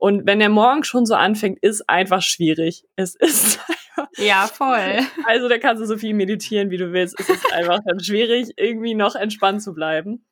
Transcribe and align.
Und 0.00 0.26
wenn 0.26 0.38
der 0.38 0.48
morgen 0.48 0.82
schon 0.82 1.04
so 1.06 1.14
anfängt, 1.14 1.58
ist 1.62 1.88
einfach 1.88 2.22
schwierig. 2.22 2.84
Es 2.96 3.14
ist 3.14 3.60
einfach. 3.68 4.10
Ja, 4.16 4.46
voll. 4.46 5.00
Also 5.26 5.48
da 5.48 5.58
kannst 5.58 5.82
du 5.82 5.86
so 5.86 5.98
viel 5.98 6.14
meditieren, 6.14 6.70
wie 6.70 6.78
du 6.78 6.92
willst. 6.92 7.20
Es 7.20 7.28
ist 7.28 7.52
einfach 7.52 7.80
dann 7.84 8.00
schwierig, 8.00 8.48
irgendwie 8.56 8.94
noch 8.94 9.14
entspannt 9.14 9.62
zu 9.62 9.74
bleiben. 9.74 10.24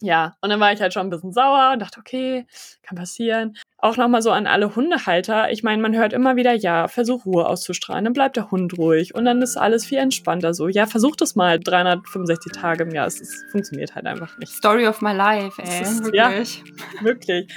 Ja, 0.00 0.36
und 0.42 0.50
dann 0.50 0.60
war 0.60 0.72
ich 0.72 0.80
halt 0.80 0.92
schon 0.94 1.08
ein 1.08 1.10
bisschen 1.10 1.32
sauer 1.32 1.72
und 1.72 1.80
dachte, 1.82 1.98
okay, 1.98 2.46
kann 2.82 2.96
passieren. 2.96 3.56
Auch 3.78 3.96
nochmal 3.96 4.22
so 4.22 4.30
an 4.30 4.46
alle 4.46 4.76
Hundehalter. 4.76 5.50
Ich 5.50 5.64
meine, 5.64 5.82
man 5.82 5.96
hört 5.96 6.12
immer 6.12 6.36
wieder, 6.36 6.52
ja, 6.54 6.86
versuch 6.86 7.26
Ruhe 7.26 7.44
auszustrahlen, 7.46 8.04
dann 8.04 8.12
bleibt 8.12 8.36
der 8.36 8.52
Hund 8.52 8.78
ruhig 8.78 9.16
und 9.16 9.24
dann 9.24 9.42
ist 9.42 9.56
alles 9.56 9.84
viel 9.84 9.98
entspannter 9.98 10.54
so. 10.54 10.68
Ja, 10.68 10.86
versuch 10.86 11.16
das 11.16 11.34
mal 11.34 11.58
365 11.58 12.52
Tage 12.52 12.84
im 12.84 12.90
Jahr. 12.92 13.08
Es, 13.08 13.20
es 13.20 13.44
funktioniert 13.50 13.96
halt 13.96 14.06
einfach 14.06 14.38
nicht. 14.38 14.52
Story 14.52 14.86
of 14.86 15.00
my 15.00 15.12
life, 15.12 15.60
ey. 15.60 15.82
Ist- 15.82 16.04
wirklich. 16.04 16.62
Ja, 17.00 17.04
wirklich. 17.04 17.56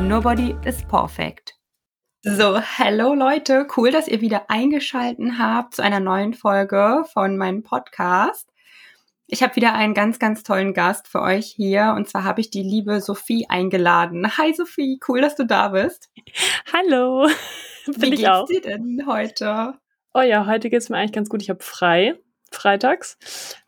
nobody 0.00 0.54
is 0.64 0.82
perfect. 0.84 1.54
So, 2.22 2.58
hello 2.60 3.14
Leute, 3.14 3.66
cool, 3.76 3.90
dass 3.90 4.08
ihr 4.08 4.20
wieder 4.20 4.50
eingeschalten 4.50 5.38
habt 5.38 5.74
zu 5.76 5.82
einer 5.82 6.00
neuen 6.00 6.34
Folge 6.34 7.04
von 7.12 7.36
meinem 7.36 7.62
Podcast. 7.62 8.50
Ich 9.26 9.42
habe 9.42 9.56
wieder 9.56 9.74
einen 9.74 9.94
ganz, 9.94 10.18
ganz 10.18 10.42
tollen 10.42 10.74
Gast 10.74 11.06
für 11.08 11.20
euch 11.20 11.46
hier 11.46 11.94
und 11.96 12.08
zwar 12.08 12.24
habe 12.24 12.40
ich 12.40 12.50
die 12.50 12.62
liebe 12.62 13.00
Sophie 13.00 13.46
eingeladen. 13.48 14.36
Hi 14.38 14.52
Sophie, 14.54 14.98
cool, 15.08 15.20
dass 15.20 15.36
du 15.36 15.44
da 15.46 15.68
bist. 15.68 16.10
Hallo. 16.72 17.28
Wie 17.86 17.98
Bin 17.98 18.12
ich 18.14 18.20
geht's 18.20 18.28
auch. 18.30 18.46
dir 18.46 18.60
denn 18.60 19.04
heute? 19.06 19.74
Oh 20.14 20.20
ja, 20.20 20.46
heute 20.46 20.70
geht's 20.70 20.88
mir 20.88 20.96
eigentlich 20.98 21.12
ganz 21.12 21.28
gut. 21.28 21.42
Ich 21.42 21.50
habe 21.50 21.62
frei, 21.62 22.14
freitags. 22.50 23.16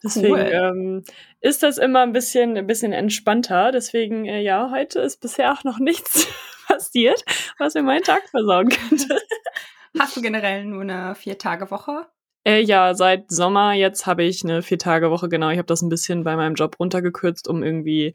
Deswegen 0.02 0.34
Cool. 0.34 0.50
ähm, 0.52 1.04
ist 1.40 1.62
das 1.62 1.78
immer 1.78 2.02
ein 2.02 2.12
bisschen, 2.12 2.56
ein 2.56 2.66
bisschen 2.66 2.92
entspannter. 2.92 3.72
Deswegen, 3.72 4.26
äh, 4.26 4.40
ja, 4.40 4.70
heute 4.70 5.00
ist 5.00 5.20
bisher 5.20 5.52
auch 5.52 5.64
noch 5.64 5.78
nichts 5.78 6.28
passiert, 6.66 7.24
was 7.58 7.74
mir 7.74 7.82
meinen 7.82 8.02
Tag 8.02 8.28
versauen 8.28 8.68
könnte. 8.68 9.18
Hast 9.98 10.16
du 10.16 10.22
generell 10.22 10.64
nur 10.64 10.82
eine 10.82 11.14
Vier-Tage-Woche? 11.14 12.06
Äh, 12.44 12.62
ja, 12.62 12.94
seit 12.94 13.30
Sommer 13.30 13.72
jetzt 13.72 14.06
habe 14.06 14.22
ich 14.22 14.44
eine 14.44 14.62
Vier-Tage-Woche, 14.62 15.28
genau. 15.28 15.50
Ich 15.50 15.58
habe 15.58 15.66
das 15.66 15.82
ein 15.82 15.88
bisschen 15.88 16.24
bei 16.24 16.36
meinem 16.36 16.54
Job 16.54 16.78
runtergekürzt, 16.78 17.48
um 17.48 17.62
irgendwie 17.62 18.14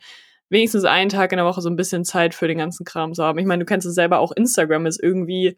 wenigstens 0.49 0.85
einen 0.85 1.09
Tag 1.09 1.31
in 1.31 1.37
der 1.37 1.45
Woche 1.45 1.61
so 1.61 1.69
ein 1.69 1.75
bisschen 1.75 2.05
Zeit 2.05 2.33
für 2.33 2.47
den 2.47 2.57
ganzen 2.57 2.85
Kram 2.85 3.13
zu 3.13 3.23
haben. 3.23 3.39
Ich 3.39 3.45
meine, 3.45 3.63
du 3.63 3.65
kennst 3.65 3.85
es 3.85 3.95
selber, 3.95 4.19
auch 4.19 4.31
Instagram 4.31 4.85
ist 4.85 5.01
irgendwie 5.01 5.57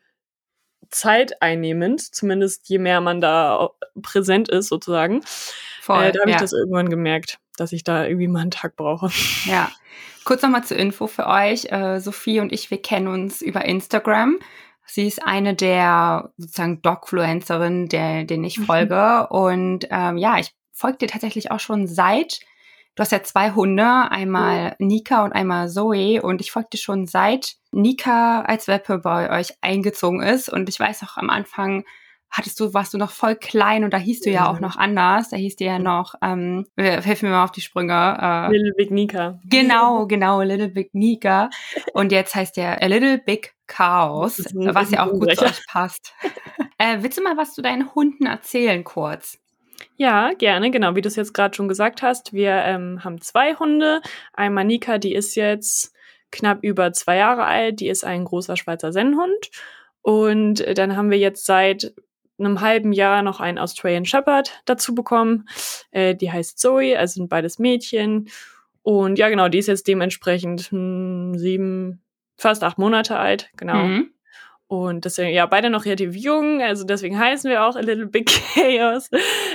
zeiteinnehmend, 0.89 2.01
zumindest 2.01 2.69
je 2.69 2.79
mehr 2.79 3.01
man 3.01 3.21
da 3.21 3.71
präsent 4.01 4.49
ist, 4.49 4.69
sozusagen. 4.69 5.21
Voll, 5.81 6.03
äh, 6.03 6.11
da 6.11 6.21
habe 6.21 6.31
ja. 6.31 6.35
ich 6.35 6.41
das 6.41 6.53
irgendwann 6.53 6.89
gemerkt, 6.89 7.39
dass 7.59 7.71
ich 7.73 7.83
da 7.83 8.05
irgendwie 8.05 8.27
mal 8.27 8.41
einen 8.41 8.51
Tag 8.51 8.75
brauche. 8.75 9.09
Ja. 9.45 9.69
Kurz 10.23 10.41
nochmal 10.41 10.63
zur 10.63 10.77
Info 10.77 11.07
für 11.07 11.27
euch. 11.27 11.71
Äh, 11.71 11.99
Sophie 11.99 12.39
und 12.39 12.51
ich, 12.51 12.69
wir 12.71 12.81
kennen 12.81 13.07
uns 13.07 13.41
über 13.41 13.65
Instagram. 13.65 14.39
Sie 14.85 15.05
ist 15.05 15.25
eine 15.25 15.53
der 15.53 16.31
sozusagen 16.37 16.81
Dogfluencerinnen, 16.81 17.89
der, 17.89 18.23
denen 18.23 18.43
ich 18.43 18.59
Mhm. 18.59 18.65
folge. 18.65 19.27
Und 19.29 19.87
ähm, 19.89 20.17
ja, 20.17 20.37
ich 20.37 20.53
folge 20.71 20.99
dir 20.99 21.07
tatsächlich 21.07 21.51
auch 21.51 21.59
schon 21.59 21.87
seit, 21.87 22.39
du 22.95 23.01
hast 23.01 23.11
ja 23.11 23.21
zwei 23.23 23.51
Hunde, 23.51 24.09
einmal 24.11 24.75
Nika 24.79 25.23
und 25.25 25.33
einmal 25.33 25.69
Zoe. 25.69 26.21
Und 26.21 26.41
ich 26.41 26.51
folge 26.51 26.69
dir 26.73 26.77
schon 26.77 27.05
seit 27.05 27.55
Nika 27.71 28.41
als 28.41 28.67
Welpe 28.67 28.99
bei 28.99 29.29
euch 29.37 29.53
eingezogen 29.61 30.21
ist. 30.21 30.49
Und 30.49 30.69
ich 30.69 30.79
weiß 30.79 31.03
auch 31.03 31.17
am 31.17 31.29
Anfang, 31.29 31.83
hattest 32.29 32.59
du, 32.59 32.73
warst 32.73 32.93
du 32.93 32.97
noch 32.97 33.11
voll 33.11 33.35
klein 33.35 33.83
und 33.83 33.93
da 33.93 33.97
hieß 33.97 34.21
du 34.21 34.29
ja 34.29 34.43
Ja. 34.45 34.51
auch 34.51 34.59
noch 34.59 34.75
anders. 34.75 35.29
Da 35.29 35.37
hieß 35.37 35.55
dir 35.55 35.67
ja 35.67 35.79
noch, 35.79 36.15
ähm, 36.21 36.65
hilf 36.77 37.21
mir 37.23 37.29
mal 37.29 37.43
auf 37.43 37.51
die 37.51 37.61
Sprünge. 37.61 37.93
Äh, 38.21 38.51
Little 38.51 38.73
Big 38.75 38.91
Nika. 38.91 39.39
Genau, 39.45 40.05
genau, 40.07 40.41
Little 40.41 40.69
Big 40.69 40.93
Nika. 40.93 41.49
Und 41.93 42.11
jetzt 42.11 42.35
heißt 42.35 42.57
der 42.57 42.81
A 42.81 42.85
Little 42.85 43.17
Big 43.17 43.53
Chaos, 43.67 44.43
was 44.53 44.91
ja 44.91 45.05
auch 45.05 45.11
gut 45.11 45.35
zu 45.35 45.45
euch 45.45 45.65
passt. 45.67 46.13
Äh, 46.79 47.01
willst 47.01 47.17
du 47.17 47.23
mal 47.23 47.35
was 47.37 47.55
zu 47.55 47.63
deinen 47.63 47.95
Hunden 47.95 48.27
erzählen, 48.27 48.83
kurz? 48.83 49.39
Ja, 49.95 50.33
gerne, 50.33 50.69
genau, 50.69 50.95
wie 50.95 51.01
du 51.01 51.07
es 51.07 51.15
jetzt 51.15 51.33
gerade 51.33 51.55
schon 51.55 51.67
gesagt 51.67 52.03
hast. 52.03 52.33
Wir 52.33 52.51
ähm, 52.51 53.03
haben 53.03 53.19
zwei 53.19 53.55
Hunde. 53.55 54.01
Einmal 54.33 54.63
Nika, 54.63 54.99
die 54.99 55.15
ist 55.15 55.33
jetzt 55.33 55.91
knapp 56.31 56.59
über 56.61 56.93
zwei 56.93 57.17
Jahre 57.17 57.45
alt. 57.45 57.79
Die 57.79 57.87
ist 57.89 58.03
ein 58.03 58.25
großer 58.25 58.57
Schweizer 58.57 58.93
Sennhund. 58.93 59.49
Und 60.03 60.61
äh, 60.61 60.75
dann 60.75 60.95
haben 60.95 61.09
wir 61.09 61.17
jetzt 61.17 61.47
seit 61.47 61.93
einem 62.39 62.61
halben 62.61 62.91
Jahr 62.91 63.21
noch 63.21 63.39
einen 63.39 63.57
Australian 63.57 64.05
Shepherd 64.05 64.61
dazu 64.65 64.93
bekommen. 64.93 65.47
Äh, 65.91 66.15
die 66.15 66.31
heißt 66.31 66.59
Zoe, 66.59 66.97
also 66.97 67.15
sind 67.15 67.29
beides 67.29 67.59
Mädchen. 67.59 68.29
Und 68.83 69.19
ja, 69.19 69.29
genau, 69.29 69.49
die 69.49 69.57
ist 69.57 69.67
jetzt 69.67 69.87
dementsprechend 69.87 70.71
hm, 70.71 71.37
sieben, 71.37 72.01
fast 72.37 72.63
acht 72.63 72.77
Monate 72.77 73.17
alt, 73.17 73.49
genau. 73.57 73.83
Mhm. 73.83 74.11
Und 74.69 75.05
deswegen, 75.05 75.33
ja, 75.33 75.45
beide 75.45 75.69
noch 75.69 75.85
relativ 75.85 76.13
jung, 76.13 76.61
also 76.61 76.83
deswegen 76.83 77.17
heißen 77.17 77.49
wir 77.49 77.63
auch 77.63 77.77
A 77.77 77.79
Little 77.79 78.07
Big 78.07 78.29
Chaos. 78.53 79.09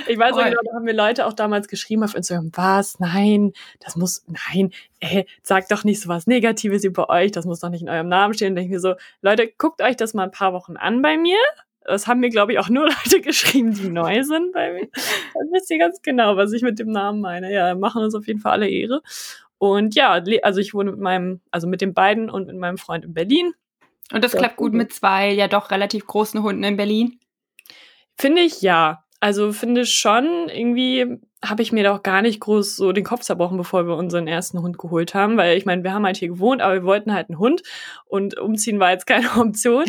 Ich 0.07 0.17
weiß 0.17 0.31
Voll. 0.31 0.45
genau, 0.45 0.59
da 0.65 0.73
haben 0.73 0.85
mir 0.85 0.93
Leute 0.93 1.27
auch 1.27 1.33
damals 1.33 1.67
geschrieben 1.67 2.03
auf 2.03 2.15
Instagram, 2.15 2.49
was? 2.53 2.99
Nein, 2.99 3.53
das 3.79 3.95
muss, 3.95 4.25
nein, 4.27 4.71
ey, 4.99 5.27
sagt 5.43 5.71
doch 5.71 5.83
nicht 5.83 6.01
so 6.01 6.09
was 6.09 6.25
Negatives 6.25 6.83
über 6.83 7.09
euch, 7.09 7.31
das 7.31 7.45
muss 7.45 7.59
doch 7.59 7.69
nicht 7.69 7.83
in 7.83 7.89
eurem 7.89 8.09
Namen 8.09 8.33
stehen. 8.33 8.49
Und 8.49 8.55
denke 8.55 8.73
mir 8.73 8.79
so, 8.79 8.95
Leute, 9.21 9.47
guckt 9.55 9.83
euch 9.83 9.95
das 9.95 10.15
mal 10.15 10.23
ein 10.23 10.31
paar 10.31 10.51
Wochen 10.51 10.77
an 10.77 11.03
bei 11.03 11.15
mir. 11.15 11.37
Das 11.85 12.07
haben 12.07 12.19
mir, 12.19 12.29
glaube 12.29 12.53
ich, 12.53 12.59
auch 12.59 12.69
nur 12.69 12.85
Leute 13.05 13.21
geschrieben, 13.21 13.73
die 13.73 13.89
neu 13.89 14.23
sind 14.23 14.53
bei 14.53 14.71
mir. 14.73 14.87
Dann 15.33 15.51
wisst 15.51 15.69
ihr 15.71 15.79
ganz 15.79 16.01
genau, 16.01 16.37
was 16.37 16.53
ich 16.53 16.61
mit 16.61 16.79
dem 16.79 16.91
Namen 16.91 17.21
meine. 17.21 17.51
Ja, 17.53 17.75
machen 17.75 18.03
uns 18.03 18.15
auf 18.15 18.27
jeden 18.27 18.39
Fall 18.39 18.53
alle 18.53 18.69
Ehre. 18.69 19.01
Und 19.57 19.95
ja, 19.95 20.21
also 20.41 20.59
ich 20.59 20.73
wohne 20.73 20.91
mit 20.91 20.99
meinem, 20.99 21.39
also 21.51 21.67
mit 21.67 21.81
den 21.81 21.93
beiden 21.93 22.29
und 22.29 22.47
mit 22.47 22.57
meinem 22.57 22.77
Freund 22.77 23.05
in 23.05 23.13
Berlin. 23.13 23.53
Und 24.11 24.23
das 24.23 24.33
Ja, 24.33 24.39
klappt 24.39 24.57
gut 24.57 24.73
mit 24.73 24.93
zwei 24.93 25.31
ja 25.31 25.47
doch 25.47 25.71
relativ 25.71 26.05
großen 26.05 26.43
Hunden 26.43 26.63
in 26.63 26.75
Berlin. 26.77 27.19
Finde 28.17 28.41
ich 28.41 28.61
ja. 28.61 29.03
Also 29.19 29.53
finde 29.53 29.85
schon, 29.85 30.49
irgendwie 30.49 31.17
habe 31.43 31.61
ich 31.61 31.71
mir 31.71 31.85
doch 31.85 32.03
gar 32.03 32.21
nicht 32.21 32.41
groß 32.41 32.75
so 32.75 32.91
den 32.91 33.05
Kopf 33.05 33.21
zerbrochen, 33.21 33.57
bevor 33.57 33.87
wir 33.87 33.95
unseren 33.95 34.27
ersten 34.27 34.61
Hund 34.61 34.77
geholt 34.77 35.13
haben. 35.13 35.37
Weil 35.37 35.57
ich 35.57 35.65
meine, 35.65 35.83
wir 35.83 35.93
haben 35.93 36.05
halt 36.05 36.17
hier 36.17 36.27
gewohnt, 36.27 36.61
aber 36.61 36.73
wir 36.73 36.83
wollten 36.83 37.13
halt 37.13 37.29
einen 37.29 37.39
Hund 37.39 37.63
und 38.05 38.37
umziehen 38.37 38.81
war 38.81 38.91
jetzt 38.91 39.07
keine 39.07 39.29
Option. 39.37 39.85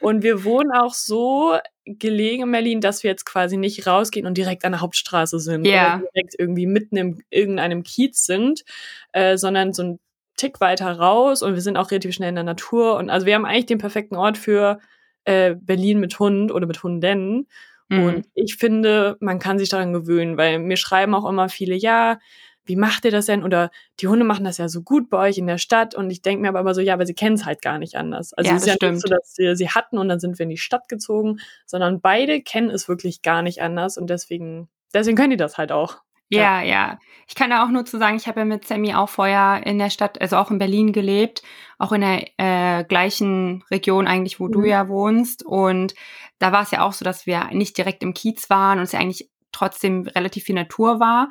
Und 0.00 0.22
wir 0.22 0.44
wohnen 0.44 0.72
auch 0.72 0.94
so 0.94 1.56
gelegen 1.84 2.44
in 2.44 2.52
Berlin, 2.52 2.80
dass 2.80 3.02
wir 3.02 3.10
jetzt 3.10 3.24
quasi 3.26 3.56
nicht 3.56 3.86
rausgehen 3.86 4.26
und 4.26 4.36
direkt 4.38 4.64
an 4.64 4.72
der 4.72 4.80
Hauptstraße 4.80 5.38
sind 5.40 5.66
Ja. 5.66 5.96
oder 5.96 6.04
direkt 6.14 6.34
irgendwie 6.38 6.66
mitten 6.66 6.96
in 6.96 7.22
irgendeinem 7.30 7.82
Kiez 7.82 8.24
sind, 8.24 8.64
äh, 9.12 9.36
sondern 9.36 9.72
so 9.72 9.82
ein 9.82 10.00
Tick 10.36 10.60
weiter 10.60 10.90
raus 10.90 11.42
und 11.42 11.54
wir 11.54 11.60
sind 11.60 11.76
auch 11.76 11.90
relativ 11.90 12.14
schnell 12.14 12.30
in 12.30 12.36
der 12.36 12.44
Natur. 12.44 12.96
Und 12.96 13.10
also 13.10 13.26
wir 13.26 13.34
haben 13.34 13.44
eigentlich 13.44 13.66
den 13.66 13.78
perfekten 13.78 14.16
Ort 14.16 14.38
für 14.38 14.78
äh, 15.24 15.54
Berlin 15.54 16.00
mit 16.00 16.18
Hund 16.18 16.50
oder 16.50 16.66
mit 16.66 16.82
Hunden. 16.82 17.46
Mhm. 17.88 18.02
Und 18.04 18.26
ich 18.34 18.56
finde, 18.56 19.16
man 19.20 19.38
kann 19.38 19.58
sich 19.58 19.68
daran 19.68 19.92
gewöhnen, 19.92 20.38
weil 20.38 20.58
mir 20.58 20.76
schreiben 20.78 21.14
auch 21.14 21.28
immer 21.28 21.48
viele, 21.50 21.74
ja, 21.74 22.18
wie 22.64 22.76
macht 22.76 23.04
ihr 23.04 23.10
das 23.10 23.26
denn? 23.26 23.42
Oder 23.42 23.70
die 24.00 24.08
Hunde 24.08 24.24
machen 24.24 24.44
das 24.44 24.58
ja 24.58 24.68
so 24.68 24.82
gut 24.82 25.10
bei 25.10 25.18
euch 25.28 25.38
in 25.38 25.46
der 25.46 25.58
Stadt. 25.58 25.94
Und 25.94 26.10
ich 26.10 26.22
denke 26.22 26.42
mir 26.42 26.48
aber 26.48 26.60
immer 26.60 26.74
so, 26.74 26.80
ja, 26.80 26.94
aber 26.94 27.06
sie 27.06 27.14
kennen 27.14 27.34
es 27.36 27.44
halt 27.44 27.62
gar 27.62 27.78
nicht 27.78 27.96
anders. 27.96 28.32
Also 28.34 28.50
Ja, 28.50 28.56
es 28.56 28.62
ist 28.62 28.66
ja 28.66 28.72
nicht 28.74 28.82
stimmt. 28.82 29.00
so, 29.02 29.08
dass 29.08 29.34
wir 29.38 29.56
sie 29.56 29.68
hatten 29.70 29.98
und 29.98 30.08
dann 30.08 30.20
sind 30.20 30.38
wir 30.38 30.44
in 30.44 30.50
die 30.50 30.56
Stadt 30.58 30.88
gezogen, 30.88 31.40
sondern 31.66 32.00
beide 32.00 32.42
kennen 32.42 32.70
es 32.70 32.88
wirklich 32.88 33.22
gar 33.22 33.42
nicht 33.42 33.60
anders. 33.62 33.96
Und 33.98 34.08
deswegen, 34.10 34.68
deswegen 34.94 35.16
können 35.16 35.30
die 35.30 35.36
das 35.36 35.58
halt 35.58 35.72
auch. 35.72 35.98
Ja, 36.32 36.62
ja. 36.62 37.00
Ich 37.26 37.34
kann 37.34 37.50
da 37.50 37.64
auch 37.64 37.70
nur 37.70 37.84
zu 37.84 37.98
sagen, 37.98 38.16
ich 38.16 38.28
habe 38.28 38.38
ja 38.38 38.44
mit 38.46 38.64
Sammy 38.64 38.94
auch 38.94 39.08
vorher 39.08 39.66
in 39.66 39.78
der 39.80 39.90
Stadt, 39.90 40.20
also 40.20 40.36
auch 40.36 40.52
in 40.52 40.58
Berlin 40.58 40.92
gelebt, 40.92 41.42
auch 41.76 41.90
in 41.90 42.02
der 42.02 42.28
äh, 42.36 42.84
gleichen 42.84 43.64
Region 43.68 44.06
eigentlich, 44.06 44.38
wo 44.38 44.46
du 44.46 44.60
Mhm. 44.60 44.66
ja 44.66 44.88
wohnst. 44.88 45.44
Und 45.44 45.94
da 46.38 46.52
war 46.52 46.62
es 46.62 46.70
ja 46.70 46.82
auch 46.86 46.92
so, 46.92 47.04
dass 47.04 47.26
wir 47.26 47.46
nicht 47.50 47.76
direkt 47.76 48.04
im 48.04 48.14
Kiez 48.14 48.48
waren 48.48 48.78
und 48.78 48.84
es 48.84 48.92
ja 48.92 49.00
eigentlich 49.00 49.28
trotzdem 49.50 50.06
relativ 50.06 50.44
viel 50.44 50.54
Natur 50.54 51.00
war. 51.00 51.28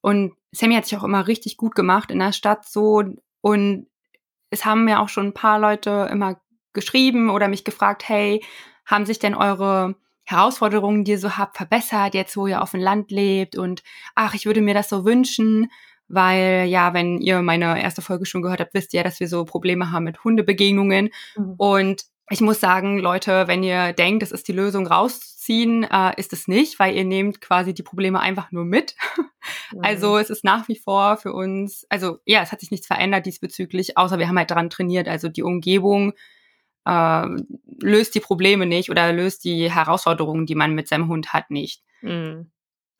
Und 0.00 0.32
Sammy 0.52 0.74
hat 0.74 0.86
sich 0.86 0.98
auch 0.98 1.04
immer 1.04 1.26
richtig 1.26 1.56
gut 1.56 1.74
gemacht 1.74 2.10
in 2.10 2.18
der 2.18 2.32
Stadt 2.32 2.68
so. 2.68 3.02
Und 3.40 3.86
es 4.50 4.64
haben 4.64 4.84
mir 4.84 5.00
auch 5.00 5.08
schon 5.08 5.28
ein 5.28 5.34
paar 5.34 5.58
Leute 5.58 6.08
immer 6.10 6.40
geschrieben 6.72 7.30
oder 7.30 7.48
mich 7.48 7.64
gefragt, 7.64 8.08
hey, 8.08 8.44
haben 8.84 9.06
sich 9.06 9.18
denn 9.18 9.34
eure 9.34 9.94
Herausforderungen, 10.24 11.04
die 11.04 11.12
ihr 11.12 11.18
so 11.18 11.36
habt, 11.36 11.56
verbessert, 11.56 12.14
jetzt 12.14 12.36
wo 12.36 12.46
ihr 12.46 12.62
auf 12.62 12.70
dem 12.70 12.80
Land 12.80 13.10
lebt 13.10 13.56
und 13.56 13.82
ach, 14.14 14.34
ich 14.34 14.46
würde 14.46 14.60
mir 14.60 14.74
das 14.74 14.88
so 14.88 15.04
wünschen, 15.04 15.70
weil 16.08 16.66
ja, 16.68 16.94
wenn 16.94 17.20
ihr 17.20 17.42
meine 17.42 17.82
erste 17.82 18.02
Folge 18.02 18.26
schon 18.26 18.42
gehört 18.42 18.60
habt, 18.60 18.74
wisst 18.74 18.94
ihr, 18.94 19.02
dass 19.02 19.18
wir 19.20 19.28
so 19.28 19.44
Probleme 19.44 19.90
haben 19.90 20.04
mit 20.04 20.22
Hundebegegnungen. 20.22 21.10
Mhm. 21.36 21.54
Und 21.56 22.04
ich 22.30 22.40
muss 22.40 22.60
sagen, 22.60 22.98
Leute, 22.98 23.48
wenn 23.48 23.62
ihr 23.62 23.92
denkt, 23.92 24.22
das 24.22 24.32
ist 24.32 24.46
die 24.48 24.52
Lösung 24.52 24.86
rauszuziehen, 25.42 25.84
äh, 25.84 26.12
ist 26.16 26.32
es 26.32 26.48
nicht, 26.48 26.78
weil 26.78 26.94
ihr 26.94 27.04
nehmt 27.04 27.40
quasi 27.40 27.74
die 27.74 27.82
Probleme 27.82 28.20
einfach 28.20 28.52
nur 28.52 28.64
mit. 28.64 28.94
Mhm. 29.72 29.80
Also 29.82 30.18
es 30.18 30.30
ist 30.30 30.44
nach 30.44 30.68
wie 30.68 30.76
vor 30.76 31.16
für 31.16 31.32
uns, 31.32 31.84
also 31.88 32.18
ja, 32.24 32.42
es 32.42 32.52
hat 32.52 32.60
sich 32.60 32.70
nichts 32.70 32.86
verändert 32.86 33.26
diesbezüglich, 33.26 33.98
außer 33.98 34.18
wir 34.20 34.28
haben 34.28 34.38
halt 34.38 34.52
daran 34.52 34.70
trainiert. 34.70 35.08
Also 35.08 35.28
die 35.28 35.42
Umgebung 35.42 36.12
äh, 36.84 37.26
löst 37.82 38.14
die 38.14 38.20
Probleme 38.20 38.66
nicht 38.66 38.88
oder 38.88 39.12
löst 39.12 39.44
die 39.44 39.68
Herausforderungen, 39.68 40.46
die 40.46 40.54
man 40.54 40.76
mit 40.76 40.86
seinem 40.86 41.08
Hund 41.08 41.32
hat, 41.32 41.50
nicht. 41.50 41.82
Mhm. 42.02 42.52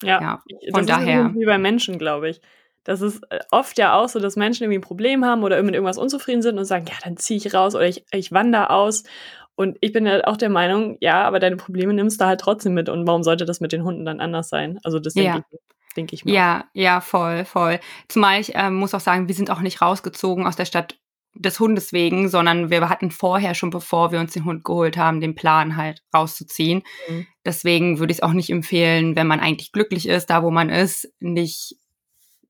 Ja, 0.03 0.21
ja, 0.21 0.43
von 0.73 0.85
das 0.85 0.99
daher. 0.99 1.27
Ist 1.27 1.37
wie 1.37 1.47
bei 1.47 1.59
Menschen, 1.59 1.97
glaube 1.97 2.29
ich. 2.29 2.41
Das 2.83 3.03
ist 3.03 3.23
äh, 3.31 3.38
oft 3.53 3.79
ja 3.79 3.95
auch 3.95 4.09
so, 4.09 4.19
dass 4.19 4.35
Menschen 4.35 4.65
irgendwie 4.65 4.79
ein 4.79 4.83
Problem 4.83 5.25
haben 5.25 5.45
oder 5.45 5.62
mit 5.62 5.75
irgendwas 5.75 5.99
unzufrieden 5.99 6.43
sind 6.43 6.59
und 6.59 6.65
sagen, 6.65 6.87
ja, 6.88 6.97
dann 7.05 7.17
ziehe 7.17 7.38
ich 7.38 7.55
raus 7.55 7.77
oder 7.77 7.87
ich, 7.87 8.05
ich 8.11 8.33
wandere 8.33 8.71
aus. 8.71 9.05
Und 9.54 9.76
ich 9.81 9.93
bin 9.93 10.06
ja 10.06 10.25
auch 10.25 10.37
der 10.37 10.49
Meinung, 10.49 10.96
ja, 11.00 11.25
aber 11.25 11.38
deine 11.38 11.56
Probleme 11.56 11.93
nimmst 11.93 12.20
du 12.20 12.25
halt 12.25 12.40
trotzdem 12.40 12.75
mit. 12.75 12.88
Und 12.88 13.06
warum 13.06 13.22
sollte 13.22 13.44
das 13.44 13.60
mit 13.60 13.72
den 13.72 13.84
Hunden 13.84 14.04
dann 14.04 14.20
anders 14.20 14.49
sein? 14.49 14.78
Also 14.82 14.99
das 14.99 15.14
denke 15.14 15.38
ja. 15.38 15.44
ich, 15.50 15.94
denk 15.94 16.12
ich 16.12 16.25
mal. 16.25 16.32
Ja, 16.32 16.64
ja, 16.72 17.00
voll, 17.00 17.44
voll. 17.44 17.78
Zumal 18.08 18.40
ich 18.40 18.54
äh, 18.54 18.70
muss 18.70 18.94
auch 18.94 19.00
sagen, 19.00 19.28
wir 19.28 19.34
sind 19.34 19.50
auch 19.50 19.60
nicht 19.60 19.82
rausgezogen 19.82 20.46
aus 20.46 20.56
der 20.56 20.64
Stadt 20.64 20.96
des 21.34 21.58
Hundes 21.60 21.93
wegen, 21.93 22.28
sondern 22.28 22.70
wir 22.70 22.88
hatten 22.88 23.10
vorher 23.10 23.54
schon, 23.54 23.70
bevor 23.70 24.12
wir 24.12 24.20
uns 24.20 24.32
den 24.32 24.44
Hund 24.44 24.64
geholt 24.64 24.96
haben, 24.96 25.20
den 25.20 25.34
Plan 25.34 25.76
halt 25.76 26.02
rauszuziehen. 26.14 26.82
Mhm. 27.08 27.26
Deswegen 27.44 27.99
würde 27.99 28.12
ich 28.12 28.19
es 28.19 28.22
auch 28.22 28.32
nicht 28.32 28.50
empfehlen, 28.50 29.16
wenn 29.16 29.26
man 29.26 29.40
eigentlich 29.40 29.72
glücklich 29.72 30.08
ist, 30.08 30.26
da 30.26 30.43
wo 30.43 30.50
man 30.50 30.69
ist, 30.69 31.10
nicht 31.20 31.76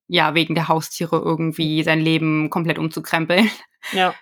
ja 0.08 0.34
wegen 0.34 0.54
der 0.54 0.69
Haustiere 0.69 1.16
irgendwie 1.16 1.82
sein 1.82 2.00
Leben 2.00 2.50
komplett 2.50 2.78
umzukrempeln. 2.78 3.50
Ja. 3.93 4.14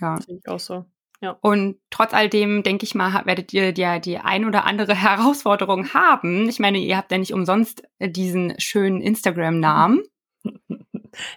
Ja. 0.00 0.20
Sehe 0.20 0.36
ich 0.36 0.48
auch 0.48 0.60
so. 0.60 0.84
Ja. 1.20 1.36
Und 1.40 1.78
trotz 1.90 2.14
all 2.14 2.28
dem, 2.28 2.62
denke 2.62 2.84
ich 2.84 2.94
mal, 2.94 3.26
werdet 3.26 3.52
ihr 3.52 3.74
ja 3.76 3.98
die 3.98 4.18
ein 4.18 4.44
oder 4.44 4.64
andere 4.64 4.94
Herausforderung 5.00 5.92
haben. 5.92 6.48
Ich 6.48 6.58
meine, 6.58 6.78
ihr 6.78 6.96
habt 6.96 7.10
ja 7.10 7.18
nicht 7.18 7.32
umsonst 7.32 7.82
diesen 8.00 8.58
schönen 8.58 9.00
Instagram-Namen. 9.00 10.02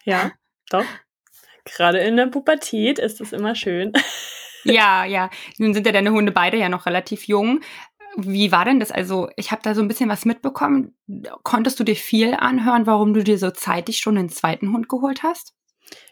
Ja, 0.03 0.31
doch. 0.69 0.85
Gerade 1.65 1.99
in 1.99 2.15
der 2.15 2.27
Pubertät 2.27 2.99
ist 2.99 3.19
es 3.19 3.33
immer 3.33 3.55
schön. 3.55 3.93
Ja, 4.63 5.05
ja. 5.05 5.31
Nun 5.57 5.73
sind 5.73 5.87
ja 5.87 5.91
deine 5.91 6.11
Hunde 6.11 6.31
beide 6.31 6.55
ja 6.55 6.69
noch 6.69 6.85
relativ 6.85 7.27
jung. 7.27 7.61
Wie 8.15 8.51
war 8.51 8.63
denn 8.63 8.79
das? 8.79 8.91
Also, 8.91 9.27
ich 9.35 9.51
habe 9.51 9.63
da 9.63 9.73
so 9.73 9.81
ein 9.81 9.87
bisschen 9.87 10.07
was 10.07 10.23
mitbekommen. 10.23 10.95
Konntest 11.41 11.79
du 11.79 11.83
dir 11.83 11.95
viel 11.95 12.35
anhören, 12.35 12.85
warum 12.85 13.15
du 13.15 13.23
dir 13.23 13.39
so 13.39 13.49
zeitig 13.49 13.97
schon 13.97 14.19
einen 14.19 14.29
zweiten 14.29 14.71
Hund 14.71 14.87
geholt 14.87 15.23
hast? 15.23 15.55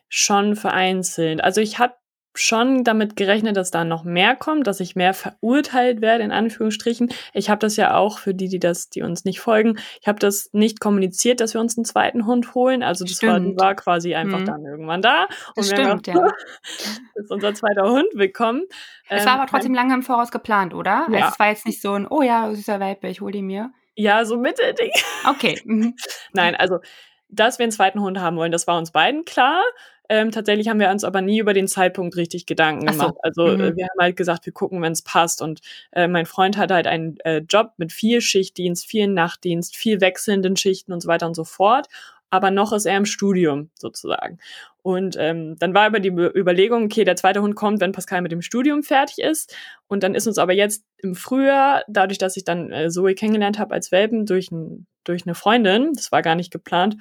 Schon 0.07 0.55
vereinzelt. 0.55 1.43
Also 1.43 1.61
ich 1.61 1.77
hatte 1.77 1.98
schon 2.35 2.83
damit 2.83 3.15
gerechnet, 3.15 3.57
dass 3.57 3.71
da 3.71 3.83
noch 3.83 4.03
mehr 4.03 4.35
kommt, 4.35 4.67
dass 4.67 4.79
ich 4.79 4.95
mehr 4.95 5.13
verurteilt 5.13 6.01
werde, 6.01 6.23
in 6.23 6.31
Anführungsstrichen. 6.31 7.11
Ich 7.33 7.49
habe 7.49 7.59
das 7.59 7.75
ja 7.75 7.95
auch 7.95 8.19
für 8.19 8.33
die, 8.33 8.47
die 8.47 8.59
das, 8.59 8.89
die 8.89 9.01
uns 9.01 9.25
nicht 9.25 9.39
folgen, 9.39 9.77
ich 9.99 10.07
habe 10.07 10.19
das 10.19 10.49
nicht 10.53 10.79
kommuniziert, 10.79 11.41
dass 11.41 11.53
wir 11.53 11.61
uns 11.61 11.77
einen 11.77 11.85
zweiten 11.85 12.25
Hund 12.25 12.53
holen. 12.53 12.83
Also 12.83 13.03
das 13.05 13.21
war, 13.23 13.39
war 13.57 13.75
quasi 13.75 14.15
einfach 14.15 14.39
mhm. 14.39 14.45
dann 14.45 14.65
irgendwann 14.65 15.01
da. 15.01 15.23
Und 15.55 15.57
das 15.57 15.69
stimmt, 15.69 16.07
ja. 16.07 16.27
ist 17.15 17.31
unser 17.31 17.53
zweiter 17.53 17.89
Hund 17.89 18.07
willkommen. 18.13 18.63
Es 19.07 19.25
war 19.25 19.33
ähm, 19.33 19.39
aber 19.41 19.49
trotzdem 19.49 19.73
lange 19.73 19.93
im 19.95 20.03
Voraus 20.03 20.31
geplant, 20.31 20.73
oder? 20.73 21.07
Ja. 21.09 21.17
Also 21.17 21.29
es 21.33 21.39
war 21.39 21.49
jetzt 21.49 21.65
nicht 21.65 21.81
so 21.81 21.93
ein, 21.93 22.07
oh 22.07 22.21
ja, 22.21 22.53
süßer 22.53 22.79
Welpe, 22.79 23.07
ich 23.07 23.21
hol 23.21 23.31
die 23.31 23.41
mir. 23.41 23.71
Ja, 23.95 24.23
so 24.23 24.37
Mittelding. 24.37 24.91
Okay. 25.29 25.61
Mhm. 25.65 25.95
Nein, 26.31 26.55
also 26.55 26.79
dass 27.27 27.59
wir 27.59 27.63
einen 27.63 27.71
zweiten 27.71 28.01
Hund 28.01 28.19
haben 28.19 28.37
wollen, 28.37 28.51
das 28.51 28.67
war 28.67 28.77
uns 28.77 28.91
beiden 28.91 29.25
klar. 29.25 29.63
Ähm, 30.11 30.31
tatsächlich 30.31 30.67
haben 30.67 30.79
wir 30.79 30.89
uns 30.89 31.03
aber 31.03 31.21
nie 31.21 31.39
über 31.39 31.53
den 31.53 31.67
Zeitpunkt 31.67 32.17
richtig 32.17 32.47
Gedanken 32.47 32.87
gemacht. 32.87 33.13
So. 33.15 33.21
Also 33.21 33.55
mhm. 33.55 33.61
äh, 33.61 33.75
wir 33.75 33.85
haben 33.85 33.99
halt 33.99 34.17
gesagt, 34.17 34.45
wir 34.47 34.53
gucken, 34.53 34.81
wenn 34.81 34.91
es 34.91 35.03
passt. 35.03 35.41
Und 35.41 35.61
äh, 35.91 36.07
mein 36.07 36.25
Freund 36.25 36.57
hat 36.57 36.71
halt 36.71 36.87
einen 36.87 37.17
äh, 37.19 37.43
Job 37.47 37.73
mit 37.77 37.93
viel 37.93 38.19
Schichtdienst, 38.19 38.87
viel 38.87 39.07
Nachtdienst, 39.07 39.75
viel 39.75 40.01
wechselnden 40.01 40.57
Schichten 40.57 40.91
und 40.91 41.01
so 41.01 41.07
weiter 41.07 41.27
und 41.27 41.35
so 41.35 41.43
fort. 41.43 41.87
Aber 42.31 42.51
noch 42.51 42.73
ist 42.73 42.85
er 42.85 42.97
im 42.97 43.05
Studium 43.05 43.69
sozusagen. 43.75 44.39
Und 44.81 45.15
ähm, 45.19 45.57
dann 45.59 45.73
war 45.73 45.83
aber 45.83 45.99
die 45.99 46.09
Überlegung, 46.09 46.85
okay, 46.85 47.03
der 47.03 47.15
zweite 47.15 47.41
Hund 47.41 47.55
kommt, 47.55 47.81
wenn 47.81 47.91
Pascal 47.91 48.21
mit 48.21 48.31
dem 48.31 48.41
Studium 48.41 48.81
fertig 48.81 49.19
ist. 49.19 49.55
Und 49.87 50.03
dann 50.03 50.15
ist 50.15 50.27
uns 50.27 50.37
aber 50.37 50.53
jetzt 50.53 50.85
im 50.97 51.15
Frühjahr, 51.15 51.83
dadurch, 51.87 52.17
dass 52.17 52.37
ich 52.37 52.43
dann 52.43 52.71
äh, 52.71 52.89
Zoe 52.89 53.13
kennengelernt 53.13 53.59
habe 53.59 53.73
als 53.73 53.91
Welpen 53.91 54.25
durch, 54.25 54.51
ein, 54.51 54.87
durch 55.03 55.25
eine 55.25 55.35
Freundin, 55.35 55.93
das 55.93 56.11
war 56.11 56.21
gar 56.21 56.35
nicht 56.35 56.51
geplant, 56.51 56.97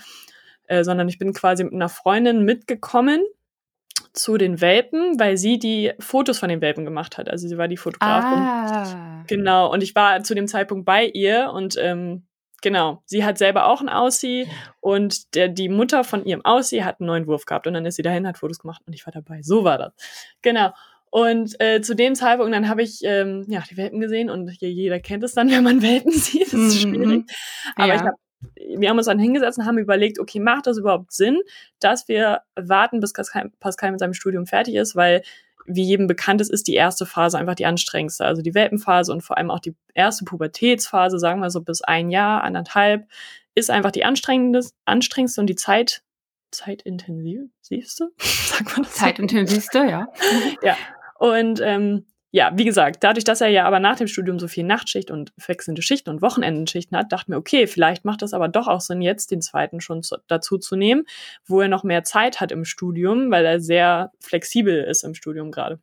äh, 0.69 0.85
sondern 0.85 1.09
ich 1.09 1.19
bin 1.19 1.33
quasi 1.33 1.65
mit 1.65 1.73
einer 1.73 1.89
Freundin 1.89 2.45
mitgekommen 2.45 3.21
zu 4.13 4.37
den 4.37 4.61
Welpen, 4.61 5.19
weil 5.19 5.37
sie 5.37 5.59
die 5.59 5.93
Fotos 5.99 6.39
von 6.39 6.49
den 6.49 6.61
Welpen 6.61 6.85
gemacht 6.85 7.19
hat. 7.19 7.29
Also 7.29 7.49
sie 7.49 7.59
war 7.59 7.69
die 7.69 7.77
Fotografin. 7.77 8.39
Ah. 8.39 9.25
Genau. 9.27 9.73
Und 9.73 9.83
ich 9.83 9.95
war 9.95 10.23
zu 10.23 10.35
dem 10.35 10.47
Zeitpunkt 10.47 10.85
bei 10.85 11.07
ihr 11.07 11.51
und 11.53 11.77
ähm, 11.79 12.27
genau, 12.63 13.03
sie 13.07 13.25
hat 13.25 13.39
selber 13.39 13.67
auch 13.67 13.81
einen 13.81 13.89
Aussie 13.89 14.49
und 14.81 15.35
der, 15.35 15.49
die 15.49 15.69
Mutter 15.69 16.05
von 16.05 16.25
ihrem 16.25 16.45
Aussie 16.45 16.85
hat 16.85 17.01
einen 17.01 17.09
neuen 17.09 17.27
Wurf 17.27 17.45
gehabt 17.45 17.67
und 17.67 17.75
dann 17.75 17.87
ist 17.87 17.97
sie 17.97 18.03
dahin, 18.03 18.27
hat 18.27 18.39
Fotos 18.39 18.59
gemacht 18.59 18.83
und 18.87 18.93
ich 18.93 19.07
war 19.07 19.13
dabei. 19.13 19.43
So 19.43 19.65
war 19.65 19.79
das. 19.79 19.93
Genau. 20.43 20.73
Und 21.11 21.59
äh, 21.61 21.81
zu 21.81 21.95
dem 21.95 22.15
Zeitpunkt, 22.15 22.55
dann 22.55 22.69
habe 22.69 22.83
ich 22.83 23.01
ähm, 23.03 23.47
ja 23.49 23.63
die 23.71 23.77
Welpen 23.77 24.01
gesehen 24.01 24.29
und 24.29 24.51
jeder 24.61 25.01
kennt 25.01 25.25
es 25.25 25.33
dann, 25.33 25.51
wenn 25.51 25.65
man 25.65 25.83
Welpen 25.83 26.13
sieht. 26.13 26.53
Das 26.53 26.55
ist 26.55 26.85
mhm. 26.85 26.95
schwierig. 26.95 27.31
Aber 27.77 27.89
ja. 27.89 27.95
ich 27.95 28.01
habe 28.01 28.17
wir 28.55 28.89
haben 28.89 28.99
uns 28.99 29.07
dann 29.07 29.19
hingesetzt 29.19 29.59
und 29.59 29.67
haben 29.67 29.79
überlegt, 29.79 30.19
okay, 30.19 30.41
macht 30.41 30.67
das 30.67 30.79
überhaupt 30.79 31.13
Sinn, 31.13 31.41
dass 31.81 32.09
wir 32.09 32.43
warten, 32.55 33.01
bis 33.01 33.13
Pascal 33.13 33.91
mit 33.91 34.01
seinem 34.01 34.15
Studium 34.15 34.47
fertig 34.47 34.75
ist, 34.75 34.95
weil 34.95 35.23
wie 35.67 35.83
jedem 35.83 36.07
bekannt 36.07 36.41
ist, 36.41 36.51
ist 36.51 36.67
die 36.67 36.75
erste 36.75 37.05
Phase 37.05 37.39
einfach 37.39 37.55
die 37.55 37.67
anstrengendste. 37.67 38.25
Also 38.25 38.41
die 38.41 38.55
Welpenphase 38.55 39.13
und 39.13 39.21
vor 39.21 39.37
allem 39.37 39.51
auch 39.51 39.61
die 39.61 39.77
erste 39.95 40.25
Pubertätsphase, 40.25 41.19
sagen 41.19 41.41
wir 41.41 41.51
so 41.51 41.61
bis 41.61 41.83
ein 41.83 42.11
Jahr, 42.11 42.43
anderthalb, 42.43 43.07
ist 43.55 43.71
einfach 43.71 43.91
die 43.91 44.05
anstrengendste, 44.05 44.75
anstrengendste 44.87 45.41
und 45.41 45.47
die 45.49 45.57
Zeit, 45.57 46.03
zeitintensivste, 46.51 48.11
sagt 48.19 48.73
man 48.73 48.83
das? 48.85 48.95
Zeitintensivste, 48.95 49.79
ja. 49.81 50.09
ja. 50.63 50.77
Und 51.19 51.61
ähm, 51.63 52.07
ja, 52.31 52.51
wie 52.55 52.65
gesagt, 52.65 53.03
dadurch, 53.05 53.25
dass 53.25 53.41
er 53.41 53.49
ja 53.49 53.65
aber 53.65 53.81
nach 53.81 53.97
dem 53.97 54.07
Studium 54.07 54.39
so 54.39 54.49
viel 54.49 54.65
Nachtschicht 54.65 55.11
und 55.11 55.33
wechselnde 55.47 55.81
Schichten 55.81 56.11
und 56.11 56.21
Wochenendenschichten 56.21 56.97
hat, 56.97 57.11
dachte 57.11 57.31
mir, 57.31 57.39
okay, 57.39 57.67
vielleicht 57.67 58.05
macht 58.05 58.21
das 58.21 58.35
aber 58.35 58.49
doch 58.49 58.69
auch 58.69 58.83
Sinn, 58.83 59.01
jetzt 59.01 59.31
den 59.31 59.41
zweiten 59.41 59.81
schon 59.81 60.03
zu, 60.03 60.19
dazu 60.27 60.59
zu 60.59 60.77
nehmen, 60.77 61.05
wo 61.47 61.63
er 61.63 61.69
noch 61.69 61.85
mehr 61.85 62.05
Zeit 62.05 62.41
hat 62.41 62.53
im 62.53 62.67
Studium, 62.67 63.31
weil 63.31 63.47
er 63.47 63.61
sehr 63.61 64.13
flexibel 64.21 64.85
ist 64.85 65.05
im 65.05 65.15
Studium 65.15 65.51
gerade. 65.51 65.81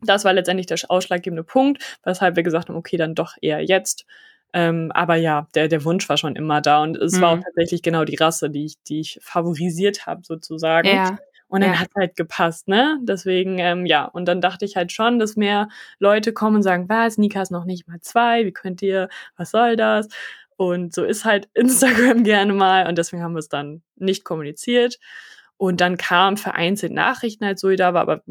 Das 0.00 0.24
war 0.24 0.32
letztendlich 0.32 0.66
der 0.66 0.78
ausschlaggebende 0.88 1.44
Punkt, 1.44 1.82
weshalb 2.02 2.34
wir 2.34 2.42
gesagt 2.42 2.68
haben, 2.68 2.76
okay, 2.76 2.96
dann 2.96 3.14
doch 3.14 3.36
eher 3.40 3.64
jetzt. 3.64 4.04
Ähm, 4.52 4.90
aber 4.94 5.14
ja, 5.14 5.46
der, 5.54 5.68
der 5.68 5.84
Wunsch 5.84 6.08
war 6.08 6.16
schon 6.16 6.34
immer 6.34 6.60
da 6.60 6.82
und 6.82 6.96
es 6.96 7.14
mhm. 7.14 7.20
war 7.20 7.30
auch 7.30 7.42
tatsächlich 7.42 7.82
genau 7.82 8.04
die 8.04 8.16
Rasse, 8.16 8.50
die 8.50 8.66
ich, 8.66 8.82
die 8.82 9.00
ich 9.00 9.18
favorisiert 9.22 10.06
habe, 10.06 10.22
sozusagen. 10.24 10.88
Ja. 10.88 11.18
Und 11.54 11.60
dann 11.60 11.74
ja. 11.74 11.78
hat 11.78 11.90
halt 11.94 12.16
gepasst, 12.16 12.66
ne? 12.66 12.98
Deswegen, 13.02 13.60
ähm, 13.60 13.86
ja. 13.86 14.06
Und 14.06 14.26
dann 14.26 14.40
dachte 14.40 14.64
ich 14.64 14.74
halt 14.74 14.90
schon, 14.90 15.20
dass 15.20 15.36
mehr 15.36 15.68
Leute 16.00 16.32
kommen 16.32 16.56
und 16.56 16.62
sagen, 16.64 16.88
was, 16.88 17.16
Nika 17.16 17.40
ist 17.40 17.52
noch 17.52 17.64
nicht 17.64 17.86
mal 17.86 18.00
zwei, 18.00 18.44
wie 18.44 18.50
könnt 18.50 18.82
ihr, 18.82 19.08
was 19.36 19.52
soll 19.52 19.76
das? 19.76 20.08
Und 20.56 20.92
so 20.92 21.04
ist 21.04 21.24
halt 21.24 21.48
Instagram 21.54 22.24
gerne 22.24 22.54
mal. 22.54 22.88
Und 22.88 22.98
deswegen 22.98 23.22
haben 23.22 23.34
wir 23.34 23.38
es 23.38 23.48
dann 23.48 23.84
nicht 23.94 24.24
kommuniziert. 24.24 24.98
Und 25.56 25.80
dann 25.80 25.96
kam 25.96 26.36
vereinzelt 26.36 26.92
Nachrichten 26.92 27.46
halt 27.46 27.60
so, 27.60 27.72
da 27.76 27.94
war 27.94 28.02
aber 28.02 28.22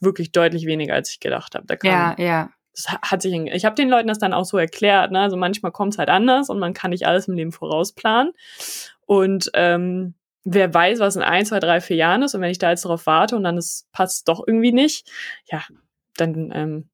wirklich 0.00 0.32
deutlich 0.32 0.66
weniger, 0.66 0.94
als 0.94 1.10
ich 1.10 1.20
gedacht 1.20 1.54
habe. 1.54 1.66
Da 1.68 1.76
kam, 1.76 1.88
ja, 1.88 2.16
ja. 2.18 2.50
Das 2.74 2.88
hat 2.88 3.22
sich, 3.22 3.32
ich 3.32 3.64
habe 3.64 3.76
den 3.76 3.90
Leuten 3.90 4.08
das 4.08 4.18
dann 4.18 4.32
auch 4.32 4.44
so 4.44 4.58
erklärt, 4.58 5.12
ne? 5.12 5.20
Also 5.20 5.36
manchmal 5.36 5.70
kommt 5.70 5.92
es 5.92 5.98
halt 5.98 6.08
anders 6.08 6.50
und 6.50 6.58
man 6.58 6.74
kann 6.74 6.90
nicht 6.90 7.06
alles 7.06 7.28
im 7.28 7.34
Leben 7.34 7.52
vorausplanen. 7.52 8.32
Und 9.06 9.52
ähm, 9.54 10.14
wer 10.44 10.72
weiß, 10.72 10.98
was 10.98 11.16
in 11.16 11.22
ein, 11.22 11.46
zwei, 11.46 11.60
drei, 11.60 11.80
vier 11.80 11.96
Jahren 11.96 12.22
ist. 12.22 12.34
Und 12.34 12.40
wenn 12.40 12.50
ich 12.50 12.58
da 12.58 12.70
jetzt 12.70 12.84
darauf 12.84 13.06
warte 13.06 13.36
und 13.36 13.44
dann 13.44 13.56
ist, 13.56 13.86
passt 13.92 14.28
doch 14.28 14.42
irgendwie 14.46 14.72
nicht, 14.72 15.10
ja, 15.50 15.62
dann, 16.16 16.50
ähm, 16.54 16.88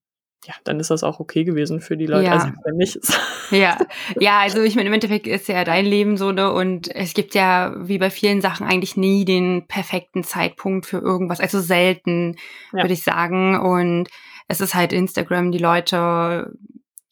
ja, 0.44 0.54
dann 0.64 0.80
ist 0.80 0.90
das 0.90 1.02
auch 1.02 1.20
okay 1.20 1.44
gewesen 1.44 1.80
für 1.80 1.96
die 1.96 2.06
Leute, 2.06 2.26
ja. 2.26 2.32
also 2.32 2.48
wenn 2.64 2.76
nicht. 2.76 2.98
Ja, 3.50 3.78
ja, 4.20 4.40
also 4.40 4.60
ich 4.60 4.76
meine, 4.76 4.88
im 4.88 4.92
Endeffekt 4.92 5.26
ist 5.26 5.48
ja 5.48 5.64
dein 5.64 5.86
Leben 5.86 6.18
so, 6.18 6.32
ne, 6.32 6.52
und 6.52 6.94
es 6.94 7.14
gibt 7.14 7.34
ja, 7.34 7.74
wie 7.78 7.96
bei 7.96 8.10
vielen 8.10 8.42
Sachen, 8.42 8.66
eigentlich 8.66 8.98
nie 8.98 9.24
den 9.24 9.66
perfekten 9.66 10.22
Zeitpunkt 10.22 10.84
für 10.84 10.98
irgendwas, 10.98 11.40
also 11.40 11.58
selten, 11.58 12.36
ja. 12.72 12.82
würde 12.82 12.92
ich 12.92 13.04
sagen, 13.04 13.58
und 13.58 14.08
es 14.48 14.60
ist 14.60 14.74
halt 14.74 14.92
Instagram, 14.92 15.50
die 15.50 15.58
Leute 15.58 16.52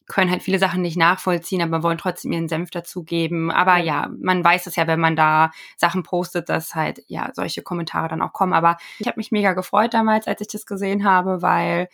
können 0.06 0.30
halt 0.30 0.42
viele 0.42 0.58
Sachen 0.58 0.82
nicht 0.82 0.96
nachvollziehen, 0.96 1.62
aber 1.62 1.82
wollen 1.82 1.98
trotzdem 1.98 2.32
ihren 2.32 2.48
Senf 2.48 2.70
dazugeben. 2.70 3.50
Aber 3.50 3.78
ja, 3.78 4.08
man 4.18 4.44
weiß 4.44 4.66
es 4.66 4.76
ja, 4.76 4.86
wenn 4.86 5.00
man 5.00 5.16
da 5.16 5.50
Sachen 5.76 6.02
postet, 6.02 6.48
dass 6.48 6.74
halt 6.74 7.02
ja 7.08 7.30
solche 7.34 7.62
Kommentare 7.62 8.08
dann 8.08 8.22
auch 8.22 8.32
kommen. 8.32 8.52
Aber 8.52 8.76
ich 8.98 9.06
habe 9.06 9.18
mich 9.18 9.32
mega 9.32 9.52
gefreut 9.52 9.94
damals, 9.94 10.26
als 10.26 10.40
ich 10.40 10.48
das 10.48 10.66
gesehen 10.66 11.04
habe, 11.04 11.42
weil 11.42 11.88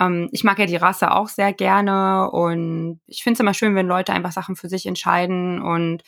ähm, 0.00 0.28
ich 0.32 0.44
mag 0.44 0.58
ja 0.58 0.66
die 0.66 0.76
Rasse 0.76 1.10
auch 1.10 1.28
sehr 1.28 1.52
gerne 1.52 2.30
und 2.30 3.00
ich 3.06 3.22
finde 3.22 3.34
es 3.34 3.40
immer 3.40 3.54
schön, 3.54 3.74
wenn 3.74 3.88
Leute 3.88 4.12
einfach 4.12 4.32
Sachen 4.32 4.56
für 4.56 4.68
sich 4.68 4.86
entscheiden 4.86 5.60
und 5.60 6.02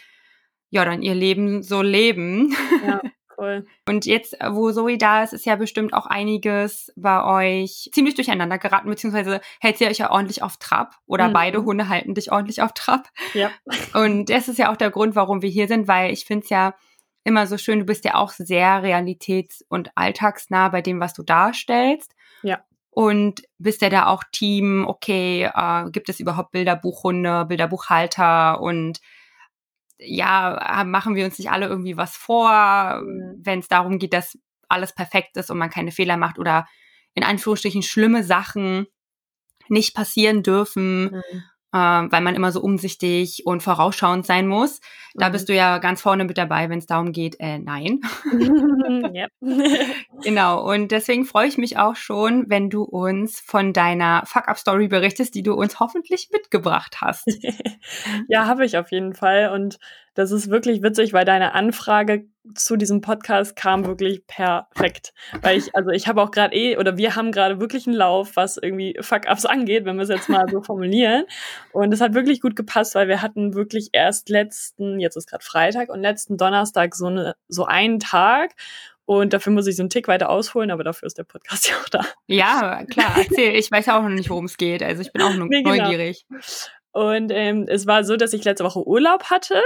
ja, 0.70 0.84
dann 0.84 1.02
ihr 1.02 1.14
Leben 1.14 1.62
so 1.62 1.82
leben. 1.82 2.54
Ja. 2.86 3.00
cool. 3.40 3.66
Und 3.88 4.06
jetzt, 4.06 4.36
wo 4.50 4.70
Zoe 4.70 4.98
da 4.98 5.22
ist, 5.22 5.32
ist 5.32 5.46
ja 5.46 5.56
bestimmt 5.56 5.94
auch 5.94 6.06
einiges 6.06 6.92
bei 6.96 7.24
euch 7.24 7.90
ziemlich 7.92 8.14
durcheinander 8.14 8.58
geraten, 8.58 8.88
beziehungsweise 8.88 9.40
hält 9.60 9.78
sie 9.78 9.86
euch 9.86 9.98
ja 9.98 10.10
ordentlich 10.10 10.42
auf 10.42 10.58
Trab 10.58 10.96
oder 11.06 11.28
mhm. 11.28 11.32
beide 11.32 11.64
Hunde 11.64 11.88
halten 11.88 12.14
dich 12.14 12.30
ordentlich 12.30 12.62
auf 12.62 12.72
Trab. 12.74 13.08
Ja. 13.34 13.50
Und 13.94 14.30
das 14.30 14.48
ist 14.48 14.58
ja 14.58 14.70
auch 14.70 14.76
der 14.76 14.90
Grund, 14.90 15.16
warum 15.16 15.42
wir 15.42 15.50
hier 15.50 15.68
sind, 15.68 15.88
weil 15.88 16.12
ich 16.12 16.24
finde 16.24 16.44
es 16.44 16.50
ja 16.50 16.74
immer 17.24 17.46
so 17.46 17.58
schön, 17.58 17.80
du 17.80 17.84
bist 17.84 18.04
ja 18.04 18.14
auch 18.14 18.30
sehr 18.30 18.82
realitäts- 18.82 19.64
und 19.68 19.90
alltagsnah 19.94 20.68
bei 20.68 20.82
dem, 20.82 21.00
was 21.00 21.12
du 21.12 21.22
darstellst. 21.22 22.14
Ja. 22.42 22.64
Und 22.90 23.42
bist 23.58 23.82
ja 23.82 23.88
da 23.88 24.06
auch 24.06 24.24
Team, 24.32 24.84
okay, 24.86 25.48
äh, 25.54 25.90
gibt 25.90 26.08
es 26.08 26.18
überhaupt 26.18 26.52
Bilderbuchhunde, 26.52 27.44
Bilderbuchhalter 27.46 28.60
und 28.60 29.00
ja, 30.02 30.84
machen 30.86 31.14
wir 31.14 31.24
uns 31.24 31.38
nicht 31.38 31.50
alle 31.50 31.66
irgendwie 31.66 31.96
was 31.96 32.16
vor, 32.16 33.02
mhm. 33.02 33.40
wenn 33.42 33.60
es 33.60 33.68
darum 33.68 33.98
geht, 33.98 34.12
dass 34.12 34.38
alles 34.68 34.94
perfekt 34.94 35.36
ist 35.36 35.50
und 35.50 35.58
man 35.58 35.70
keine 35.70 35.92
Fehler 35.92 36.16
macht 36.16 36.38
oder 36.38 36.66
in 37.14 37.24
Anführungsstrichen 37.24 37.82
schlimme 37.82 38.22
Sachen 38.22 38.86
nicht 39.68 39.94
passieren 39.94 40.42
dürfen, 40.42 41.04
mhm. 41.04 41.42
Äh, 41.72 41.78
weil 41.78 42.20
man 42.20 42.34
immer 42.34 42.52
so 42.52 42.60
umsichtig 42.60 43.46
und 43.46 43.62
vorausschauend 43.62 44.26
sein 44.26 44.46
muss. 44.46 44.80
Da 45.14 45.28
mhm. 45.28 45.32
bist 45.32 45.48
du 45.48 45.54
ja 45.54 45.78
ganz 45.78 46.00
vorne 46.00 46.24
mit 46.24 46.38
dabei, 46.38 46.68
wenn 46.68 46.78
es 46.78 46.86
darum 46.86 47.12
geht, 47.12 47.36
äh, 47.40 47.58
nein. 47.58 48.00
genau, 50.22 50.70
und 50.70 50.90
deswegen 50.90 51.24
freue 51.24 51.48
ich 51.48 51.58
mich 51.58 51.78
auch 51.78 51.96
schon, 51.96 52.44
wenn 52.48 52.70
du 52.70 52.82
uns 52.82 53.40
von 53.40 53.72
deiner 53.72 54.22
Fuck-Up-Story 54.26 54.88
berichtest, 54.88 55.34
die 55.34 55.42
du 55.42 55.54
uns 55.54 55.80
hoffentlich 55.80 56.28
mitgebracht 56.32 57.00
hast. 57.00 57.26
ja, 58.28 58.46
habe 58.46 58.64
ich 58.64 58.76
auf 58.76 58.90
jeden 58.90 59.14
Fall. 59.14 59.50
Und 59.52 59.78
das 60.14 60.32
ist 60.32 60.50
wirklich 60.50 60.82
witzig, 60.82 61.12
weil 61.12 61.24
deine 61.24 61.54
Anfrage 61.54 62.26
zu 62.54 62.76
diesem 62.76 63.00
Podcast 63.00 63.54
kam 63.54 63.86
wirklich 63.86 64.26
perfekt. 64.26 65.12
Weil 65.40 65.58
ich, 65.58 65.74
also 65.74 65.90
ich 65.90 66.08
habe 66.08 66.22
auch 66.22 66.30
gerade 66.30 66.54
eh, 66.54 66.76
oder 66.76 66.96
wir 66.96 67.14
haben 67.14 67.32
gerade 67.32 67.60
wirklich 67.60 67.86
einen 67.86 67.96
Lauf, 67.96 68.32
was 68.34 68.56
irgendwie 68.56 68.96
Fuck-Ups 69.00 69.46
angeht, 69.46 69.84
wenn 69.84 69.96
wir 69.96 70.02
es 70.02 70.08
jetzt 70.08 70.28
mal 70.28 70.48
so 70.50 70.62
formulieren. 70.62 71.24
Und 71.72 71.92
es 71.92 72.00
hat 72.00 72.14
wirklich 72.14 72.40
gut 72.40 72.56
gepasst, 72.56 72.94
weil 72.94 73.08
wir 73.08 73.22
hatten 73.22 73.54
wirklich 73.54 73.90
erst 73.92 74.28
letzten, 74.28 74.98
jetzt 74.98 75.16
ist 75.16 75.28
gerade 75.28 75.44
Freitag 75.44 75.90
und 75.90 76.00
letzten 76.00 76.36
Donnerstag 76.36 76.94
so, 76.94 77.06
eine, 77.06 77.34
so 77.48 77.64
einen 77.66 78.00
Tag, 78.00 78.54
und 79.10 79.32
dafür 79.32 79.52
muss 79.52 79.66
ich 79.66 79.74
so 79.74 79.82
einen 79.82 79.90
Tick 79.90 80.06
weiter 80.06 80.30
ausholen, 80.30 80.70
aber 80.70 80.84
dafür 80.84 81.08
ist 81.08 81.18
der 81.18 81.24
Podcast 81.24 81.68
ja 81.68 81.74
auch 81.82 81.88
da. 81.88 82.06
Ja, 82.28 82.84
klar, 82.84 83.16
erzähl. 83.18 83.56
Ich 83.56 83.68
weiß 83.68 83.88
auch 83.88 84.02
noch 84.02 84.08
nicht, 84.08 84.30
worum 84.30 84.44
es 84.44 84.56
geht. 84.56 84.84
Also 84.84 85.02
ich 85.02 85.12
bin 85.12 85.20
auch 85.20 85.34
nur 85.34 85.48
nee, 85.48 85.64
genau. 85.64 85.74
neugierig. 85.74 86.26
Und 86.92 87.30
ähm, 87.32 87.66
es 87.68 87.86
war 87.86 88.04
so, 88.04 88.16
dass 88.16 88.32
ich 88.32 88.44
letzte 88.44 88.64
Woche 88.64 88.86
Urlaub 88.86 89.24
hatte 89.24 89.62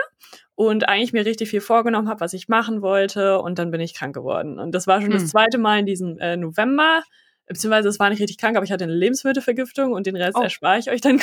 und 0.55 0.89
eigentlich 0.89 1.13
mir 1.13 1.25
richtig 1.25 1.51
viel 1.51 1.61
vorgenommen 1.61 2.09
habe, 2.09 2.21
was 2.21 2.33
ich 2.33 2.49
machen 2.49 2.83
wollte. 2.83 3.41
Und 3.41 3.59
dann 3.59 3.71
bin 3.71 3.81
ich 3.81 3.95
krank 3.95 4.15
geworden. 4.15 4.59
Und 4.59 4.73
das 4.73 4.87
war 4.87 5.01
schon 5.01 5.13
hm. 5.13 5.19
das 5.19 5.29
zweite 5.29 5.59
Mal 5.59 5.81
in 5.81 5.87
diesem 5.87 6.19
äh, 6.19 6.37
November. 6.37 7.03
Beziehungsweise 7.47 7.89
es 7.89 7.99
war 7.99 8.11
nicht 8.11 8.21
richtig 8.21 8.39
krank, 8.39 8.57
aber 8.57 8.65
ich 8.65 8.73
hatte 8.73 8.85
eine 8.85 8.95
Lebensmittelvergiftung 8.95 9.93
und 9.93 10.07
den 10.07 10.17
Rest 10.17 10.37
oh. 10.37 10.43
erspare 10.43 10.79
ich 10.79 10.91
euch 10.91 11.01
dann. 11.01 11.21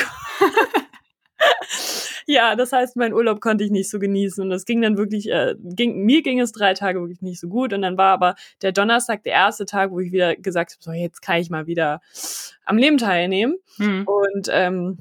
ja, 2.27 2.55
das 2.55 2.71
heißt, 2.71 2.95
mein 2.95 3.13
Urlaub 3.13 3.41
konnte 3.41 3.63
ich 3.63 3.71
nicht 3.71 3.89
so 3.89 3.99
genießen 3.99 4.43
und 4.43 4.49
das 4.49 4.65
ging 4.65 4.81
dann 4.81 4.97
wirklich, 4.97 5.29
äh, 5.29 5.55
ging, 5.59 6.03
mir 6.03 6.21
ging 6.21 6.39
es 6.39 6.51
drei 6.51 6.73
Tage 6.73 6.99
wirklich 6.99 7.21
nicht 7.21 7.39
so 7.39 7.47
gut 7.47 7.73
und 7.73 7.81
dann 7.81 7.97
war 7.97 8.13
aber 8.13 8.35
der 8.61 8.71
Donnerstag 8.71 9.23
der 9.23 9.33
erste 9.33 9.65
Tag, 9.65 9.91
wo 9.91 9.99
ich 9.99 10.11
wieder 10.11 10.35
gesagt 10.35 10.73
habe, 10.73 10.83
so 10.83 10.91
jetzt 10.91 11.21
kann 11.21 11.41
ich 11.41 11.49
mal 11.49 11.65
wieder 11.65 12.01
am 12.65 12.77
Leben 12.77 12.97
teilnehmen 12.97 13.55
mhm. 13.77 14.05
und 14.05 14.47
ähm, 14.51 14.99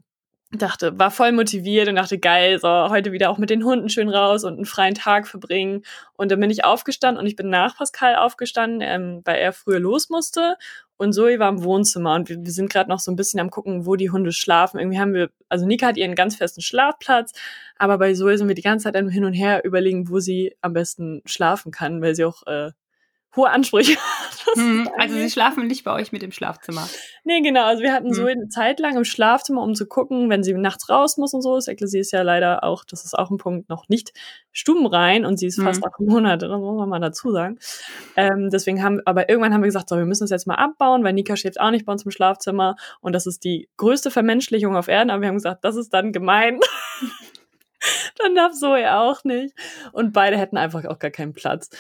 dachte, 0.59 0.99
war 0.99 1.11
voll 1.11 1.33
motiviert 1.33 1.89
und 1.89 1.95
dachte, 1.95 2.19
geil, 2.19 2.59
so 2.59 2.69
heute 2.69 3.13
wieder 3.13 3.31
auch 3.31 3.39
mit 3.39 3.51
den 3.51 3.65
Hunden 3.65 3.89
schön 3.89 4.09
raus 4.09 4.43
und 4.43 4.55
einen 4.55 4.65
freien 4.65 4.95
Tag 4.95 5.29
verbringen. 5.29 5.83
Und 6.17 6.33
dann 6.33 6.41
bin 6.41 6.51
ich 6.51 6.65
aufgestanden 6.65 7.21
und 7.21 7.27
ich 7.27 7.37
bin 7.37 7.51
nach 7.51 7.77
Pascal 7.77 8.17
aufgestanden, 8.17 8.81
ähm, 8.83 9.23
weil 9.25 9.39
er 9.39 9.53
früher 9.53 9.79
los 9.79 10.11
musste. 10.11 10.57
Und 10.97 11.13
Zoe 11.13 11.39
war 11.39 11.49
im 11.49 11.63
Wohnzimmer 11.63 12.15
und 12.15 12.29
wir, 12.29 12.37
wir 12.45 12.53
sind 12.53 12.71
gerade 12.71 12.91
noch 12.91 12.99
so 12.99 13.13
ein 13.13 13.17
bisschen 13.17 13.41
am 13.41 13.51
gucken, 13.51 13.87
wo 13.87 13.95
die 13.95 14.11
Hunde 14.11 14.33
schlafen. 14.33 14.81
Irgendwie 14.81 14.99
haben 14.99 15.15
wir, 15.15 15.31
also 15.49 15.67
Nika 15.67 15.87
hat 15.87 15.97
ihren 15.97 16.15
ganz 16.17 16.37
festen 16.37 16.61
Schlafplatz, 16.63 17.33
aber 17.79 17.97
bei 17.99 18.13
Zoe 18.13 18.37
sind 18.37 18.49
wir 18.49 18.55
die 18.55 18.63
ganze 18.63 18.93
Zeit 18.93 18.97
hin 18.97 19.25
und 19.25 19.33
her 19.33 19.65
überlegen, 19.65 20.11
wo 20.11 20.19
sie 20.19 20.57
am 20.61 20.73
besten 20.73 21.23
schlafen 21.27 21.71
kann, 21.71 22.03
weil 22.03 22.15
sie 22.15 22.25
auch 22.25 22.47
äh, 22.47 22.73
hohe 23.37 23.51
Ansprüche. 23.51 23.97
Hm, 24.55 24.89
also 24.99 25.15
sie 25.15 25.31
schlafen 25.31 25.69
nicht 25.69 25.85
bei 25.85 25.93
euch 25.93 26.11
mit 26.11 26.25
im 26.25 26.33
Schlafzimmer. 26.33 26.89
Nee, 27.23 27.41
genau. 27.41 27.67
Also 27.67 27.83
wir 27.83 27.93
hatten 27.93 28.09
hm. 28.09 28.15
so 28.15 28.25
eine 28.25 28.49
Zeit 28.49 28.81
lang 28.81 28.97
im 28.97 29.05
Schlafzimmer, 29.05 29.63
um 29.63 29.75
zu 29.77 29.87
gucken, 29.87 30.29
wenn 30.29 30.43
sie 30.43 30.55
nachts 30.55 30.89
raus 30.89 31.19
muss 31.19 31.35
und 31.35 31.43
so. 31.43 31.55
Das 31.55 31.67
sie 31.67 31.99
ist 31.99 32.11
ja 32.11 32.23
leider 32.23 32.65
auch, 32.65 32.83
das 32.85 33.05
ist 33.05 33.17
auch 33.17 33.31
ein 33.31 33.37
Punkt, 33.37 33.69
noch 33.69 33.89
nicht 33.89 34.13
stubenrein 34.51 35.25
und 35.25 35.39
sie 35.39 35.47
ist 35.47 35.59
hm. 35.59 35.67
fast 35.67 35.85
acht 35.85 36.01
Monate, 36.01 36.49
das 36.49 36.59
muss 36.59 36.77
man 36.77 36.89
mal 36.89 36.99
dazu 36.99 37.31
sagen. 37.31 37.59
Ähm, 38.17 38.51
deswegen 38.51 38.83
haben, 38.83 39.01
aber 39.05 39.29
irgendwann 39.29 39.55
haben 39.55 39.63
wir 39.63 39.69
gesagt, 39.69 39.91
so, 39.91 39.97
wir 39.97 40.07
müssen 40.07 40.25
das 40.25 40.31
jetzt 40.31 40.47
mal 40.47 40.57
abbauen, 40.57 41.05
weil 41.05 41.13
Nika 41.13 41.37
schläft 41.37 41.61
auch 41.61 41.71
nicht 41.71 41.87
bei 41.87 41.93
uns 41.93 42.05
im 42.05 42.11
Schlafzimmer 42.11 42.75
und 43.01 43.13
das 43.13 43.27
ist 43.27 43.45
die 43.45 43.69
größte 43.77 44.11
Vermenschlichung 44.11 44.75
auf 44.75 44.89
Erden, 44.89 45.11
aber 45.11 45.21
wir 45.21 45.29
haben 45.29 45.37
gesagt, 45.37 45.65
das 45.65 45.77
ist 45.77 45.95
dann 45.95 46.13
gemein. 46.13 46.59
dann 48.19 48.35
darf 48.35 48.53
Zoe 48.53 48.95
auch 48.95 49.25
nicht. 49.25 49.55
Und 49.93 50.13
beide 50.13 50.37
hätten 50.37 50.57
einfach 50.57 50.85
auch 50.85 50.99
gar 50.99 51.11
keinen 51.11 51.33
Platz. 51.33 51.71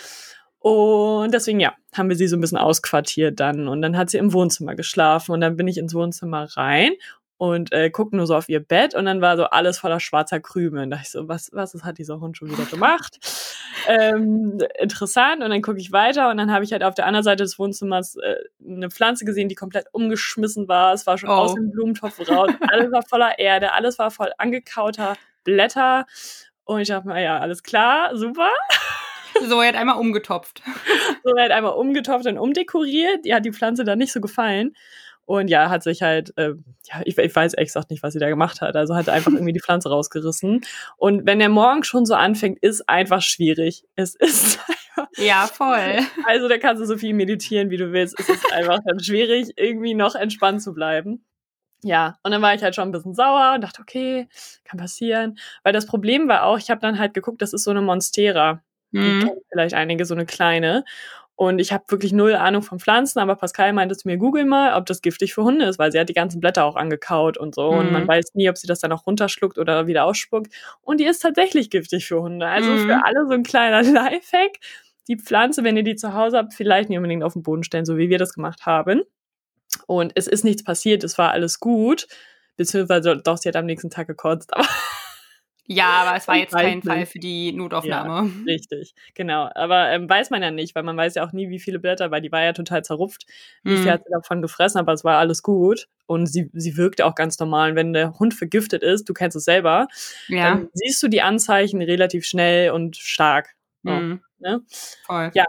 Und 0.61 1.33
deswegen, 1.33 1.59
ja, 1.59 1.75
haben 1.95 2.11
wir 2.11 2.17
sie 2.17 2.29
so 2.29 2.37
ein 2.37 2.41
bisschen 2.41 2.59
ausquartiert 2.59 3.41
dann. 3.41 3.67
Und 3.67 3.81
dann 3.83 3.97
hat 3.97 4.11
sie 4.11 4.19
im 4.19 4.33
Wohnzimmer 4.33 4.75
geschlafen. 4.75 5.33
Und 5.33 5.41
dann 5.41 5.57
bin 5.57 5.67
ich 5.67 5.79
ins 5.79 5.95
Wohnzimmer 5.95 6.49
rein 6.57 6.93
und 7.41 7.73
äh, 7.73 7.89
guck 7.89 8.13
nur 8.13 8.27
so 8.27 8.37
auf 8.37 8.51
ihr 8.51 8.61
Bett 8.61 8.95
und 8.95 9.07
dann 9.07 9.23
war 9.23 9.39
so 9.39 9.45
alles 9.45 9.79
voller 9.79 9.99
schwarzer 9.99 10.41
Krümel. 10.41 10.83
Und 10.83 10.91
dachte 10.91 11.05
ich 11.05 11.11
so, 11.11 11.27
was, 11.27 11.49
was 11.55 11.73
hat 11.83 11.97
dieser 11.97 12.21
Hund 12.21 12.37
schon 12.37 12.51
wieder 12.51 12.67
gemacht? 12.67 13.19
ähm, 13.89 14.59
interessant. 14.79 15.43
Und 15.43 15.49
dann 15.49 15.63
gucke 15.63 15.79
ich 15.79 15.91
weiter 15.91 16.29
und 16.29 16.37
dann 16.37 16.53
habe 16.53 16.65
ich 16.65 16.73
halt 16.73 16.83
auf 16.83 16.95
der 16.95 17.07
anderen 17.07 17.25
Seite 17.25 17.43
des 17.43 17.59
Wohnzimmers 17.59 18.17
äh, 18.17 18.37
eine 18.63 18.91
Pflanze 18.91 19.25
gesehen, 19.25 19.49
die 19.49 19.55
komplett 19.55 19.87
umgeschmissen 19.93 20.69
war. 20.69 20.93
Es 20.93 21.07
war 21.07 21.17
schon 21.17 21.31
oh. 21.31 21.33
aus 21.33 21.55
dem 21.55 21.71
Blumentopf 21.71 22.21
raus. 22.29 22.51
Alles 22.69 22.93
war 22.93 23.03
voller 23.03 23.39
Erde, 23.39 23.73
alles 23.73 23.99
war 23.99 24.11
voll 24.11 24.33
angekauter 24.37 25.17
Blätter. 25.43 26.05
Und 26.65 26.81
ich 26.83 26.89
dachte 26.89 27.09
mir, 27.09 27.23
ja, 27.23 27.39
alles 27.39 27.63
klar, 27.63 28.15
super. 28.19 28.51
So, 29.49 29.61
er 29.61 29.69
hat 29.69 29.77
einmal 29.77 29.97
umgetopft. 29.97 30.63
So, 31.25 31.35
er 31.35 31.45
hat 31.45 31.51
einmal 31.51 31.73
umgetopft 31.73 32.27
und 32.27 32.39
umdekoriert. 32.39 33.31
Hat 33.31 33.45
die 33.45 33.53
Pflanze 33.53 33.85
dann 33.85 33.99
nicht 33.99 34.13
so 34.13 34.21
gefallen. 34.21 34.75
Und 35.25 35.49
ja, 35.49 35.71
hat 35.71 35.85
sich 35.85 36.03
halt, 36.03 36.37
äh, 36.37 36.55
ja, 36.87 37.03
ich, 37.05 37.17
ich 37.17 37.37
weiß 37.37 37.55
echt 37.57 37.91
nicht, 37.91 38.03
was 38.03 38.15
sie 38.15 38.19
da 38.19 38.29
gemacht 38.29 38.61
hat. 38.61 38.75
Also 38.75 38.97
hat 38.97 39.09
einfach 39.09 39.33
irgendwie 39.33 39.53
die 39.53 39.61
Pflanze 39.61 39.89
rausgerissen. 39.89 40.63
Und 40.97 41.25
wenn 41.27 41.39
der 41.39 41.49
morgen 41.49 41.85
schon 41.85 42.05
so 42.05 42.15
anfängt, 42.15 42.59
ist 42.61 42.89
einfach 42.89 43.23
schwierig. 43.23 43.85
Es 43.95 44.17
ist 44.17 44.59
einfach. 44.69 45.11
Ja, 45.17 45.47
voll. 45.47 46.01
Also 46.27 46.49
da 46.49 46.59
kannst 46.59 46.83
du 46.83 46.87
so 46.87 46.97
viel 46.97 47.15
meditieren, 47.15 47.71
wie 47.71 47.77
du 47.77 47.93
willst. 47.93 48.19
Es 48.19 48.29
ist 48.29 48.53
einfach 48.53 48.81
dann 48.85 49.01
schwierig, 49.01 49.53
irgendwie 49.57 49.95
noch 49.95 50.15
entspannt 50.15 50.63
zu 50.63 50.75
bleiben. 50.75 51.25
Ja, 51.83 52.19
und 52.23 52.33
dann 52.33 52.43
war 52.43 52.55
ich 52.55 52.63
halt 52.63 52.75
schon 52.75 52.89
ein 52.89 52.93
bisschen 52.93 53.15
sauer 53.15 53.53
und 53.55 53.63
dachte, 53.63 53.81
okay, 53.81 54.29
kann 54.65 54.79
passieren. 54.79 55.39
Weil 55.63 55.73
das 55.73 55.87
Problem 55.87 56.29
war 56.29 56.45
auch, 56.45 56.59
ich 56.59 56.71
habe 56.71 56.81
dann 56.81 56.99
halt 56.99 57.15
geguckt, 57.15 57.41
das 57.41 57.53
ist 57.55 57.65
so 57.65 57.71
eine 57.71 57.81
Monstera. 57.81 58.63
Mhm. 58.93 59.31
vielleicht 59.51 59.75
einige 59.75 60.05
so 60.05 60.15
eine 60.15 60.27
kleine. 60.27 60.85
Und 61.41 61.59
ich 61.59 61.73
habe 61.73 61.85
wirklich 61.89 62.13
null 62.13 62.35
Ahnung 62.35 62.61
von 62.61 62.79
Pflanzen, 62.81 63.19
aber 63.19 63.35
Pascal 63.35 63.73
meinte 63.73 63.97
zu 63.97 64.07
mir, 64.07 64.19
google 64.19 64.45
mal, 64.45 64.77
ob 64.77 64.85
das 64.85 65.01
giftig 65.01 65.33
für 65.33 65.43
Hunde 65.43 65.65
ist, 65.65 65.79
weil 65.79 65.91
sie 65.91 65.99
hat 65.99 66.11
die 66.11 66.15
ganzen 66.15 66.39
Blätter 66.39 66.67
auch 66.67 66.77
angekaut 66.77 67.39
und 67.39 67.55
so. 67.55 67.73
Mhm. 67.73 67.79
Und 67.79 67.93
man 67.93 68.03
mhm. 68.03 68.09
weiß 68.09 68.35
nie, 68.35 68.51
ob 68.51 68.59
sie 68.59 68.67
das 68.67 68.81
dann 68.81 68.93
auch 68.93 69.07
runterschluckt 69.07 69.57
oder 69.57 69.87
wieder 69.87 70.05
ausspuckt. 70.05 70.53
Und 70.83 71.01
die 71.01 71.07
ist 71.07 71.21
tatsächlich 71.21 71.71
giftig 71.71 72.07
für 72.07 72.21
Hunde. 72.21 72.47
Also 72.47 72.71
mhm. 72.71 72.87
für 72.87 73.05
alle 73.07 73.27
so 73.27 73.33
ein 73.33 73.43
kleiner 73.43 73.83
Lifehack. 73.91 74.59
Die 75.09 75.17
Pflanze, 75.17 75.65
wenn 75.65 75.79
ihr 75.79 75.83
die 75.83 75.97
zu 75.97 76.13
Hause 76.13 76.37
habt, 76.37 76.53
vielleicht 76.53 76.91
nicht 76.91 76.99
unbedingt 76.99 77.25
auf 77.25 77.33
den 77.33 77.43
Boden 77.43 77.65
stellen, 77.65 77.87
so 77.87 77.97
wie 77.97 78.11
wir 78.11 78.19
das 78.19 78.35
gemacht 78.35 78.67
haben. 78.67 79.03
Und 79.87 80.13
es 80.17 80.27
ist 80.27 80.45
nichts 80.45 80.63
passiert, 80.63 81.05
es 81.05 81.17
war 81.17 81.31
alles 81.31 81.59
gut. 81.59 82.07
Beziehungsweise 82.57 83.17
doch, 83.17 83.39
sie 83.39 83.49
hat 83.49 83.57
am 83.57 83.65
nächsten 83.65 83.89
Tag 83.89 84.09
gekotzt, 84.09 84.53
aber 84.53 84.67
ja, 85.73 86.03
aber 86.03 86.17
es 86.17 86.27
war 86.27 86.35
jetzt 86.35 86.53
kein 86.53 86.83
Fall 86.83 87.07
für 87.07 87.21
die 87.21 87.53
Notaufnahme. 87.53 88.29
Ja, 88.29 88.43
richtig, 88.47 88.93
genau. 89.15 89.49
Aber 89.55 89.91
ähm, 89.91 90.11
weiß 90.11 90.31
man 90.31 90.43
ja 90.43 90.51
nicht, 90.51 90.75
weil 90.75 90.83
man 90.83 90.97
weiß 90.97 91.15
ja 91.15 91.25
auch 91.25 91.31
nie, 91.31 91.49
wie 91.49 91.61
viele 91.61 91.79
Blätter, 91.79 92.11
weil 92.11 92.21
die 92.21 92.33
war 92.33 92.43
ja 92.43 92.53
total 92.53 92.85
zerrupft. 92.85 93.25
Wie 93.63 93.77
viel 93.77 93.85
mhm. 93.85 93.91
hat 93.91 94.03
sie 94.05 94.11
davon 94.11 94.43
gefressen, 94.43 94.81
aber 94.81 94.93
es 94.93 95.05
war 95.05 95.19
alles 95.19 95.45
gut. 95.45 95.87
Und 96.07 96.27
sie, 96.27 96.51
sie 96.55 96.77
wirkte 96.77 97.07
auch 97.07 97.15
ganz 97.15 97.39
normal. 97.39 97.71
Und 97.71 97.77
wenn 97.77 97.93
der 97.93 98.19
Hund 98.19 98.35
vergiftet 98.35 98.83
ist, 98.83 99.09
du 99.09 99.15
kennst 99.15 99.37
es 99.37 99.45
selber, 99.45 99.87
ja. 100.27 100.51
dann 100.51 100.71
siehst 100.73 101.01
du 101.05 101.07
die 101.07 101.23
Anzeichen 101.23 101.81
relativ 101.81 102.25
schnell 102.25 102.73
und 102.73 102.97
stark. 102.97 103.55
So, 103.85 103.93
mhm. 103.93 104.23
ne? 104.41 104.63
Voll. 105.07 105.31
Ja, 105.35 105.45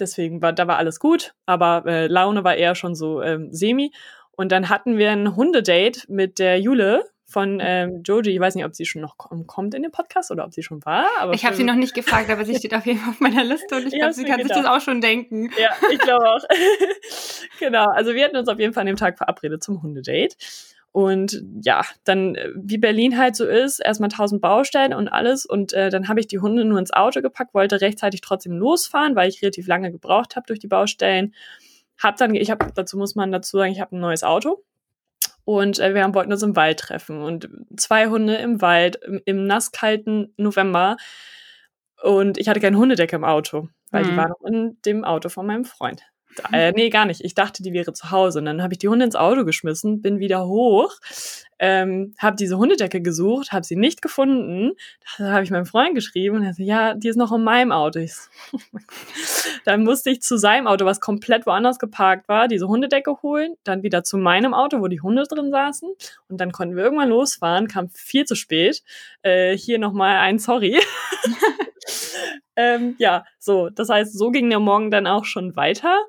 deswegen 0.00 0.40
war, 0.40 0.54
da 0.54 0.66
war 0.66 0.78
alles 0.78 0.98
gut, 0.98 1.34
aber 1.44 1.84
äh, 1.84 2.06
Laune 2.06 2.42
war 2.42 2.56
eher 2.56 2.74
schon 2.74 2.94
so 2.94 3.20
ähm, 3.20 3.52
semi. 3.52 3.92
Und 4.30 4.50
dann 4.50 4.70
hatten 4.70 4.96
wir 4.96 5.10
ein 5.10 5.36
Hundedate 5.36 6.04
mit 6.08 6.38
der 6.38 6.58
Jule, 6.58 7.04
von 7.28 7.58
ähm, 7.60 8.02
Joji. 8.04 8.30
Ich 8.30 8.40
weiß 8.40 8.54
nicht, 8.54 8.64
ob 8.64 8.74
sie 8.74 8.86
schon 8.86 9.02
noch 9.02 9.18
kommt 9.18 9.74
in 9.74 9.82
den 9.82 9.92
Podcast 9.92 10.30
oder 10.30 10.44
ob 10.44 10.54
sie 10.54 10.62
schon 10.62 10.84
war. 10.86 11.06
Aber 11.20 11.34
ich 11.34 11.44
habe 11.44 11.54
sie 11.54 11.64
noch 11.64 11.74
nicht 11.74 11.94
gefragt, 11.94 12.30
aber 12.30 12.44
sie 12.46 12.54
steht 12.56 12.74
auf 12.74 12.86
jeden 12.86 12.98
Fall 12.98 13.10
auf 13.10 13.20
meiner 13.20 13.44
Liste 13.44 13.76
und 13.76 13.86
ich 13.86 13.94
glaube, 13.94 14.14
sie 14.14 14.24
kann 14.24 14.38
gedacht. 14.38 14.54
sich 14.54 14.64
das 14.64 14.66
auch 14.66 14.80
schon 14.80 15.02
denken. 15.02 15.50
Ja, 15.60 15.70
ich 15.92 15.98
glaube 15.98 16.26
auch. 16.26 16.40
genau, 17.60 17.84
also 17.94 18.14
wir 18.14 18.24
hatten 18.24 18.36
uns 18.36 18.48
auf 18.48 18.58
jeden 18.58 18.72
Fall 18.72 18.80
an 18.80 18.86
dem 18.86 18.96
Tag 18.96 19.18
verabredet 19.18 19.62
zum 19.62 19.82
Hundedate. 19.82 20.36
Und 20.90 21.42
ja, 21.62 21.82
dann, 22.04 22.34
äh, 22.34 22.48
wie 22.56 22.78
Berlin 22.78 23.18
halt 23.18 23.36
so 23.36 23.44
ist, 23.44 23.78
erstmal 23.78 24.08
tausend 24.08 24.40
Baustellen 24.40 24.94
und 24.94 25.08
alles. 25.08 25.44
Und 25.44 25.74
äh, 25.74 25.90
dann 25.90 26.08
habe 26.08 26.20
ich 26.20 26.28
die 26.28 26.38
Hunde 26.38 26.64
nur 26.64 26.78
ins 26.78 26.94
Auto 26.94 27.20
gepackt, 27.20 27.52
wollte 27.52 27.82
rechtzeitig 27.82 28.22
trotzdem 28.22 28.56
losfahren, 28.56 29.14
weil 29.14 29.28
ich 29.28 29.42
relativ 29.42 29.66
lange 29.66 29.92
gebraucht 29.92 30.34
habe 30.34 30.46
durch 30.46 30.60
die 30.60 30.66
Baustellen. 30.66 31.34
Hab 31.98 32.16
dann, 32.16 32.34
ich 32.34 32.50
habe, 32.50 32.72
dazu 32.74 32.96
muss 32.96 33.14
man 33.14 33.30
dazu 33.32 33.58
sagen, 33.58 33.72
ich 33.72 33.80
habe 33.80 33.96
ein 33.96 34.00
neues 34.00 34.24
Auto. 34.24 34.64
Und 35.48 35.78
äh, 35.78 35.94
wir 35.94 36.02
haben, 36.02 36.12
wollten 36.12 36.30
uns 36.30 36.42
im 36.42 36.56
Wald 36.56 36.78
treffen. 36.78 37.22
Und 37.22 37.48
zwei 37.74 38.08
Hunde 38.08 38.34
im 38.34 38.60
Wald, 38.60 38.96
im, 38.96 39.22
im 39.24 39.46
nasskalten 39.46 40.34
November. 40.36 40.98
Und 42.02 42.36
ich 42.36 42.50
hatte 42.50 42.60
keine 42.60 42.76
Hundedecke 42.76 43.16
im 43.16 43.24
Auto, 43.24 43.70
weil 43.90 44.04
mhm. 44.04 44.08
die 44.10 44.16
war 44.18 44.28
noch 44.28 44.42
in 44.46 44.76
dem 44.84 45.04
Auto 45.04 45.30
von 45.30 45.46
meinem 45.46 45.64
Freund. 45.64 46.02
Äh, 46.52 46.72
nee, 46.72 46.88
gar 46.90 47.04
nicht. 47.04 47.22
Ich 47.24 47.34
dachte, 47.34 47.62
die 47.62 47.72
wäre 47.72 47.92
zu 47.92 48.10
Hause. 48.10 48.38
Und 48.38 48.44
dann 48.44 48.62
habe 48.62 48.74
ich 48.74 48.78
die 48.78 48.88
Hunde 48.88 49.04
ins 49.04 49.16
Auto 49.16 49.44
geschmissen, 49.44 50.02
bin 50.02 50.18
wieder 50.18 50.46
hoch, 50.46 50.94
ähm, 51.58 52.14
habe 52.18 52.36
diese 52.36 52.58
Hundedecke 52.58 53.00
gesucht, 53.00 53.52
habe 53.52 53.64
sie 53.64 53.76
nicht 53.76 54.02
gefunden. 54.02 54.72
Da 55.18 55.32
habe 55.32 55.42
ich 55.42 55.50
meinem 55.50 55.66
Freund 55.66 55.94
geschrieben 55.94 56.36
und 56.36 56.44
er 56.44 56.54
so, 56.54 56.62
ja, 56.62 56.94
die 56.94 57.08
ist 57.08 57.16
noch 57.16 57.32
in 57.32 57.42
meinem 57.42 57.72
Auto. 57.72 58.00
So, 58.06 58.58
dann 59.64 59.82
musste 59.82 60.10
ich 60.10 60.20
zu 60.22 60.38
seinem 60.38 60.66
Auto, 60.66 60.84
was 60.84 61.00
komplett 61.00 61.46
woanders 61.46 61.78
geparkt 61.78 62.28
war, 62.28 62.48
diese 62.48 62.68
Hundedecke 62.68 63.22
holen, 63.22 63.54
dann 63.64 63.82
wieder 63.82 64.04
zu 64.04 64.18
meinem 64.18 64.54
Auto, 64.54 64.80
wo 64.80 64.86
die 64.86 65.00
Hunde 65.00 65.24
drin 65.24 65.50
saßen. 65.50 65.88
Und 66.28 66.40
dann 66.40 66.52
konnten 66.52 66.76
wir 66.76 66.84
irgendwann 66.84 67.08
losfahren, 67.08 67.68
kam 67.68 67.88
viel 67.90 68.24
zu 68.24 68.36
spät. 68.36 68.82
Äh, 69.22 69.56
hier 69.56 69.78
nochmal 69.78 70.16
ein 70.18 70.38
Sorry. 70.38 70.78
ähm, 72.56 72.96
ja, 72.98 73.24
so, 73.38 73.70
das 73.70 73.88
heißt, 73.88 74.16
so 74.16 74.30
ging 74.30 74.50
der 74.50 74.60
Morgen 74.60 74.90
dann 74.90 75.06
auch 75.06 75.24
schon 75.24 75.56
weiter. 75.56 76.04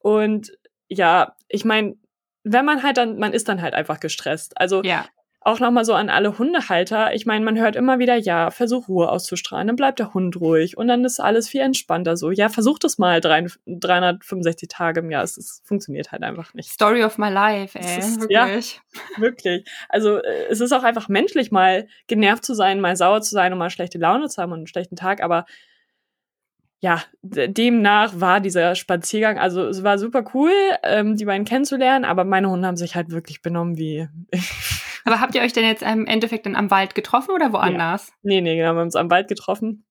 Und 0.00 0.52
ja, 0.88 1.34
ich 1.48 1.64
meine, 1.64 1.96
wenn 2.44 2.64
man 2.64 2.82
halt 2.82 2.96
dann, 2.96 3.18
man 3.18 3.32
ist 3.32 3.48
dann 3.48 3.60
halt 3.60 3.74
einfach 3.74 4.00
gestresst. 4.00 4.58
Also 4.58 4.82
ja. 4.82 5.06
Auch 5.46 5.60
nochmal 5.60 5.84
so 5.84 5.94
an 5.94 6.10
alle 6.10 6.38
Hundehalter. 6.38 7.14
Ich 7.14 7.24
meine, 7.24 7.44
man 7.44 7.56
hört 7.56 7.76
immer 7.76 8.00
wieder, 8.00 8.16
ja, 8.16 8.50
versuch 8.50 8.88
Ruhe 8.88 9.08
auszustrahlen, 9.08 9.68
dann 9.68 9.76
bleibt 9.76 10.00
der 10.00 10.12
Hund 10.12 10.40
ruhig 10.40 10.76
und 10.76 10.88
dann 10.88 11.04
ist 11.04 11.20
alles 11.20 11.48
viel 11.48 11.60
entspannter 11.60 12.16
so. 12.16 12.32
Ja, 12.32 12.48
versuch 12.48 12.80
das 12.80 12.98
mal 12.98 13.20
365 13.20 14.68
Tage 14.68 15.00
im 15.00 15.10
Jahr. 15.10 15.22
Es, 15.22 15.36
es 15.36 15.62
funktioniert 15.64 16.10
halt 16.10 16.24
einfach 16.24 16.52
nicht. 16.54 16.70
Story 16.70 17.04
of 17.04 17.16
my 17.16 17.30
life, 17.30 17.78
ey. 17.78 17.98
Ist, 17.98 18.22
wirklich. 18.22 18.80
Ja, 18.92 19.00
wirklich. 19.22 19.64
Also 19.88 20.16
äh, 20.16 20.46
es 20.50 20.60
ist 20.60 20.72
auch 20.72 20.82
einfach 20.82 21.08
menschlich, 21.08 21.52
mal 21.52 21.86
genervt 22.08 22.44
zu 22.44 22.54
sein, 22.54 22.80
mal 22.80 22.96
sauer 22.96 23.20
zu 23.20 23.30
sein 23.30 23.52
und 23.52 23.60
mal 23.60 23.70
schlechte 23.70 23.98
Laune 23.98 24.28
zu 24.28 24.42
haben 24.42 24.50
und 24.50 24.58
einen 24.58 24.66
schlechten 24.66 24.96
Tag, 24.96 25.22
aber 25.22 25.46
ja, 26.80 27.02
demnach 27.22 28.20
war 28.20 28.40
dieser 28.40 28.74
Spaziergang, 28.74 29.38
also 29.38 29.66
es 29.66 29.82
war 29.82 29.98
super 29.98 30.24
cool, 30.34 30.52
ähm, 30.82 31.16
die 31.16 31.24
beiden 31.24 31.46
kennenzulernen, 31.46 32.04
aber 32.04 32.24
meine 32.24 32.50
Hunde 32.50 32.66
haben 32.66 32.76
sich 32.76 32.94
halt 32.96 33.10
wirklich 33.10 33.42
benommen 33.42 33.78
wie. 33.78 34.08
Aber 35.06 35.20
habt 35.20 35.34
ihr 35.34 35.42
euch 35.42 35.52
denn 35.52 35.64
jetzt 35.64 35.82
im 35.82 36.06
Endeffekt 36.06 36.46
dann 36.46 36.56
am 36.56 36.70
Wald 36.70 36.94
getroffen 36.94 37.30
oder 37.30 37.52
woanders? 37.52 38.08
Ja. 38.08 38.14
Nee, 38.22 38.40
nee, 38.40 38.56
genau, 38.56 38.72
wir 38.72 38.80
haben 38.80 38.86
uns 38.86 38.96
am 38.96 39.10
Wald 39.10 39.28
getroffen. 39.28 39.84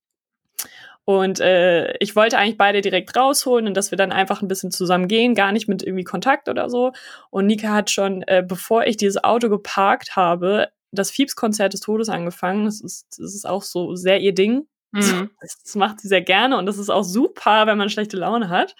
Und 1.06 1.40
äh, 1.40 1.96
ich 2.00 2.16
wollte 2.16 2.38
eigentlich 2.38 2.58
beide 2.58 2.82
direkt 2.82 3.16
rausholen 3.16 3.68
und 3.68 3.78
dass 3.78 3.92
wir 3.92 3.98
dann 3.98 4.12
einfach 4.12 4.42
ein 4.42 4.48
bisschen 4.48 4.72
zusammen 4.72 5.08
gehen, 5.08 5.36
gar 5.36 5.52
nicht 5.52 5.68
mit 5.68 5.84
irgendwie 5.84 6.04
Kontakt 6.04 6.50
oder 6.50 6.70
so. 6.70 6.92
Und 7.30 7.46
Nika 7.46 7.70
hat 7.70 7.92
schon, 7.92 8.24
äh, 8.24 8.44
bevor 8.46 8.86
ich 8.86 8.98
dieses 8.98 9.24
Auto 9.24 9.48
geparkt 9.50 10.16
habe, 10.16 10.70
das 10.92 11.12
Fiebs-Konzert 11.12 11.74
des 11.74 11.82
Todes 11.82 12.10
angefangen. 12.10 12.66
Das 12.66 12.82
ist, 12.82 13.08
das 13.20 13.36
ist 13.36 13.48
auch 13.48 13.62
so 13.62 13.96
sehr 13.96 14.20
ihr 14.20 14.34
Ding. 14.34 14.68
Mhm. 14.96 15.30
Das 15.42 15.76
macht 15.76 16.00
sie 16.00 16.08
sehr 16.08 16.22
gerne 16.22 16.58
und 16.58 16.66
das 16.66 16.78
ist 16.78 16.90
auch 16.90 17.04
super, 17.04 17.68
wenn 17.68 17.78
man 17.78 17.90
schlechte 17.90 18.16
Laune 18.16 18.48
hat. 18.48 18.76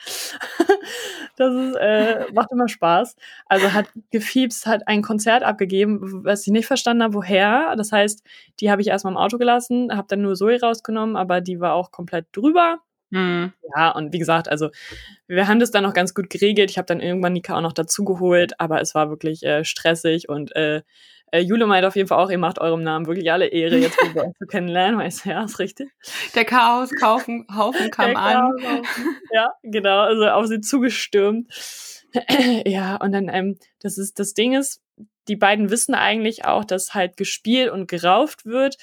das 1.36 1.54
ist, 1.54 1.76
äh, 1.76 2.26
macht 2.34 2.52
immer 2.54 2.70
Spaß. 2.70 3.18
Also 3.48 3.74
hat 3.74 3.88
Gefiebs 4.12 4.66
hat 4.66 4.88
ein 4.88 5.02
Konzert 5.02 5.44
abgegeben, 5.44 6.24
was 6.24 6.48
ich 6.48 6.54
nicht 6.54 6.68
verstanden 6.68 7.04
habe, 7.04 7.16
woher. 7.16 7.76
Das 7.76 7.92
heißt, 7.92 8.24
die 8.62 8.72
habe 8.72 8.82
ich 8.82 8.88
erstmal 8.88 9.12
im 9.14 9.18
Auto 9.18 9.38
gelassen, 9.38 9.96
habe 9.96 10.08
dann 10.08 10.22
nur 10.22 10.36
Zoe 10.36 10.60
rausgenommen, 10.60 11.18
aber 11.18 11.42
die 11.42 11.60
war 11.60 11.74
auch 11.74 11.92
komplett 11.92 12.28
drüber. 12.32 12.80
Mhm. 13.10 13.52
Ja, 13.76 13.92
und 13.92 14.14
wie 14.14 14.20
gesagt, 14.20 14.48
also 14.48 14.70
wir 15.28 15.48
haben 15.50 15.60
das 15.60 15.72
dann 15.72 15.84
noch 15.84 15.94
ganz 15.94 16.14
gut 16.14 16.30
geregelt. 16.30 16.72
Ich 16.72 16.78
habe 16.78 16.86
dann 16.86 17.02
irgendwann 17.02 17.34
Nika 17.34 17.58
auch 17.58 17.62
noch 17.62 17.74
dazu 17.74 18.06
geholt, 18.06 18.60
aber 18.60 18.80
es 18.80 18.96
war 18.96 19.10
wirklich 19.10 19.44
äh, 19.44 19.66
stressig 19.66 20.30
und 20.30 20.56
äh, 20.56 20.82
äh, 21.32 21.40
Jule 21.40 21.66
meint 21.66 21.86
auf 21.86 21.96
jeden 21.96 22.08
Fall 22.08 22.24
auch, 22.24 22.30
ihr 22.30 22.38
macht 22.38 22.60
eurem 22.60 22.84
Namen 22.84 23.08
wirklich 23.08 23.32
alle 23.32 23.48
Ehre, 23.48 23.78
jetzt 23.78 23.98
wo 24.02 24.16
wir 24.16 24.26
uns 24.26 24.38
so 24.40 24.46
kennenlernen. 24.46 25.00
Weißt 25.00 25.26
du, 25.26 25.30
ja, 25.30 25.44
ist 25.44 25.60
richtig. 25.60 25.90
Der 26.36 26.46
Chaos 26.46 26.92
Haufen 27.02 27.46
kam 27.92 28.16
an. 28.16 28.52
Ja, 29.32 29.54
genau, 29.64 30.02
also 30.02 30.28
auf 30.28 30.48
sie 30.48 30.62
zugestürmt. 30.62 31.52
ja, 32.66 32.96
und 32.98 33.12
dann, 33.12 33.30
ähm, 33.30 33.58
das 33.82 33.98
ist, 33.98 34.20
das 34.20 34.34
Ding 34.34 34.54
ist, 34.54 34.82
die 35.28 35.36
beiden 35.36 35.70
wissen 35.70 35.96
eigentlich 35.96 36.46
auch, 36.46 36.64
dass 36.64 36.94
halt 36.94 37.18
gespielt 37.18 37.72
und 37.72 37.88
gerauft 37.88 38.46
wird, 38.46 38.78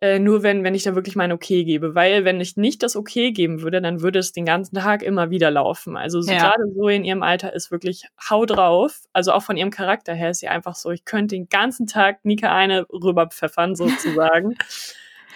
äh, 0.00 0.18
nur 0.18 0.42
wenn, 0.42 0.62
wenn 0.62 0.74
ich 0.74 0.82
da 0.82 0.94
wirklich 0.94 1.16
mein 1.16 1.32
Okay 1.32 1.64
gebe. 1.64 1.94
Weil 1.94 2.24
wenn 2.24 2.40
ich 2.40 2.56
nicht 2.56 2.82
das 2.82 2.96
Okay 2.96 3.32
geben 3.32 3.62
würde, 3.62 3.80
dann 3.80 4.02
würde 4.02 4.18
es 4.18 4.32
den 4.32 4.44
ganzen 4.44 4.76
Tag 4.76 5.02
immer 5.02 5.30
wieder 5.30 5.50
laufen. 5.50 5.96
Also 5.96 6.20
so, 6.20 6.32
ja. 6.32 6.38
gerade 6.38 6.64
so 6.74 6.88
in 6.88 7.04
ihrem 7.04 7.22
Alter 7.22 7.54
ist 7.54 7.70
wirklich 7.70 8.06
hau 8.28 8.44
drauf. 8.44 9.00
Also 9.12 9.32
auch 9.32 9.42
von 9.42 9.56
ihrem 9.56 9.70
Charakter 9.70 10.14
her 10.14 10.30
ist 10.30 10.40
sie 10.40 10.48
einfach 10.48 10.74
so, 10.74 10.90
ich 10.90 11.04
könnte 11.04 11.34
den 11.34 11.48
ganzen 11.48 11.86
Tag 11.86 12.24
Nika 12.24 12.54
eine 12.54 12.86
rüberpfeffern 12.90 13.74
sozusagen. 13.74 14.56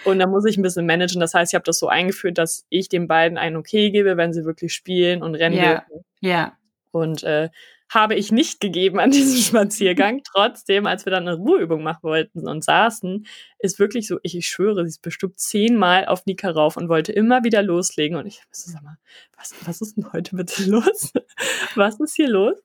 Und 0.03 0.19
da 0.19 0.27
muss 0.27 0.45
ich 0.45 0.57
ein 0.57 0.63
bisschen 0.63 0.85
managen. 0.85 1.19
Das 1.19 1.33
heißt, 1.33 1.53
ich 1.53 1.55
habe 1.55 1.63
das 1.63 1.77
so 1.77 1.87
eingeführt, 1.87 2.37
dass 2.37 2.65
ich 2.69 2.89
den 2.89 3.07
beiden 3.07 3.37
ein 3.37 3.55
Okay 3.55 3.91
gebe, 3.91 4.17
wenn 4.17 4.33
sie 4.33 4.45
wirklich 4.45 4.73
spielen 4.73 5.21
und 5.21 5.35
rennen. 5.35 5.57
Ja. 5.57 5.85
Ja. 6.21 6.57
Und 6.91 7.23
äh, 7.23 7.49
habe 7.91 8.15
ich 8.15 8.31
nicht 8.31 8.61
gegeben 8.61 8.99
an 8.99 9.11
diesem 9.11 9.41
Spaziergang. 9.41 10.21
Trotzdem, 10.23 10.87
als 10.87 11.05
wir 11.05 11.11
dann 11.11 11.27
eine 11.27 11.37
Ruheübung 11.37 11.83
machen 11.83 12.03
wollten 12.03 12.47
und 12.47 12.63
saßen, 12.63 13.27
ist 13.59 13.79
wirklich 13.79 14.07
so, 14.07 14.17
ich, 14.23 14.35
ich 14.35 14.47
schwöre, 14.47 14.83
sie 14.85 14.89
ist 14.89 15.01
bestimmt 15.01 15.37
zehnmal 15.37 16.05
auf 16.05 16.25
Nika 16.25 16.49
rauf 16.49 16.77
und 16.77 16.89
wollte 16.89 17.11
immer 17.11 17.43
wieder 17.43 17.61
loslegen. 17.61 18.17
Und 18.17 18.25
ich 18.25 18.41
so, 18.51 18.71
sag 18.71 18.81
mal, 18.81 18.97
was, 19.37 19.53
was 19.65 19.81
ist 19.81 19.97
denn 19.97 20.11
heute 20.13 20.37
bitte 20.37 20.63
los? 20.69 21.11
was 21.75 21.99
ist 21.99 22.15
hier 22.15 22.29
los? 22.29 22.57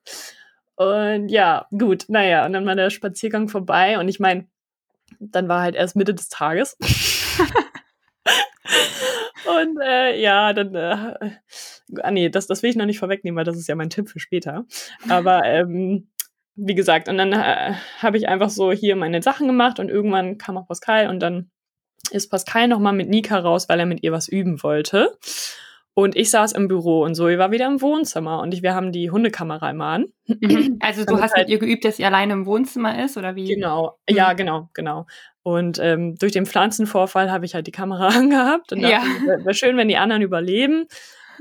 Und 0.77 1.29
ja, 1.29 1.67
gut, 1.77 2.05
naja, 2.09 2.47
und 2.47 2.53
dann 2.53 2.67
war 2.67 2.77
der 2.77 2.91
Spaziergang 2.91 3.49
vorbei 3.49 3.99
und 3.99 4.09
ich 4.09 4.21
meine, 4.21 4.47
dann 5.19 5.49
war 5.49 5.63
halt 5.63 5.75
erst 5.75 5.97
Mitte 5.97 6.15
des 6.15 6.29
Tages. 6.29 6.77
Und 9.47 9.81
äh, 9.81 10.21
ja, 10.21 10.53
dann, 10.53 10.75
äh, 10.75 11.31
ah 12.03 12.11
nee, 12.11 12.29
das, 12.29 12.47
das 12.47 12.63
will 12.63 12.71
ich 12.71 12.77
noch 12.77 12.87
nicht 12.87 12.99
vorwegnehmen, 12.99 13.37
weil 13.37 13.45
das 13.45 13.57
ist 13.57 13.69
ja 13.69 13.75
mein 13.75 13.91
Tipp 13.91 14.09
für 14.09 14.21
später. 14.21 14.65
Aber 15.09 15.45
ähm, 15.47 16.09
wie 16.55 16.75
gesagt, 16.75 17.09
und 17.09 17.19
dann 17.19 17.33
äh, 17.33 17.75
habe 17.99 18.17
ich 18.17 18.29
einfach 18.29 18.51
so 18.51 18.73
hier 18.73 18.97
meine 18.97 19.23
Sachen 19.23 19.47
gemacht 19.47 19.79
und 19.79 19.91
irgendwann 19.91 20.39
kam 20.39 20.57
auch 20.57 20.67
Pascal 20.67 21.09
und 21.09 21.21
dann 21.21 21.51
ist 22.11 22.31
Pascal 22.31 22.69
nochmal 22.69 22.93
mit 22.93 23.09
Nika 23.09 23.39
raus, 23.39 23.69
weil 23.69 23.81
er 23.81 23.87
mit 23.87 24.03
ihr 24.03 24.13
was 24.13 24.29
üben 24.29 24.63
wollte. 24.63 25.17
Und 25.99 26.15
ich 26.15 26.29
saß 26.29 26.53
im 26.53 26.69
Büro 26.69 27.03
und 27.05 27.15
Zoe 27.15 27.39
war 27.39 27.51
wieder 27.53 27.67
im 27.67 27.81
Wohnzimmer 27.81 28.41
und 28.41 28.53
ich, 28.53 28.63
wir 28.63 28.75
haben 28.75 28.93
die 28.93 29.11
Hundekamera 29.11 29.71
immer 29.71 29.87
an. 29.87 30.07
Mhm. 30.27 30.79
Also 30.81 31.07
du 31.07 31.19
hast 31.21 31.35
halt, 31.35 31.49
mit 31.49 31.55
ihr 31.55 31.59
geübt, 31.59 31.87
dass 31.87 31.97
sie 31.97 32.05
alleine 32.05 32.35
im 32.35 32.45
Wohnzimmer 32.45 33.03
ist 33.03 33.17
oder 33.17 33.35
wie? 33.35 33.47
Genau, 33.47 33.99
mhm. 34.09 34.15
ja, 34.15 34.35
genau, 34.35 34.69
genau. 34.75 35.07
Und 35.43 35.79
ähm, 35.81 36.17
durch 36.17 36.33
den 36.33 36.45
Pflanzenvorfall 36.45 37.31
habe 37.31 37.47
ich 37.47 37.55
halt 37.55 37.67
die 37.67 37.73
Kamera 37.73 38.09
angehabt 38.15 38.73
und 38.73 38.83
dachte, 38.83 38.95
ja. 38.95 39.27
wäre 39.27 39.45
wär 39.47 39.55
schön, 39.55 39.79
wenn 39.79 39.89
die 39.89 39.97
anderen 39.97 40.21
überleben. 40.21 40.87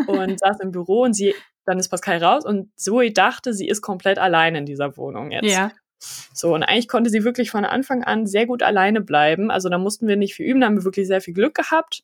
Und 0.07 0.39
saß 0.39 0.59
im 0.61 0.71
Büro 0.71 1.03
und 1.03 1.13
sie, 1.13 1.33
dann 1.65 1.79
ist 1.79 1.89
Pascal 1.89 2.23
raus 2.23 2.45
und 2.45 2.69
Zoe 2.79 3.11
dachte, 3.11 3.53
sie 3.53 3.67
ist 3.67 3.81
komplett 3.81 4.19
allein 4.19 4.55
in 4.55 4.65
dieser 4.65 4.97
Wohnung 4.97 5.31
jetzt. 5.31 5.51
Ja. 5.51 5.71
So, 6.33 6.53
und 6.53 6.63
eigentlich 6.63 6.87
konnte 6.87 7.09
sie 7.09 7.23
wirklich 7.23 7.49
von 7.51 7.65
Anfang 7.65 8.03
an 8.03 8.27
sehr 8.27 8.45
gut 8.45 8.61
alleine 8.61 9.01
bleiben. 9.01 9.49
Also 9.49 9.69
da 9.69 9.77
mussten 9.77 10.07
wir 10.07 10.17
nicht 10.17 10.35
viel 10.35 10.45
üben, 10.45 10.61
da 10.61 10.67
haben 10.67 10.77
wir 10.77 10.83
wirklich 10.83 11.07
sehr 11.07 11.21
viel 11.21 11.33
Glück 11.33 11.55
gehabt. 11.55 12.03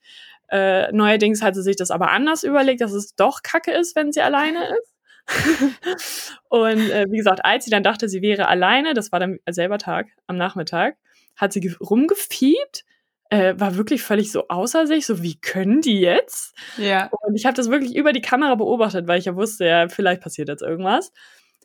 Äh, 0.49 0.91
neuerdings 0.91 1.41
hat 1.41 1.55
sie 1.55 1.63
sich 1.63 1.75
das 1.75 1.91
aber 1.91 2.11
anders 2.11 2.43
überlegt, 2.43 2.81
dass 2.81 2.93
es 2.93 3.15
doch 3.15 3.41
kacke 3.43 3.71
ist, 3.71 3.95
wenn 3.95 4.11
sie 4.11 4.21
alleine 4.21 4.75
ist. 4.77 4.91
und 6.49 6.89
äh, 6.89 7.05
wie 7.09 7.17
gesagt, 7.17 7.45
als 7.45 7.65
sie 7.65 7.71
dann 7.71 7.83
dachte, 7.83 8.09
sie 8.09 8.21
wäre 8.21 8.47
alleine, 8.47 8.93
das 8.93 9.11
war 9.11 9.19
dann 9.19 9.39
selber 9.49 9.77
Tag, 9.77 10.07
am 10.27 10.37
Nachmittag, 10.37 10.97
hat 11.35 11.53
sie 11.53 11.75
rumgefiebt, 11.79 12.83
äh, 13.31 13.57
war 13.57 13.77
wirklich 13.77 14.03
völlig 14.03 14.31
so 14.31 14.49
außer 14.49 14.85
sich, 14.85 15.05
so 15.05 15.23
wie 15.23 15.39
können 15.39 15.79
die 15.81 16.01
jetzt? 16.01 16.53
Ja. 16.77 17.09
Und 17.21 17.35
ich 17.35 17.45
habe 17.45 17.55
das 17.55 17.71
wirklich 17.71 17.95
über 17.95 18.11
die 18.11 18.21
Kamera 18.21 18.55
beobachtet, 18.55 19.07
weil 19.07 19.19
ich 19.19 19.25
ja 19.25 19.35
wusste, 19.35 19.65
ja, 19.65 19.87
vielleicht 19.87 20.21
passiert 20.21 20.49
jetzt 20.49 20.61
irgendwas. 20.61 21.13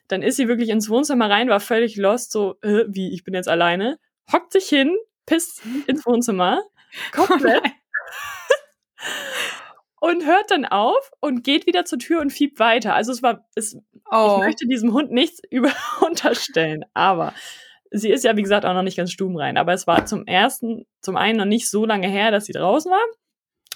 Dann 0.07 0.23
ist 0.23 0.37
sie 0.37 0.47
wirklich 0.47 0.69
ins 0.69 0.89
Wohnzimmer 0.89 1.29
rein, 1.29 1.49
war 1.49 1.59
völlig 1.59 1.97
lost, 1.97 2.31
so 2.31 2.55
äh, 2.63 2.85
wie, 2.87 3.13
ich 3.13 3.25
bin 3.25 3.35
jetzt 3.35 3.49
alleine, 3.49 3.99
hockt 4.33 4.53
sich 4.53 4.69
hin, 4.69 4.97
pisst 5.27 5.63
ins 5.89 6.07
Wohnzimmer, 6.07 6.63
komplett. 7.13 7.63
Oh 7.65 7.69
und 10.07 10.25
hört 10.25 10.53
dann 10.53 10.67
auf 10.67 11.11
und 11.19 11.43
geht 11.43 11.67
wieder 11.67 11.85
zur 11.85 11.99
Tür 11.99 12.21
und 12.21 12.31
fiebt 12.31 12.61
weiter. 12.61 12.95
Also 12.95 13.11
es 13.11 13.25
war, 13.25 13.45
es, 13.57 13.77
oh. 14.13 14.37
ich 14.37 14.47
möchte 14.47 14.67
diesem 14.69 14.93
Hund 14.93 15.11
nichts 15.11 15.41
über 15.51 15.73
unterstellen, 16.01 16.85
aber 16.95 17.35
sie 17.91 18.11
ist 18.11 18.25
ja, 18.25 18.37
wie 18.37 18.43
gesagt, 18.43 18.65
auch 18.65 18.75
noch 18.75 18.83
nicht 18.83 18.97
ganz 18.97 19.13
stubenrein. 19.13 19.57
Aber 19.57 19.73
es 19.73 19.87
war 19.87 20.07
zum 20.07 20.27
ersten, 20.27 20.87
zum 21.01 21.17
einen 21.17 21.39
noch 21.39 21.45
nicht 21.45 21.71
so 21.71 21.85
lange 21.87 22.09
her, 22.09 22.31
dass 22.31 22.47
sie 22.47 22.53
draußen 22.53 22.91
war. 22.91 23.05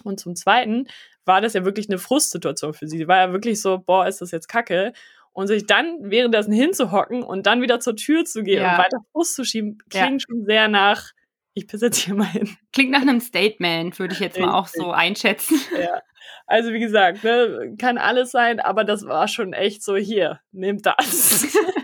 Und 0.05 0.19
zum 0.21 0.35
zweiten 0.37 0.87
war 1.25 1.41
das 1.41 1.53
ja 1.55 1.65
wirklich 1.65 1.89
eine 1.89 1.99
Frustsituation 1.99 2.73
für 2.75 2.87
sie. 2.89 2.99
Sie 2.99 3.09
war 3.09 3.19
ja 3.19 3.33
wirklich 3.33 3.61
so, 3.61 3.79
boah, 3.79 4.07
ist 4.07 4.21
das 4.21 4.31
jetzt 4.31 4.49
kacke. 4.49 4.93
und 5.33 5.47
sich 5.47 5.65
dann 5.67 5.99
währenddessen 6.11 6.53
hinzuhocken 6.53 7.23
und 7.23 7.47
dann 7.47 7.63
wieder 7.63 7.79
zur 7.79 7.95
Tür 7.97 8.25
zu 8.25 8.43
gehen 8.43 8.63
Ja. 8.63 8.73
und 8.73 8.79
weiter 8.79 8.99
Fuß 9.13 9.35
zu 9.35 9.45
schieben, 9.45 9.79
klingt 9.89 10.23
schon 10.23 10.45
sehr 10.45 10.67
nach, 10.67 11.11
ich 11.55 11.69
pisse 11.69 11.87
jetzt 11.87 11.99
hier 11.99 12.15
mal 12.17 12.25
hin. 12.27 12.57
Klingt 12.73 12.91
nach 12.91 13.03
einem 13.03 13.21
Statement, 13.21 13.97
würde 14.01 14.15
ich 14.15 14.21
jetzt 14.21 14.41
mal 14.41 14.53
auch 14.53 14.67
so 14.67 14.91
einschätzen. 14.91 15.57
Ja. 15.81 16.03
Also 16.47 16.73
wie 16.73 16.81
gesagt, 16.81 17.23
ne, 17.23 17.77
kann 17.79 17.97
alles 17.97 18.33
sein, 18.33 18.59
aber 18.59 18.83
das 18.83 19.07
war 19.07 19.29
schon 19.29 19.53
echt 19.53 19.85
so, 19.85 19.95
hier, 19.97 20.41
nehmt 20.51 20.85
das. 20.85 21.47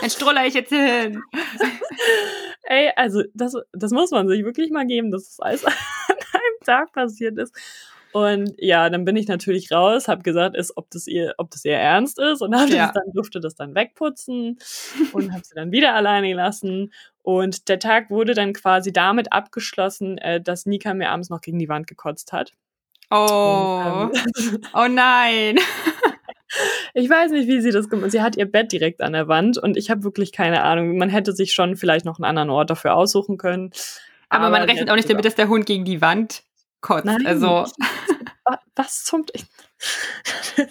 Dann 0.00 0.10
stroller 0.10 0.46
ich 0.46 0.54
jetzt 0.54 0.70
hin. 0.70 1.22
Ey, 2.64 2.90
also 2.96 3.22
das, 3.34 3.54
das 3.72 3.92
muss 3.92 4.10
man 4.10 4.28
sich 4.28 4.44
wirklich 4.44 4.70
mal 4.70 4.86
geben, 4.86 5.10
dass 5.10 5.24
das 5.36 5.40
alles 5.40 5.64
an 5.64 5.72
einem 6.32 6.60
Tag 6.64 6.92
passiert 6.92 7.38
ist. 7.38 7.54
Und 8.12 8.54
ja, 8.56 8.88
dann 8.88 9.04
bin 9.04 9.14
ich 9.16 9.28
natürlich 9.28 9.70
raus, 9.72 10.08
habe 10.08 10.22
gesagt, 10.22 10.56
ist, 10.56 10.74
ob 10.76 10.88
das 10.90 11.06
ihr, 11.06 11.34
ob 11.36 11.50
das 11.50 11.64
ihr 11.66 11.74
ernst 11.76 12.18
ist 12.18 12.40
und 12.40 12.54
hab 12.58 12.68
Ja. 12.70 12.86
das 12.86 12.94
dann 12.94 13.12
durfte 13.12 13.40
das 13.40 13.54
dann 13.54 13.74
wegputzen 13.74 14.58
und 15.12 15.32
habe 15.32 15.44
sie 15.44 15.54
dann 15.54 15.70
wieder 15.70 15.94
alleine 15.94 16.28
gelassen. 16.28 16.94
Und 17.22 17.68
der 17.68 17.78
Tag 17.78 18.08
wurde 18.08 18.32
dann 18.32 18.54
quasi 18.54 18.90
damit 18.92 19.32
abgeschlossen, 19.32 20.16
äh, 20.18 20.40
dass 20.40 20.64
Nika 20.64 20.94
mir 20.94 21.10
abends 21.10 21.28
noch 21.28 21.42
gegen 21.42 21.58
die 21.58 21.68
Wand 21.68 21.86
gekotzt 21.88 22.32
hat. 22.32 22.54
Oh, 23.10 23.82
Und, 24.10 24.16
ähm, 24.16 24.58
oh 24.72 24.86
nein. 24.88 25.58
Ich 26.96 27.08
weiß 27.10 27.30
nicht, 27.32 27.46
wie 27.46 27.60
sie 27.60 27.70
das 27.70 27.88
gemacht 27.88 28.06
hat. 28.06 28.10
Sie 28.12 28.22
hat 28.22 28.36
ihr 28.36 28.50
Bett 28.50 28.72
direkt 28.72 29.02
an 29.02 29.12
der 29.12 29.28
Wand 29.28 29.58
und 29.58 29.76
ich 29.76 29.90
habe 29.90 30.02
wirklich 30.04 30.32
keine 30.32 30.62
Ahnung. 30.62 30.96
Man 30.98 31.08
hätte 31.10 31.32
sich 31.32 31.52
schon 31.52 31.76
vielleicht 31.76 32.04
noch 32.06 32.18
einen 32.18 32.24
anderen 32.24 32.50
Ort 32.50 32.70
dafür 32.70 32.94
aussuchen 32.94 33.36
können. 33.36 33.70
Aber, 34.28 34.50
man 34.50 34.62
sie 34.62 34.68
rechnet 34.70 34.90
auch 34.90 34.96
nicht 34.96 35.08
damit, 35.08 35.24
dass 35.24 35.34
der 35.34 35.48
Hund 35.48 35.66
gegen 35.66 35.84
die 35.84 36.00
Wand 36.00 36.42
kotzt. 36.80 37.04
Nein, 37.04 37.26
also, 37.26 37.66
Wa- 38.44 38.60
Was 38.74 39.04
zum... 39.04 39.24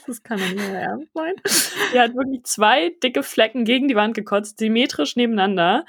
Das 0.08 0.24
kann 0.24 0.40
doch 0.40 0.46
nicht 0.48 0.58
mehr 0.58 0.82
ernst 0.82 1.08
sein. 1.14 1.34
Sie 1.92 2.00
hat 2.00 2.16
wirklich 2.16 2.44
zwei 2.44 2.90
dicke 3.04 3.22
Flecken 3.22 3.64
gegen 3.64 3.88
die 3.88 3.96
Wand 3.96 4.16
gekotzt, 4.16 4.58
symmetrisch 4.58 5.16
nebeneinander. 5.16 5.86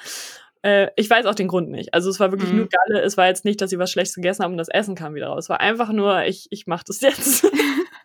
Äh, 0.62 0.88
ich 0.96 1.08
weiß 1.08 1.24
auch 1.24 1.34
den 1.34 1.48
Grund 1.48 1.70
nicht. 1.70 1.94
Also 1.94 2.10
es 2.10 2.20
war 2.20 2.30
wirklich 2.30 2.50
Mhm. 2.50 2.58
nur 2.58 2.68
Galle. 2.68 3.00
Es 3.00 3.16
war 3.16 3.26
jetzt 3.26 3.46
nicht, 3.46 3.60
dass 3.62 3.70
sie 3.70 3.78
was 3.78 3.90
Schlechtes 3.90 4.16
gegessen 4.16 4.44
haben 4.44 4.52
und 4.52 4.58
das 4.58 4.68
Essen 4.68 4.94
kam 4.96 5.14
wieder 5.14 5.28
raus. 5.28 5.44
Es 5.44 5.48
war 5.48 5.60
einfach 5.60 5.90
nur, 5.92 6.24
ich, 6.24 6.46
ich 6.50 6.66
mach 6.66 6.82
das 6.84 7.00
jetzt. 7.00 7.46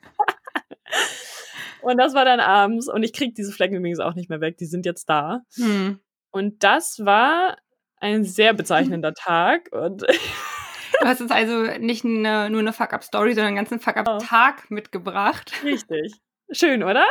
und 1.82 1.98
das 1.98 2.14
war 2.14 2.26
dann 2.26 2.40
abends. 2.40 2.88
Und 2.88 3.04
ich 3.04 3.14
krieg 3.14 3.36
diese 3.36 3.52
Flecken 3.52 3.76
übrigens 3.76 4.00
auch 4.00 4.16
nicht 4.16 4.30
mehr 4.30 4.42
weg. 4.42 4.58
Die 4.58 4.66
sind 4.66 4.86
jetzt 4.86 5.10
da. 5.10 5.42
hm. 5.56 6.00
Und 6.32 6.64
das 6.64 7.00
war 7.04 7.58
ein 7.98 8.24
sehr 8.24 8.54
bezeichnender 8.56 9.14
Tag. 9.14 9.70
Und 9.72 10.02
du 11.02 11.06
hast 11.06 11.22
uns 11.22 11.32
also 11.32 11.64
nicht 11.80 12.06
eine, 12.06 12.50
nur 12.50 12.60
eine 12.62 12.74
Fuck-Up-Story, 12.74 13.32
sondern 13.34 13.48
einen 13.48 13.56
ganzen 13.58 13.80
Fuck-Up-Tag 13.80 14.72
mitgebracht. 14.72 15.52
richtig. 15.64 16.14
Schön, 16.54 16.84
oder? 16.84 17.06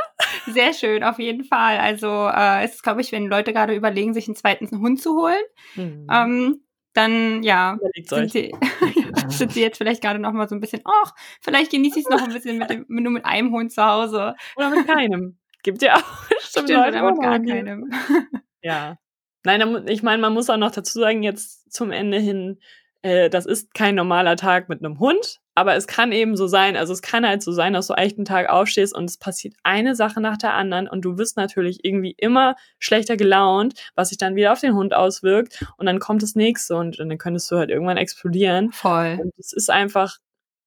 Sehr 0.47 0.75
schön, 0.75 1.03
auf 1.03 1.19
jeden 1.19 1.45
Fall. 1.45 1.79
Also 1.79 2.29
äh, 2.29 2.63
es 2.65 2.75
ist, 2.75 2.83
glaube 2.83 3.01
ich, 3.01 3.11
wenn 3.11 3.27
Leute 3.27 3.55
gerade 3.55 3.75
überlegen, 3.75 4.13
sich 4.13 4.29
einen 4.29 4.37
zweiten 4.37 4.69
Hund 4.81 5.01
zu 5.01 5.15
holen, 5.17 5.43
Mhm. 5.77 6.07
ähm, 6.13 6.65
dann 6.93 7.43
ja, 7.43 7.75
Überlegt's 7.77 8.11
sind 8.11 8.25
euch. 8.25 8.33
sie, 8.33 8.53
sind 9.29 9.53
sie 9.53 9.63
jetzt 9.63 9.79
vielleicht 9.79 10.03
gerade 10.03 10.19
noch 10.19 10.33
mal 10.33 10.49
so 10.49 10.55
ein 10.55 10.61
bisschen, 10.61 10.83
ach, 10.85 11.15
vielleicht 11.41 11.71
genieße 11.71 12.01
ich 12.01 12.05
es 12.07 12.11
noch 12.11 12.23
ein 12.23 12.33
bisschen 12.33 12.59
mit 12.59 12.71
dem, 12.71 12.87
nur 12.89 13.13
mit 13.13 13.25
einem 13.25 13.53
Hund 13.53 13.73
zu 13.73 13.85
Hause. 13.85 14.35
Oder 14.57 14.71
mit 14.71 14.87
keinem. 14.87 15.39
Gibt 15.63 15.83
ja 15.83 15.97
auch 15.97 16.29
bestimmt 16.29 16.69
Stimmt, 16.69 16.71
Leute, 16.71 17.03
mit 17.03 17.21
gar 17.21 17.41
keinem. 17.41 17.91
Ja. 18.63 18.99
Nein, 19.43 19.89
ich 19.89 20.03
meine, 20.03 20.21
man 20.21 20.35
muss 20.35 20.51
auch 20.51 20.59
noch 20.59 20.71
dazu 20.71 21.01
sagen, 21.01 21.23
jetzt 21.23 21.73
zum 21.73 21.93
Ende 21.93 22.19
hin, 22.19 22.61
äh, 23.01 23.31
das 23.31 23.47
ist 23.47 23.73
kein 23.73 23.95
normaler 23.95 24.37
Tag 24.37 24.69
mit 24.69 24.85
einem 24.85 24.99
Hund, 24.99 25.41
aber 25.61 25.77
es 25.77 25.87
kann 25.87 26.11
eben 26.11 26.37
so 26.37 26.47
sein, 26.47 26.75
also 26.75 26.95
es 26.95 27.03
kann 27.03 27.27
halt 27.27 27.43
so 27.43 27.53
sein, 27.53 27.75
dass 27.75 27.87
du 27.87 27.93
echt 27.93 28.17
einen 28.17 28.25
Tag 28.25 28.49
aufstehst 28.49 28.95
und 28.95 29.05
es 29.05 29.19
passiert 29.19 29.55
eine 29.63 29.95
Sache 29.95 30.19
nach 30.23 30.39
der 30.39 30.55
anderen 30.55 30.89
und 30.89 31.03
du 31.03 31.19
wirst 31.19 31.37
natürlich 31.37 31.85
irgendwie 31.85 32.15
immer 32.17 32.57
schlechter 32.79 33.19
gelaunt, 33.19 33.75
was 33.95 34.09
sich 34.09 34.17
dann 34.17 34.37
wieder 34.37 34.53
auf 34.53 34.61
den 34.61 34.75
Hund 34.75 34.95
auswirkt 34.95 35.63
und 35.77 35.85
dann 35.85 35.99
kommt 35.99 36.23
das 36.23 36.35
nächste 36.35 36.77
und 36.77 36.99
dann 36.99 37.19
könntest 37.19 37.51
du 37.51 37.57
halt 37.57 37.69
irgendwann 37.69 37.99
explodieren. 37.99 38.73
Voll. 38.73 39.19
Und 39.21 39.35
es 39.37 39.53
ist 39.53 39.69
einfach, 39.69 40.17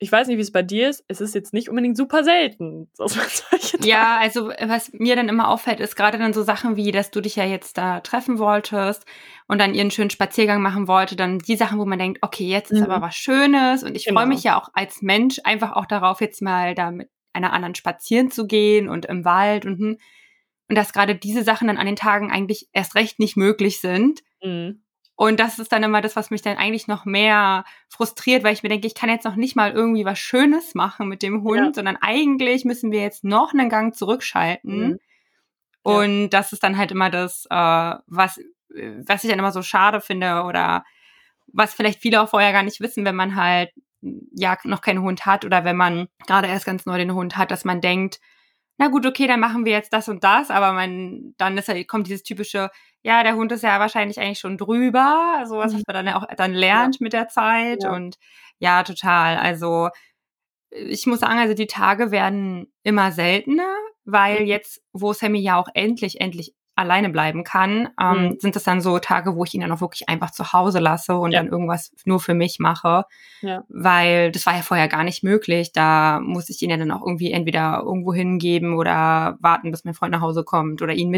ich 0.03 0.11
weiß 0.11 0.27
nicht, 0.27 0.37
wie 0.37 0.41
es 0.41 0.51
bei 0.51 0.61
dir 0.61 0.89
ist, 0.89 1.03
es 1.07 1.21
ist 1.21 1.33
jetzt 1.33 1.53
nicht 1.53 1.69
unbedingt 1.69 1.97
super 1.97 2.23
selten, 2.23 2.89
dass 2.97 3.15
man 3.15 3.25
solche 3.27 3.77
Ja, 3.87 4.17
also 4.19 4.49
was 4.49 4.91
mir 4.93 5.15
dann 5.15 5.29
immer 5.29 5.47
auffällt, 5.49 5.79
ist 5.79 5.95
gerade 5.95 6.17
dann 6.17 6.33
so 6.33 6.43
Sachen 6.43 6.75
wie, 6.75 6.91
dass 6.91 7.09
du 7.11 7.21
dich 7.21 7.35
ja 7.35 7.45
jetzt 7.45 7.77
da 7.77 8.01
treffen 8.01 8.37
wolltest 8.37 9.05
und 9.47 9.59
dann 9.59 9.73
ihren 9.73 9.91
schönen 9.91 10.09
Spaziergang 10.09 10.61
machen 10.61 10.87
wollte, 10.87 11.15
dann 11.15 11.39
die 11.39 11.55
Sachen, 11.55 11.79
wo 11.79 11.85
man 11.85 11.99
denkt, 11.99 12.19
okay, 12.21 12.45
jetzt 12.47 12.71
ist 12.71 12.79
Mhm. 12.79 12.85
aber 12.91 13.01
was 13.01 13.15
Schönes 13.15 13.83
und 13.83 13.95
ich 13.95 14.05
Genau. 14.05 14.19
freue 14.19 14.27
mich 14.27 14.43
ja 14.43 14.59
auch 14.61 14.69
als 14.73 15.01
Mensch 15.01 15.39
einfach 15.43 15.71
auch 15.73 15.85
darauf, 15.85 16.21
jetzt 16.21 16.41
mal 16.41 16.75
da 16.75 16.91
mit 16.91 17.09
einer 17.33 17.51
anderen 17.53 17.75
spazieren 17.75 18.29
zu 18.29 18.45
gehen 18.45 18.87
und 18.89 19.05
im 19.05 19.25
Wald 19.25 19.65
und 19.65 19.79
hm. 19.79 19.97
und 20.69 20.77
dass 20.77 20.93
gerade 20.93 21.15
diese 21.15 21.43
Sachen 21.43 21.67
dann 21.67 21.77
an 21.77 21.85
den 21.85 21.95
Tagen 21.95 22.31
eigentlich 22.31 22.67
erst 22.73 22.95
recht 22.95 23.19
nicht 23.19 23.35
möglich 23.37 23.79
sind. 23.81 24.21
Mhm. 24.43 24.83
Und 25.15 25.39
das 25.39 25.59
ist 25.59 25.71
dann 25.71 25.83
immer 25.83 26.01
das, 26.01 26.15
was 26.15 26.31
mich 26.31 26.41
dann 26.41 26.57
eigentlich 26.57 26.87
noch 26.87 27.05
mehr 27.05 27.65
frustriert, 27.87 28.43
weil 28.43 28.53
ich 28.53 28.63
mir 28.63 28.69
denke, 28.69 28.87
ich 28.87 28.95
kann 28.95 29.09
jetzt 29.09 29.25
noch 29.25 29.35
nicht 29.35 29.55
mal 29.55 29.71
irgendwie 29.71 30.05
was 30.05 30.17
Schönes 30.17 30.73
machen 30.73 31.07
mit 31.07 31.21
dem 31.21 31.43
Hund, 31.43 31.57
Ja. 31.59 31.73
sondern 31.73 31.97
eigentlich 32.01 32.65
müssen 32.65 32.91
wir 32.91 33.01
jetzt 33.01 33.23
noch 33.23 33.53
einen 33.53 33.69
Gang 33.69 33.95
zurückschalten. 33.95 34.87
Mhm. 34.87 34.99
Ja. 35.85 35.93
Und 35.93 36.29
das 36.31 36.51
ist 36.51 36.63
dann 36.63 36.77
halt 36.77 36.91
immer 36.91 37.09
das, 37.11 37.45
äh, 37.49 37.55
was, 38.07 38.39
was 38.69 39.23
ich 39.23 39.29
dann 39.29 39.39
immer 39.39 39.51
so 39.51 39.61
schade 39.61 40.01
finde 40.01 40.43
oder 40.43 40.83
was 41.47 41.73
vielleicht 41.75 42.01
viele 42.01 42.21
auch 42.21 42.29
vorher 42.29 42.51
gar 42.51 42.63
nicht 42.63 42.79
wissen, 42.79 43.05
wenn 43.05 43.15
man 43.15 43.35
halt 43.35 43.69
ja 44.35 44.57
noch 44.63 44.81
keinen 44.81 45.01
Hund 45.01 45.25
hat 45.27 45.45
oder 45.45 45.63
wenn 45.63 45.77
man 45.77 46.07
gerade 46.25 46.47
erst 46.47 46.65
ganz 46.65 46.85
neu 46.85 46.97
den 46.97 47.13
Hund 47.13 47.37
hat, 47.37 47.51
dass 47.51 47.65
man 47.65 47.81
denkt, 47.81 48.19
na 48.77 48.87
gut, 48.87 49.05
okay, 49.05 49.27
dann 49.27 49.39
machen 49.39 49.65
wir 49.65 49.73
jetzt 49.73 49.93
das 49.93 50.09
und 50.09 50.23
das, 50.23 50.49
aber 50.49 50.73
man, 50.73 51.35
dann 51.37 51.57
ist 51.57 51.67
halt, 51.67 51.87
kommt 51.87 52.07
dieses 52.07 52.23
typische, 52.23 52.69
ja, 53.03 53.23
der 53.23 53.35
Hund 53.35 53.51
ist 53.51 53.63
ja 53.63 53.79
wahrscheinlich 53.79 54.19
eigentlich 54.19 54.39
schon 54.39 54.57
drüber, 54.57 55.43
sowas, 55.45 55.73
was 55.73 55.79
Mhm. 55.79 55.83
man 55.87 55.93
dann 55.95 56.07
ja 56.07 56.15
auch 56.17 56.25
dann 56.37 56.53
lernt 56.53 57.01
mit 57.01 57.13
der 57.13 57.27
Zeit 57.27 57.83
Ja. 57.83 57.93
und 57.93 58.17
ja, 58.59 58.83
total. 58.83 59.37
Also 59.37 59.89
ich 60.71 61.05
muss 61.05 61.19
sagen, 61.19 61.39
also 61.39 61.53
die 61.53 61.67
Tage 61.67 62.11
werden 62.11 62.71
immer 62.83 63.11
seltener, 63.11 63.75
weil 64.05 64.41
Mhm. 64.41 64.47
jetzt, 64.47 64.81
wo 64.93 65.13
Sammy 65.13 65.39
ja 65.39 65.57
auch 65.59 65.67
endlich, 65.73 66.19
endlich 66.21 66.53
alleine 66.75 67.09
bleiben 67.09 67.43
kann, 67.43 67.89
ähm, 68.01 68.29
Mhm. 68.29 68.37
sind 68.39 68.55
das 68.55 68.63
dann 68.63 68.81
so 68.81 68.97
Tage, 68.97 69.35
wo 69.35 69.43
ich 69.43 69.53
ihn 69.53 69.61
dann 69.61 69.71
auch 69.71 69.81
wirklich 69.81 70.09
einfach 70.09 70.31
zu 70.31 70.53
Hause 70.53 70.79
lasse 70.79 71.15
und 71.17 71.31
Ja. 71.31 71.39
dann 71.39 71.49
irgendwas 71.51 71.91
nur 72.05 72.19
für 72.19 72.33
mich 72.33 72.57
mache. 72.59 73.03
Ja. 73.41 73.63
Weil 73.69 74.31
das 74.31 74.45
war 74.47 74.55
ja 74.55 74.63
vorher 74.63 74.87
gar 74.87 75.03
nicht 75.03 75.23
möglich. 75.23 75.71
Da 75.71 76.19
muss 76.19 76.49
ich 76.49 76.59
ihn 76.63 76.71
ja 76.71 76.77
dann 76.77 76.89
auch 76.91 77.01
irgendwie 77.05 77.31
entweder 77.31 77.81
irgendwo 77.85 78.11
hingeben 78.13 78.73
oder 78.75 79.37
warten, 79.39 79.69
bis 79.69 79.83
mein 79.85 79.93
Freund 79.93 80.13
nach 80.13 80.21
Hause 80.21 80.43
kommt 80.43 80.81
oder 80.81 80.93
ihn 80.93 81.09
Mhm. 81.09 81.13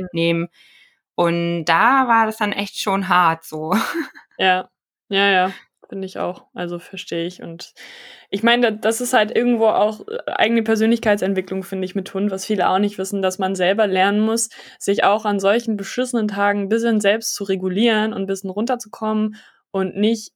Und 1.16 1.66
da 1.66 2.08
war 2.08 2.26
das 2.26 2.38
dann 2.38 2.52
echt 2.52 2.80
schon 2.80 3.08
hart 3.10 3.44
so. 3.46 3.74
Ja, 4.38 4.68
ja, 5.08 5.30
ja, 5.32 5.52
finde 5.88 6.06
ich 6.08 6.20
auch. 6.20 6.48
Also 6.54 6.78
verstehe 6.78 7.26
ich. 7.26 7.42
Und 7.42 7.74
ich 8.30 8.44
meine, 8.44 8.64
da- 8.64 8.72
das 8.72 9.00
ist 9.00 9.14
halt 9.14 9.34
irgendwo 9.34 9.68
auch 9.68 10.06
äh, 10.10 10.18
eigene 10.30 10.62
Persönlichkeitsentwicklung, 10.62 11.64
finde 11.64 11.86
ich, 11.86 11.96
mit 11.96 12.14
Hund, 12.14 12.32
was 12.32 12.46
viele 12.46 12.68
auch 12.70 12.80
nicht 12.80 12.98
wissen, 12.98 13.22
dass 13.22 13.40
man 13.40 13.56
selber 13.56 13.88
lernen 13.88 14.20
muss, 14.20 14.50
sich 14.78 15.06
auch 15.06 15.24
an 15.24 15.40
solchen 15.40 15.78
beschissenen 15.78 16.28
Tagen 16.28 16.64
ein 16.64 16.70
bisschen 16.70 17.00
selbst 17.00 17.34
zu 17.34 17.46
regulieren 17.46 18.12
und 18.12 18.24
ein 18.24 18.28
bisschen 18.28 18.50
runterzukommen 18.50 19.38
und 19.72 19.96
nicht 19.96 20.34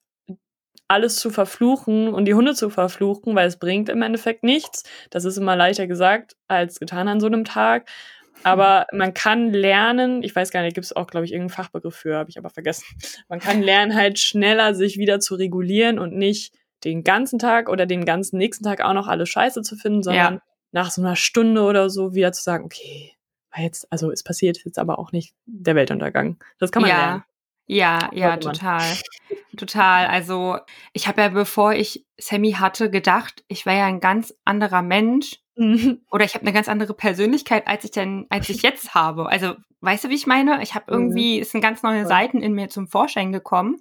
alles 0.88 1.18
zu 1.18 1.30
verfluchen 1.30 2.08
und 2.14 2.26
die 2.26 2.34
Hunde 2.34 2.56
zu 2.56 2.70
verfluchen, 2.70 3.36
weil 3.36 3.48
es 3.48 3.58
bringt 3.60 3.90
im 3.90 4.02
Endeffekt 4.02 4.44
nichts. 4.44 4.84
Das 5.12 5.24
ist 5.26 5.38
immer 5.38 5.56
leichter 5.56 5.86
gesagt 5.88 6.36
als 6.48 6.80
getan 6.80 7.08
an 7.08 7.20
so 7.20 7.28
einem 7.28 7.46
Tag. 7.46 7.88
Aber 8.44 8.88
man 8.94 9.14
kann 9.14 9.52
lernen, 9.52 10.24
ich 10.24 10.36
weiß 10.36 10.52
gar 10.52 10.62
nicht, 10.62 10.74
gibt 10.74 10.86
es 10.86 10.96
auch, 10.96 11.08
glaube 11.08 11.26
ich, 11.26 11.34
irgendeinen 11.34 11.56
Fachbegriff 11.56 11.96
für, 11.96 12.18
habe 12.18 12.30
ich 12.30 12.38
aber 12.38 12.50
vergessen. 12.50 12.86
Man 13.28 13.40
kann 13.40 13.62
lernen, 13.62 13.96
halt 13.96 14.20
schneller 14.20 14.74
sich 14.76 14.98
wieder 14.98 15.20
zu 15.20 15.36
regulieren 15.36 16.00
und 16.00 16.16
nicht 16.16 16.54
den 16.84 17.04
ganzen 17.04 17.40
Tag 17.40 17.68
oder 17.70 17.86
den 17.86 18.06
ganzen 18.06 18.38
nächsten 18.38 18.64
Tag 18.64 18.82
auch 18.82 18.94
noch 18.94 19.08
alles 19.08 19.30
scheiße 19.30 19.62
zu 19.62 19.76
finden, 19.76 20.04
sondern 20.04 20.36
Ja. 20.36 20.42
nach 20.72 20.92
so 20.92 21.02
einer 21.02 21.16
Stunde 21.18 21.64
oder 21.64 21.90
so 21.90 22.14
wieder 22.14 22.32
zu 22.32 22.42
sagen, 22.42 22.64
okay, 22.64 23.12
war 23.52 23.64
jetzt, 23.64 23.92
also 23.92 24.12
es 24.12 24.24
passiert 24.24 24.64
jetzt 24.64 24.80
aber 24.80 25.00
auch 25.00 25.12
nicht 25.12 25.34
der 25.46 25.76
Weltuntergang. 25.76 26.38
Das 26.60 26.72
kann 26.72 26.82
man 26.84 26.92
ja. 26.92 26.98
lernen. 26.98 27.24
Ja, 27.68 28.10
ja, 28.14 28.38
total. 28.38 28.82
Total. 29.60 30.08
Also, 30.08 30.58
ich 30.94 31.08
habe 31.08 31.22
ja, 31.22 31.28
bevor 31.30 31.74
ich 31.74 32.06
Sammy 32.18 32.54
hatte, 32.54 32.90
gedacht, 32.90 33.44
ich 33.50 33.66
wäre 33.66 33.80
ja 33.80 33.86
ein 33.88 34.00
ganz 34.00 34.34
anderer 34.46 34.82
Mensch 34.82 35.40
oder 36.10 36.24
ich 36.24 36.34
habe 36.36 36.44
eine 36.46 36.54
ganz 36.54 36.70
andere 36.70 36.94
Persönlichkeit, 36.94 37.68
als 37.68 37.84
ich 37.84 37.92
denn, 37.92 38.26
als 38.30 38.48
ich 38.48 38.62
jetzt 38.62 38.94
habe. 38.96 39.28
Also, 39.28 39.56
weißt 39.82 40.06
du, 40.06 40.10
wie 40.10 40.16
ich 40.16 40.26
meine? 40.28 40.64
Ich 40.64 40.74
habe 40.76 40.86
Mhm. 40.88 40.98
irgendwie, 41.04 41.40
es 41.42 41.52
sind 41.52 41.60
ganz 41.60 41.84
neue. 41.84 42.06
Seiten 42.06 42.42
in 42.42 42.54
mir 42.54 42.70
zum 42.70 42.88
Vorschein 42.88 43.34
gekommen, 43.34 43.76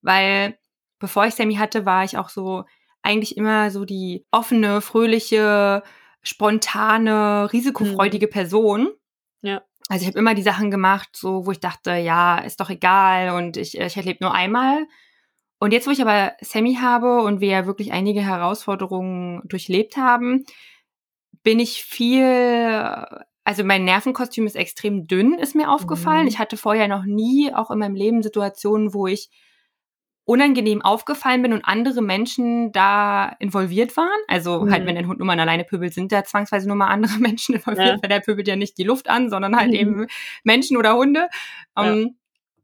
weil 0.00 0.58
bevor 0.98 1.26
ich 1.26 1.34
Sammy 1.34 1.56
hatte, 1.56 1.84
war 1.84 2.04
ich 2.04 2.16
auch 2.16 2.30
so 2.30 2.64
eigentlich 3.02 3.36
immer 3.36 3.70
so 3.70 3.84
die 3.84 4.24
offene, 4.30 4.80
fröhliche, 4.80 5.82
spontane, 6.22 7.52
risikofreudige 7.52 8.26
Person. 8.28 8.88
Ja. 9.42 9.62
Also 9.88 10.02
ich 10.02 10.08
habe 10.08 10.18
immer 10.18 10.34
die 10.34 10.42
Sachen 10.42 10.70
gemacht, 10.70 11.10
so 11.14 11.44
wo 11.46 11.50
ich 11.50 11.60
dachte, 11.60 11.96
ja, 11.96 12.38
ist 12.38 12.60
doch 12.60 12.70
egal 12.70 13.30
und 13.36 13.56
ich, 13.56 13.76
ich 13.78 13.96
lebe 13.96 14.22
nur 14.24 14.32
einmal. 14.32 14.86
Und 15.60 15.72
jetzt, 15.72 15.86
wo 15.86 15.92
ich 15.92 16.02
aber 16.02 16.32
Sammy 16.40 16.78
habe 16.80 17.22
und 17.22 17.40
wir 17.40 17.48
ja 17.48 17.66
wirklich 17.66 17.92
einige 17.92 18.22
Herausforderungen 18.22 19.42
durchlebt 19.44 19.96
haben, 19.96 20.44
bin 21.44 21.60
ich 21.60 21.84
viel 21.84 23.06
also 23.44 23.64
mein 23.64 23.84
Nervenkostüm 23.84 24.46
ist 24.46 24.54
extrem 24.54 25.06
dünn, 25.06 25.34
ist 25.34 25.54
mir 25.54 25.70
aufgefallen. 25.70 26.22
Mhm. 26.22 26.28
Ich 26.28 26.38
hatte 26.38 26.56
vorher 26.56 26.88
noch 26.88 27.04
nie, 27.04 27.52
auch 27.52 27.70
in 27.70 27.78
meinem 27.78 27.94
Leben, 27.94 28.22
Situationen, 28.22 28.94
wo 28.94 29.06
ich 29.06 29.28
unangenehm 30.24 30.82
aufgefallen 30.82 31.42
bin 31.42 31.52
und 31.52 31.64
andere 31.64 32.02
Menschen 32.02 32.70
da 32.70 33.34
involviert 33.40 33.96
waren. 33.96 34.20
Also 34.28 34.60
mhm. 34.60 34.70
halt, 34.70 34.86
wenn 34.86 34.96
ein 34.96 35.08
Hund 35.08 35.18
nur 35.18 35.26
mal 35.26 35.40
alleine 35.40 35.64
pöbelt, 35.64 35.94
sind 35.94 36.12
da 36.12 36.22
zwangsweise 36.22 36.68
nur 36.68 36.76
mal 36.76 36.86
andere 36.88 37.14
Menschen 37.18 37.56
involviert, 37.56 37.96
ja. 37.96 37.98
weil 38.00 38.08
der 38.08 38.20
pöbelt 38.20 38.46
ja 38.46 38.54
nicht 38.54 38.78
die 38.78 38.84
Luft 38.84 39.08
an, 39.10 39.30
sondern 39.30 39.56
halt 39.56 39.70
mhm. 39.70 39.74
eben 39.74 40.06
Menschen 40.44 40.76
oder 40.76 40.94
Hunde. 40.94 41.28
Um, 41.74 41.84
ja. 41.84 41.92
Ähm, 41.92 42.16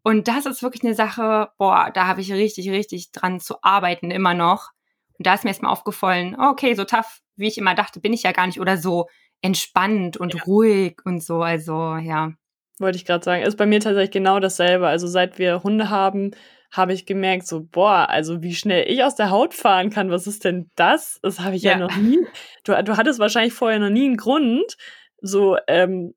und 0.06 0.28
das 0.28 0.46
ist 0.46 0.62
wirklich 0.62 0.84
eine 0.84 0.94
Sache, 0.94 1.48
boah, 1.58 1.90
da 1.92 2.06
habe 2.06 2.20
ich 2.20 2.32
richtig, 2.32 2.70
richtig 2.70 3.10
dran 3.10 3.40
zu 3.40 3.56
arbeiten, 3.62 4.12
immer 4.12 4.34
noch. 4.34 4.70
Und 5.18 5.26
da 5.26 5.34
ist 5.34 5.42
mir 5.42 5.50
erstmal 5.50 5.72
aufgefallen, 5.72 6.36
okay, 6.38 6.74
so 6.74 6.84
tough, 6.84 7.22
wie 7.34 7.48
ich 7.48 7.58
immer 7.58 7.74
dachte, 7.74 7.98
bin 7.98 8.12
ich 8.12 8.22
ja 8.22 8.30
gar 8.30 8.46
nicht 8.46 8.60
oder 8.60 8.76
so 8.76 9.08
entspannt 9.42 10.16
und 10.16 10.34
ja. 10.34 10.42
ruhig 10.44 10.98
und 11.04 11.24
so. 11.24 11.42
Also, 11.42 11.96
ja. 11.96 12.30
Wollte 12.78 12.98
ich 12.98 13.04
gerade 13.04 13.24
sagen, 13.24 13.42
ist 13.42 13.56
bei 13.56 13.66
mir 13.66 13.80
tatsächlich 13.80 14.12
genau 14.12 14.38
dasselbe. 14.38 14.86
Also 14.86 15.08
seit 15.08 15.40
wir 15.40 15.64
Hunde 15.64 15.90
haben, 15.90 16.30
habe 16.70 16.92
ich 16.92 17.04
gemerkt, 17.04 17.48
so, 17.48 17.64
boah, 17.64 18.08
also 18.08 18.44
wie 18.44 18.54
schnell 18.54 18.88
ich 18.88 19.02
aus 19.02 19.16
der 19.16 19.30
Haut 19.30 19.54
fahren 19.54 19.90
kann, 19.90 20.12
was 20.12 20.28
ist 20.28 20.44
denn 20.44 20.70
das? 20.76 21.18
Das 21.20 21.40
habe 21.40 21.56
ich 21.56 21.62
ja. 21.62 21.72
ja, 21.72 21.78
noch 21.78 21.96
nie. 21.96 22.24
Du, 22.62 22.80
du 22.84 22.96
hattest 22.96 23.18
wahrscheinlich 23.18 23.54
vorher 23.54 23.80
noch 23.80 23.90
nie 23.90 24.06
einen 24.06 24.16
Grund, 24.16 24.76
so, 25.20 25.56
ähm, 25.66 26.14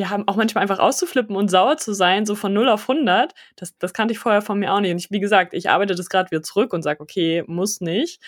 ja, 0.00 0.22
auch 0.26 0.36
manchmal 0.36 0.62
einfach 0.62 0.78
auszuflippen 0.78 1.36
und 1.36 1.50
sauer 1.50 1.76
zu 1.76 1.92
sein, 1.92 2.24
so 2.24 2.34
von 2.34 2.54
0 2.54 2.70
auf 2.70 2.88
100. 2.88 3.34
Das, 3.56 3.76
das 3.76 3.92
kannte 3.92 4.12
ich 4.12 4.18
vorher 4.18 4.40
von 4.40 4.58
mir 4.58 4.72
auch 4.72 4.80
nicht. 4.80 4.92
Und 4.92 4.98
ich, 4.98 5.10
wie 5.10 5.20
gesagt, 5.20 5.52
ich 5.52 5.68
arbeite 5.68 5.94
das 5.94 6.08
gerade 6.08 6.30
wieder 6.30 6.42
zurück 6.42 6.72
und 6.72 6.82
sage, 6.82 7.00
okay, 7.00 7.44
muss 7.46 7.80
nicht. 7.80 8.22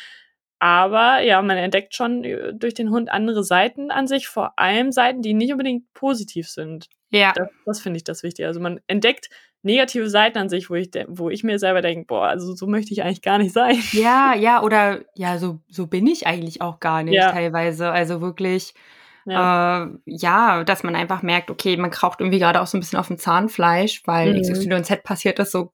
Aber 0.59 1.21
ja, 1.23 1.41
man 1.41 1.57
entdeckt 1.57 1.95
schon 1.95 2.25
äh, 2.25 2.53
durch 2.55 2.75
den 2.75 2.91
Hund 2.91 3.11
andere 3.11 3.43
Seiten 3.43 3.91
an 3.91 4.07
sich, 4.07 4.29
vor 4.29 4.59
allem 4.59 4.93
Seiten, 4.93 5.23
die 5.23 5.33
nicht 5.33 5.51
unbedingt 5.51 5.93
positiv 5.95 6.49
sind. 6.49 6.89
Ja. 7.11 7.33
Das, 7.35 7.49
das 7.65 7.81
finde 7.81 7.97
ich 7.97 8.05
das 8.05 8.23
Wichtige. 8.23 8.47
Also 8.47 8.61
man 8.61 8.81
entdeckt 8.87 9.31
negative 9.63 10.11
Seiten 10.11 10.39
an 10.39 10.49
sich, 10.51 10.69
wo 10.69 10.75
ich, 10.75 10.91
wo 11.09 11.31
ich 11.31 11.43
mir 11.43 11.59
selber 11.59 11.81
denke, 11.81 12.07
boah, 12.07 12.27
also 12.27 12.55
so 12.55 12.67
möchte 12.67 12.93
ich 12.93 13.03
eigentlich 13.03 13.23
gar 13.23 13.39
nicht 13.39 13.53
sein. 13.53 13.79
Ja, 13.93 14.35
ja, 14.35 14.63
oder 14.63 15.01
ja, 15.15 15.39
so, 15.39 15.61
so 15.69 15.87
bin 15.87 16.07
ich 16.07 16.27
eigentlich 16.27 16.61
auch 16.61 16.81
gar 16.81 17.03
nicht 17.03 17.15
ja. 17.15 17.33
teilweise. 17.33 17.91
Also 17.91 18.21
wirklich, 18.21 18.75
ja. 19.25 19.85
Äh, 19.85 19.89
ja, 20.05 20.65
dass 20.65 20.83
man 20.83 20.97
einfach 20.97 21.23
merkt, 21.23 21.51
okay, 21.51 21.77
man 21.77 21.91
kraucht 21.91 22.21
irgendwie 22.21 22.39
gerade 22.39 22.61
auch 22.61 22.67
so 22.67 22.77
ein 22.77 22.81
bisschen 22.81 22.99
auf 22.99 23.09
dem 23.09 23.19
Zahnfleisch, 23.19 24.03
weil 24.07 24.35
mhm. 24.35 24.43
XYZ 24.43 25.03
passiert 25.03 25.39
ist 25.39 25.53
so, 25.53 25.73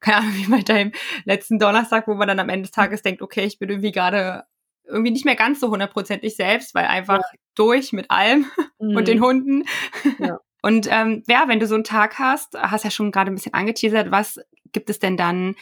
keine 0.00 0.18
Ahnung, 0.18 0.32
wie 0.34 0.50
bei 0.50 0.62
deinem 0.62 0.92
letzten 1.24 1.58
Donnerstag, 1.58 2.08
wo 2.08 2.14
man 2.14 2.28
dann 2.28 2.40
am 2.40 2.48
Ende 2.48 2.62
des 2.62 2.72
Tages 2.72 3.02
denkt, 3.02 3.22
okay, 3.22 3.44
ich 3.44 3.58
bin 3.58 3.68
irgendwie 3.68 3.92
gerade 3.92 4.44
irgendwie 4.84 5.10
nicht 5.10 5.24
mehr 5.24 5.36
ganz 5.36 5.60
so 5.60 5.70
hundertprozentig 5.70 6.34
selbst, 6.34 6.74
weil 6.74 6.86
einfach 6.86 7.18
ja. 7.18 7.38
durch 7.54 7.92
mit 7.92 8.10
allem 8.10 8.46
mhm. 8.78 8.96
und 8.96 9.08
den 9.08 9.22
Hunden. 9.22 9.64
Ja. 10.18 10.38
Und 10.60 10.88
ähm, 10.90 11.22
ja, 11.28 11.44
wenn 11.46 11.60
du 11.60 11.68
so 11.68 11.76
einen 11.76 11.84
Tag 11.84 12.18
hast, 12.18 12.58
hast 12.60 12.82
ja 12.82 12.90
schon 12.90 13.12
gerade 13.12 13.30
ein 13.30 13.36
bisschen 13.36 13.54
angeteasert, 13.54 14.10
was 14.10 14.40
gibt 14.72 14.90
es 14.90 14.98
denn 14.98 15.16
dann, 15.16 15.54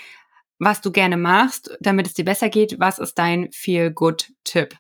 was 0.59 0.81
du 0.81 0.91
gerne 0.91 1.19
machst, 1.19 1.77
damit 1.81 2.07
es 2.07 2.15
dir 2.15 2.25
besser 2.25 2.49
geht? 2.49 2.81
Was 2.81 2.99
ist 2.99 3.19
dein 3.19 3.53
Feel-Good-Tipp? 3.53 4.75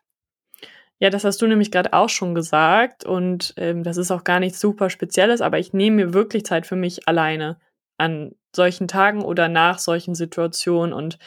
Ja, 0.98 1.10
das 1.10 1.24
hast 1.24 1.42
du 1.42 1.46
nämlich 1.46 1.70
gerade 1.70 1.92
auch 1.92 2.08
schon 2.08 2.34
gesagt 2.34 3.04
und 3.04 3.52
ähm, 3.58 3.82
das 3.82 3.98
ist 3.98 4.10
auch 4.10 4.24
gar 4.24 4.40
nichts 4.40 4.60
super 4.60 4.88
Spezielles, 4.88 5.42
aber 5.42 5.58
ich 5.58 5.74
nehme 5.74 5.96
mir 5.96 6.14
wirklich 6.14 6.44
Zeit 6.46 6.66
für 6.66 6.76
mich 6.76 7.06
alleine 7.06 7.58
an 7.98 8.32
solchen 8.54 8.88
Tagen 8.88 9.22
oder 9.22 9.48
nach 9.48 9.78
solchen 9.78 10.14
Situationen 10.14 10.94
und 10.94 11.18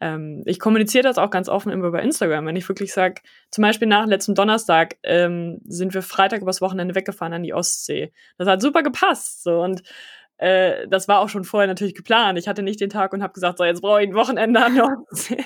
ähm, 0.00 0.42
ich 0.46 0.60
kommuniziere 0.60 1.02
das 1.02 1.18
auch 1.18 1.30
ganz 1.30 1.48
offen 1.48 1.72
immer 1.72 1.90
bei 1.90 2.00
Instagram, 2.02 2.46
wenn 2.46 2.54
ich 2.56 2.68
wirklich 2.68 2.92
sage, 2.92 3.20
zum 3.50 3.62
Beispiel 3.62 3.88
nach 3.88 4.06
letztem 4.06 4.36
Donnerstag 4.36 4.96
ähm, 5.02 5.60
sind 5.64 5.94
wir 5.94 6.02
Freitag 6.02 6.40
übers 6.42 6.60
Wochenende 6.60 6.94
weggefahren 6.94 7.32
an 7.32 7.42
die 7.42 7.54
Ostsee. 7.54 8.12
Das 8.36 8.46
hat 8.48 8.62
super 8.62 8.84
gepasst 8.84 9.42
so 9.42 9.60
und 9.60 9.82
äh, 10.36 10.86
das 10.88 11.08
war 11.08 11.18
auch 11.18 11.28
schon 11.28 11.42
vorher 11.42 11.66
natürlich 11.66 11.96
geplant. 11.96 12.38
Ich 12.38 12.46
hatte 12.46 12.62
nicht 12.62 12.80
den 12.80 12.90
Tag 12.90 13.12
und 13.12 13.22
habe 13.22 13.32
gesagt, 13.32 13.58
so 13.58 13.64
jetzt 13.64 13.82
brauche 13.82 14.02
ich 14.02 14.08
ein 14.08 14.14
Wochenende 14.14 14.64
an 14.64 14.76
der 14.76 14.84
Ostsee, 14.84 15.44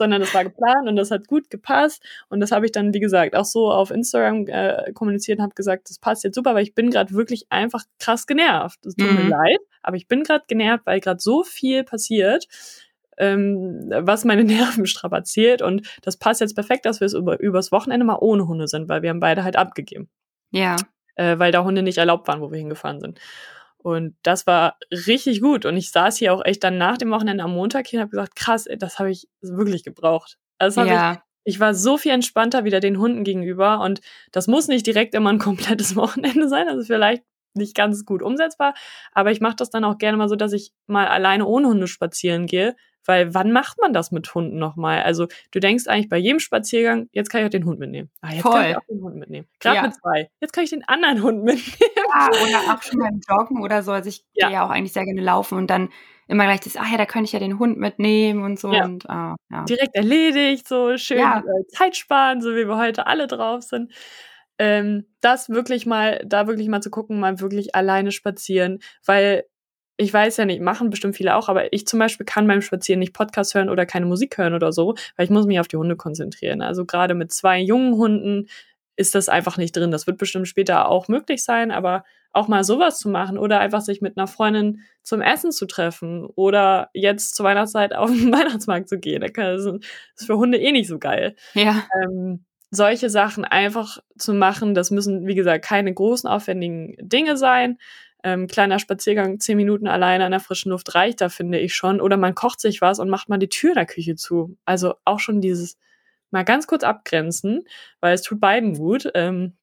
sondern 0.00 0.20
das 0.20 0.34
war 0.34 0.44
geplant 0.44 0.88
und 0.88 0.96
das 0.96 1.10
hat 1.10 1.28
gut 1.28 1.50
gepasst 1.50 2.02
und 2.28 2.40
das 2.40 2.50
habe 2.50 2.66
ich 2.66 2.72
dann, 2.72 2.92
wie 2.94 3.00
gesagt, 3.00 3.36
auch 3.36 3.44
so 3.44 3.70
auf 3.70 3.90
Instagram 3.90 4.46
äh, 4.48 4.92
kommuniziert 4.92 5.38
und 5.38 5.44
habe 5.44 5.54
gesagt, 5.54 5.90
das 5.90 5.98
passt 5.98 6.24
jetzt 6.24 6.34
super, 6.34 6.54
weil 6.54 6.62
ich 6.62 6.74
bin 6.74 6.90
gerade 6.90 7.12
wirklich 7.12 7.46
einfach 7.50 7.84
krass 7.98 8.26
genervt. 8.26 8.84
Es 8.86 8.96
tut 8.96 9.10
mhm. 9.10 9.16
mir 9.16 9.28
leid, 9.28 9.60
aber 9.82 9.96
ich 9.96 10.08
bin 10.08 10.22
gerade 10.22 10.44
genervt, 10.48 10.86
weil 10.86 11.00
gerade 11.00 11.20
so 11.20 11.44
viel 11.44 11.84
passiert 11.84 12.46
ähm, 13.18 13.90
was 13.90 14.24
meine 14.24 14.44
Nerven 14.44 14.86
strapaziert. 14.86 15.62
Und 15.62 15.86
das 16.02 16.16
passt 16.16 16.40
jetzt 16.40 16.54
perfekt, 16.54 16.86
dass 16.86 17.00
wir 17.00 17.06
es 17.06 17.14
über, 17.14 17.38
übers 17.38 17.70
Wochenende 17.70 18.06
mal 18.06 18.18
ohne 18.18 18.48
Hunde 18.48 18.66
sind, 18.66 18.88
weil 18.88 19.02
wir 19.02 19.10
haben 19.10 19.20
beide 19.20 19.44
halt 19.44 19.56
abgegeben. 19.56 20.08
Ja. 20.50 20.76
Äh, 21.14 21.38
weil 21.38 21.52
da 21.52 21.62
Hunde 21.62 21.82
nicht 21.82 21.98
erlaubt 21.98 22.26
waren, 22.26 22.40
wo 22.40 22.50
wir 22.50 22.58
hingefahren 22.58 23.00
sind. 23.00 23.20
Und 23.82 24.16
das 24.22 24.46
war 24.46 24.76
richtig 24.90 25.40
gut. 25.40 25.64
Und 25.64 25.76
ich 25.76 25.90
saß 25.90 26.16
hier 26.18 26.34
auch 26.34 26.44
echt 26.44 26.62
dann 26.62 26.78
nach 26.78 26.98
dem 26.98 27.10
Wochenende 27.10 27.42
am 27.44 27.52
Montag 27.52 27.86
hier 27.86 27.98
und 27.98 28.02
habe 28.02 28.10
gesagt, 28.10 28.36
krass, 28.36 28.66
das 28.78 28.98
habe 28.98 29.10
ich 29.10 29.28
wirklich 29.40 29.84
gebraucht. 29.84 30.38
Also 30.58 30.82
ja. 30.82 31.22
ich, 31.44 31.54
ich 31.54 31.60
war 31.60 31.74
so 31.74 31.96
viel 31.96 32.12
entspannter 32.12 32.64
wieder 32.64 32.80
den 32.80 32.98
Hunden 32.98 33.24
gegenüber. 33.24 33.80
Und 33.80 34.00
das 34.32 34.46
muss 34.48 34.68
nicht 34.68 34.86
direkt 34.86 35.14
immer 35.14 35.32
ein 35.32 35.38
komplettes 35.40 35.96
Wochenende 35.96 36.48
sein. 36.48 36.68
Also 36.68 36.84
vielleicht 36.84 37.24
nicht 37.54 37.74
ganz 37.74 38.04
gut 38.04 38.22
umsetzbar. 38.22 38.74
Aber 39.12 39.30
ich 39.32 39.40
mache 39.40 39.56
das 39.56 39.70
dann 39.70 39.84
auch 39.84 39.98
gerne 39.98 40.16
mal 40.16 40.28
so, 40.28 40.36
dass 40.36 40.52
ich 40.52 40.72
mal 40.86 41.08
alleine 41.08 41.46
ohne 41.46 41.68
Hunde 41.68 41.86
spazieren 41.86 42.46
gehe, 42.46 42.76
weil 43.04 43.34
wann 43.34 43.52
macht 43.52 43.78
man 43.80 43.92
das 43.92 44.12
mit 44.12 44.34
Hunden 44.34 44.58
nochmal? 44.58 45.02
Also 45.02 45.26
du 45.50 45.60
denkst 45.60 45.86
eigentlich 45.86 46.08
bei 46.08 46.18
jedem 46.18 46.40
Spaziergang, 46.40 47.08
jetzt 47.12 47.30
kann 47.30 47.40
ich 47.40 47.46
auch 47.46 47.50
den 47.50 47.64
Hund 47.64 47.78
mitnehmen. 47.78 48.10
Ah, 48.20 48.32
jetzt 48.32 48.42
Voll. 48.42 48.52
kann 48.52 48.70
ich 48.70 48.76
auch 48.76 48.86
den 48.88 49.02
Hund 49.02 49.16
mitnehmen. 49.16 49.48
Gerade 49.58 49.76
ja. 49.76 49.82
mit 49.82 49.94
zwei. 49.94 50.30
Jetzt 50.40 50.52
kann 50.52 50.64
ich 50.64 50.70
den 50.70 50.86
anderen 50.86 51.22
Hund 51.22 51.42
mitnehmen. 51.42 51.92
Ja, 51.96 52.28
oder 52.28 52.74
auch 52.74 52.82
schon 52.82 53.00
beim 53.00 53.20
Joggen 53.28 53.62
oder 53.62 53.82
so. 53.82 53.92
Also 53.92 54.08
ich 54.08 54.24
ja. 54.34 54.48
gehe 54.48 54.54
ja 54.56 54.66
auch 54.66 54.70
eigentlich 54.70 54.92
sehr 54.92 55.04
gerne 55.04 55.22
laufen 55.22 55.58
und 55.58 55.68
dann 55.70 55.88
immer 56.30 56.44
gleich 56.44 56.60
das, 56.60 56.76
ach 56.76 56.90
ja, 56.90 56.96
da 56.96 57.06
könnte 57.06 57.26
ich 57.26 57.32
ja 57.32 57.40
den 57.40 57.58
Hund 57.58 57.76
mitnehmen 57.76 58.44
und 58.44 58.58
so. 58.58 58.72
Ja. 58.72 58.84
Und, 58.84 59.08
ah, 59.10 59.34
ja. 59.50 59.64
Direkt 59.64 59.96
erledigt, 59.96 60.68
so 60.68 60.96
schön 60.96 61.18
ja. 61.18 61.38
Äh, 61.38 61.66
Zeit 61.68 61.96
sparen, 61.96 62.40
so 62.40 62.50
wie 62.54 62.68
wir 62.68 62.76
heute 62.76 63.06
alle 63.08 63.26
drauf 63.26 63.62
sind. 63.62 63.92
Ähm, 64.56 65.06
das 65.20 65.48
wirklich 65.48 65.86
mal, 65.86 66.22
da 66.24 66.46
wirklich 66.46 66.68
mal 66.68 66.82
zu 66.82 66.90
gucken, 66.90 67.18
mal 67.18 67.40
wirklich 67.40 67.74
alleine 67.74 68.12
spazieren, 68.12 68.78
weil 69.04 69.44
ich 70.00 70.14
weiß 70.14 70.38
ja 70.38 70.46
nicht, 70.46 70.62
machen 70.62 70.88
bestimmt 70.88 71.14
viele 71.14 71.36
auch, 71.36 71.50
aber 71.50 71.74
ich 71.74 71.86
zum 71.86 71.98
Beispiel 71.98 72.24
kann 72.24 72.46
beim 72.46 72.62
Spazieren 72.62 73.00
nicht 73.00 73.12
Podcast 73.12 73.54
hören 73.54 73.68
oder 73.68 73.84
keine 73.84 74.06
Musik 74.06 74.38
hören 74.38 74.54
oder 74.54 74.72
so, 74.72 74.94
weil 75.16 75.24
ich 75.24 75.30
muss 75.30 75.44
mich 75.44 75.60
auf 75.60 75.68
die 75.68 75.76
Hunde 75.76 75.94
konzentrieren. 75.94 76.62
Also 76.62 76.86
gerade 76.86 77.12
mit 77.12 77.32
zwei 77.32 77.60
jungen 77.60 77.94
Hunden 77.96 78.48
ist 78.96 79.14
das 79.14 79.28
einfach 79.28 79.58
nicht 79.58 79.76
drin. 79.76 79.90
Das 79.90 80.06
wird 80.06 80.16
bestimmt 80.16 80.48
später 80.48 80.88
auch 80.88 81.08
möglich 81.08 81.44
sein, 81.44 81.70
aber 81.70 82.04
auch 82.32 82.48
mal 82.48 82.64
sowas 82.64 82.98
zu 82.98 83.10
machen 83.10 83.36
oder 83.36 83.60
einfach 83.60 83.82
sich 83.82 84.00
mit 84.00 84.16
einer 84.16 84.26
Freundin 84.26 84.80
zum 85.02 85.20
Essen 85.20 85.52
zu 85.52 85.66
treffen 85.66 86.24
oder 86.34 86.88
jetzt 86.94 87.34
zur 87.34 87.44
Weihnachtszeit 87.44 87.94
auf 87.94 88.10
den 88.10 88.32
Weihnachtsmarkt 88.32 88.88
zu 88.88 88.98
gehen. 88.98 89.22
Das 89.34 89.66
ist 89.66 90.26
für 90.26 90.38
Hunde 90.38 90.56
eh 90.56 90.72
nicht 90.72 90.88
so 90.88 90.98
geil. 90.98 91.36
Ja. 91.52 91.84
Ähm, 92.02 92.46
solche 92.70 93.10
Sachen 93.10 93.44
einfach 93.44 93.98
zu 94.16 94.32
machen, 94.32 94.74
das 94.74 94.90
müssen, 94.90 95.26
wie 95.26 95.34
gesagt, 95.34 95.62
keine 95.64 95.92
großen, 95.92 96.30
aufwendigen 96.30 96.96
Dinge 97.00 97.36
sein 97.36 97.76
ähm, 98.24 98.46
kleiner 98.46 98.78
Spaziergang, 98.78 99.40
zehn 99.40 99.56
Minuten 99.56 99.86
alleine 99.86 100.24
an 100.24 100.32
der 100.32 100.40
frischen 100.40 100.70
Luft 100.70 100.94
reicht 100.94 101.20
da, 101.20 101.28
finde 101.28 101.58
ich 101.58 101.74
schon. 101.74 102.00
Oder 102.00 102.16
man 102.16 102.34
kocht 102.34 102.60
sich 102.60 102.80
was 102.80 102.98
und 102.98 103.08
macht 103.08 103.28
mal 103.28 103.38
die 103.38 103.48
Tür 103.48 103.74
der 103.74 103.86
Küche 103.86 104.16
zu. 104.16 104.56
Also 104.64 104.94
auch 105.04 105.20
schon 105.20 105.40
dieses 105.40 105.78
mal 106.30 106.44
ganz 106.44 106.66
kurz 106.66 106.84
abgrenzen, 106.84 107.64
weil 108.00 108.14
es 108.14 108.22
tut 108.22 108.40
beiden 108.40 108.74
gut. 108.76 109.10
Ähm, 109.14 109.56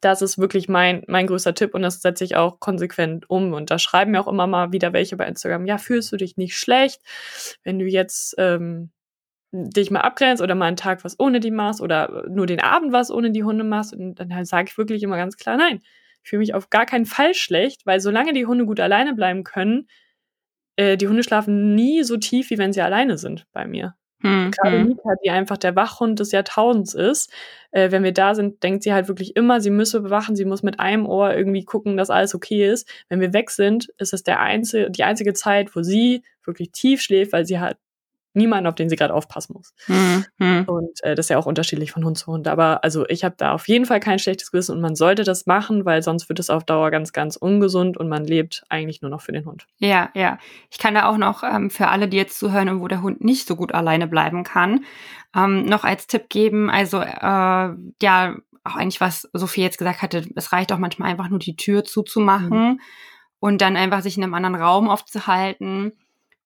das 0.00 0.22
ist 0.22 0.38
wirklich 0.38 0.68
mein, 0.68 1.02
mein 1.08 1.26
größter 1.26 1.54
Tipp 1.54 1.74
und 1.74 1.82
das 1.82 2.00
setze 2.00 2.24
ich 2.24 2.36
auch 2.36 2.58
konsequent 2.60 3.28
um. 3.28 3.52
Und 3.52 3.70
da 3.70 3.78
schreiben 3.78 4.12
mir 4.12 4.20
auch 4.20 4.28
immer 4.28 4.46
mal 4.46 4.72
wieder 4.72 4.92
welche 4.92 5.16
bei 5.16 5.26
Instagram, 5.26 5.66
ja, 5.66 5.78
fühlst 5.78 6.10
du 6.12 6.16
dich 6.16 6.36
nicht 6.36 6.56
schlecht, 6.56 7.02
wenn 7.64 7.78
du 7.78 7.84
jetzt 7.84 8.34
ähm, 8.38 8.90
dich 9.52 9.90
mal 9.90 10.00
abgrenzt 10.00 10.42
oder 10.42 10.54
mal 10.54 10.66
einen 10.66 10.76
Tag 10.76 11.04
was 11.04 11.18
ohne 11.18 11.40
die 11.40 11.50
machst 11.50 11.80
oder 11.80 12.24
nur 12.28 12.46
den 12.46 12.60
Abend 12.60 12.92
was 12.92 13.10
ohne 13.10 13.30
die 13.32 13.44
Hunde 13.44 13.64
machst. 13.64 13.92
Und 13.94 14.14
dann 14.16 14.44
sage 14.44 14.68
ich 14.70 14.78
wirklich 14.78 15.02
immer 15.02 15.16
ganz 15.16 15.36
klar, 15.36 15.56
nein, 15.56 15.82
ich 16.22 16.30
fühle 16.30 16.40
mich 16.40 16.54
auf 16.54 16.70
gar 16.70 16.86
keinen 16.86 17.06
Fall 17.06 17.34
schlecht, 17.34 17.86
weil 17.86 18.00
solange 18.00 18.32
die 18.32 18.46
Hunde 18.46 18.66
gut 18.66 18.80
alleine 18.80 19.14
bleiben 19.14 19.44
können, 19.44 19.88
äh, 20.76 20.96
die 20.96 21.08
Hunde 21.08 21.22
schlafen 21.22 21.74
nie 21.74 22.02
so 22.02 22.16
tief, 22.16 22.50
wie 22.50 22.58
wenn 22.58 22.72
sie 22.72 22.82
alleine 22.82 23.18
sind 23.18 23.46
bei 23.52 23.66
mir. 23.66 23.94
Hm, 24.22 24.50
Gerade 24.50 24.78
hm. 24.78 24.88
Mika, 24.88 25.14
die 25.24 25.30
einfach 25.30 25.56
der 25.56 25.76
Wachhund 25.76 26.20
des 26.20 26.32
Jahrtausends 26.32 26.92
ist, 26.94 27.32
äh, 27.70 27.90
wenn 27.90 28.02
wir 28.02 28.12
da 28.12 28.34
sind, 28.34 28.62
denkt 28.62 28.82
sie 28.82 28.92
halt 28.92 29.08
wirklich 29.08 29.34
immer, 29.34 29.60
sie 29.60 29.70
müsse 29.70 30.00
bewachen, 30.00 30.36
sie 30.36 30.44
muss 30.44 30.62
mit 30.62 30.78
einem 30.78 31.06
Ohr 31.06 31.34
irgendwie 31.34 31.64
gucken, 31.64 31.96
dass 31.96 32.10
alles 32.10 32.34
okay 32.34 32.70
ist. 32.70 32.88
Wenn 33.08 33.20
wir 33.20 33.32
weg 33.32 33.50
sind, 33.50 33.88
ist 33.98 34.12
es 34.12 34.22
der 34.22 34.40
einzige, 34.40 34.90
die 34.90 35.04
einzige 35.04 35.32
Zeit, 35.32 35.74
wo 35.74 35.82
sie 35.82 36.22
wirklich 36.44 36.70
tief 36.72 37.00
schläft, 37.00 37.32
weil 37.32 37.46
sie 37.46 37.60
halt 37.60 37.78
niemanden, 38.32 38.66
auf 38.66 38.74
den 38.74 38.88
sie 38.88 38.96
gerade 38.96 39.14
aufpassen 39.14 39.54
muss. 39.54 39.74
Mhm. 39.88 40.64
Und 40.66 41.02
äh, 41.02 41.14
das 41.14 41.26
ist 41.26 41.30
ja 41.30 41.38
auch 41.38 41.46
unterschiedlich 41.46 41.92
von 41.92 42.04
Hund 42.04 42.16
zu 42.16 42.26
Hund. 42.26 42.46
Aber 42.48 42.84
also 42.84 43.06
ich 43.08 43.24
habe 43.24 43.34
da 43.36 43.52
auf 43.52 43.66
jeden 43.68 43.86
Fall 43.86 44.00
kein 44.00 44.18
schlechtes 44.18 44.50
Gewissen 44.52 44.76
und 44.76 44.80
man 44.80 44.94
sollte 44.94 45.24
das 45.24 45.46
machen, 45.46 45.84
weil 45.84 46.02
sonst 46.02 46.28
wird 46.28 46.38
es 46.38 46.50
auf 46.50 46.64
Dauer 46.64 46.90
ganz, 46.90 47.12
ganz 47.12 47.36
ungesund 47.36 47.96
und 47.96 48.08
man 48.08 48.24
lebt 48.24 48.64
eigentlich 48.68 49.02
nur 49.02 49.10
noch 49.10 49.20
für 49.20 49.32
den 49.32 49.46
Hund. 49.46 49.66
Ja, 49.78 50.10
ja. 50.14 50.38
Ich 50.70 50.78
kann 50.78 50.94
da 50.94 51.08
auch 51.08 51.16
noch 51.16 51.42
ähm, 51.42 51.70
für 51.70 51.88
alle, 51.88 52.08
die 52.08 52.16
jetzt 52.16 52.38
zuhören 52.38 52.68
und 52.68 52.80
wo 52.80 52.88
der 52.88 53.02
Hund 53.02 53.22
nicht 53.22 53.48
so 53.48 53.56
gut 53.56 53.72
alleine 53.72 54.06
bleiben 54.06 54.44
kann, 54.44 54.84
ähm, 55.34 55.64
noch 55.64 55.84
als 55.84 56.06
Tipp 56.06 56.28
geben. 56.28 56.70
Also 56.70 57.00
äh, 57.00 57.74
ja, 58.02 58.36
auch 58.62 58.76
eigentlich 58.76 59.00
was 59.00 59.28
Sophie 59.32 59.62
jetzt 59.62 59.78
gesagt 59.78 60.02
hatte, 60.02 60.24
es 60.36 60.52
reicht 60.52 60.72
auch 60.72 60.78
manchmal 60.78 61.10
einfach 61.10 61.28
nur 61.28 61.38
die 61.38 61.56
Tür 61.56 61.84
zuzumachen 61.84 62.50
mhm. 62.50 62.80
und 63.40 63.60
dann 63.60 63.76
einfach 63.76 64.02
sich 64.02 64.16
in 64.16 64.22
einem 64.22 64.34
anderen 64.34 64.54
Raum 64.54 64.88
aufzuhalten 64.88 65.92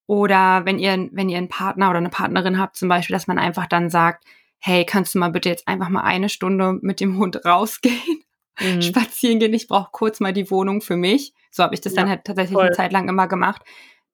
oder 0.06 0.64
wenn 0.64 0.78
ihr, 0.78 1.08
wenn 1.12 1.28
ihr 1.28 1.38
einen 1.38 1.48
Partner 1.48 1.90
oder 1.90 1.98
eine 1.98 2.10
Partnerin 2.10 2.58
habt, 2.58 2.76
zum 2.76 2.88
Beispiel, 2.88 3.14
dass 3.14 3.26
man 3.26 3.38
einfach 3.38 3.66
dann 3.66 3.90
sagt, 3.90 4.24
hey, 4.58 4.84
kannst 4.84 5.14
du 5.14 5.18
mal 5.18 5.30
bitte 5.30 5.48
jetzt 5.48 5.68
einfach 5.68 5.88
mal 5.88 6.02
eine 6.02 6.28
Stunde 6.28 6.78
mit 6.80 7.00
dem 7.00 7.18
Hund 7.18 7.44
rausgehen, 7.44 8.22
mhm. 8.60 8.82
spazieren 8.82 9.38
gehen, 9.38 9.54
ich 9.54 9.68
brauche 9.68 9.90
kurz 9.92 10.20
mal 10.20 10.32
die 10.32 10.50
Wohnung 10.50 10.80
für 10.80 10.96
mich. 10.96 11.34
So 11.50 11.62
habe 11.62 11.74
ich 11.74 11.80
das 11.80 11.94
ja, 11.94 12.02
dann 12.02 12.10
halt 12.10 12.24
tatsächlich 12.24 12.54
voll. 12.54 12.66
eine 12.66 12.74
Zeit 12.74 12.92
lang 12.92 13.08
immer 13.08 13.28
gemacht. 13.28 13.62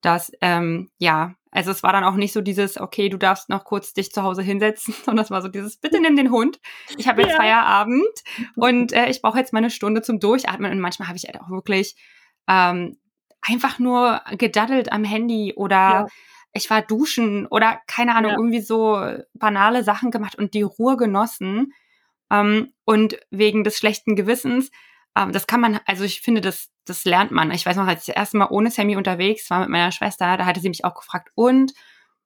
Dass, 0.02 0.32
ähm, 0.40 0.90
ja, 0.98 1.34
also 1.50 1.70
es 1.70 1.82
war 1.82 1.92
dann 1.92 2.04
auch 2.04 2.14
nicht 2.14 2.32
so 2.32 2.40
dieses, 2.40 2.80
okay, 2.80 3.08
du 3.08 3.18
darfst 3.18 3.48
noch 3.48 3.64
kurz 3.64 3.92
dich 3.92 4.12
zu 4.12 4.22
Hause 4.22 4.42
hinsetzen, 4.42 4.94
sondern 5.04 5.24
es 5.24 5.30
war 5.30 5.42
so 5.42 5.48
dieses, 5.48 5.76
bitte 5.76 6.00
nimm 6.00 6.16
den 6.16 6.30
Hund. 6.30 6.58
Ich 6.96 7.06
habe 7.06 7.22
jetzt 7.22 7.32
ja. 7.32 7.36
Feierabend 7.36 8.22
und 8.56 8.92
äh, 8.92 9.08
ich 9.10 9.20
brauche 9.20 9.38
jetzt 9.38 9.52
mal 9.52 9.58
eine 9.58 9.70
Stunde 9.70 10.02
zum 10.02 10.20
Durchatmen. 10.20 10.70
Und 10.70 10.80
manchmal 10.80 11.08
habe 11.08 11.18
ich 11.18 11.24
halt 11.24 11.40
auch 11.40 11.50
wirklich 11.50 11.96
ähm, 12.48 12.96
einfach 13.42 13.78
nur 13.78 14.20
gedaddelt 14.36 14.92
am 14.92 15.04
Handy 15.04 15.54
oder 15.56 15.76
ja. 15.76 16.06
ich 16.52 16.68
war 16.70 16.82
duschen 16.82 17.46
oder 17.46 17.80
keine 17.86 18.14
Ahnung, 18.14 18.32
ja. 18.32 18.36
irgendwie 18.36 18.60
so 18.60 19.02
banale 19.34 19.84
Sachen 19.84 20.10
gemacht 20.10 20.36
und 20.36 20.54
die 20.54 20.62
Ruhe 20.62 20.96
genossen. 20.96 21.72
Ähm, 22.30 22.72
und 22.84 23.18
wegen 23.30 23.64
des 23.64 23.76
schlechten 23.76 24.14
Gewissens, 24.14 24.70
ähm, 25.16 25.32
das 25.32 25.46
kann 25.46 25.60
man, 25.60 25.80
also 25.86 26.04
ich 26.04 26.20
finde, 26.20 26.40
das, 26.40 26.70
das 26.84 27.04
lernt 27.04 27.32
man. 27.32 27.50
Ich 27.50 27.66
weiß 27.66 27.76
noch, 27.76 27.86
als 27.86 28.00
ich 28.00 28.06
das 28.06 28.16
erste 28.16 28.36
Mal 28.36 28.48
ohne 28.50 28.70
Sammy 28.70 28.96
unterwegs 28.96 29.50
war 29.50 29.60
mit 29.60 29.68
meiner 29.68 29.92
Schwester, 29.92 30.36
da 30.36 30.46
hatte 30.46 30.60
sie 30.60 30.68
mich 30.68 30.84
auch 30.84 30.94
gefragt, 30.94 31.30
und 31.34 31.72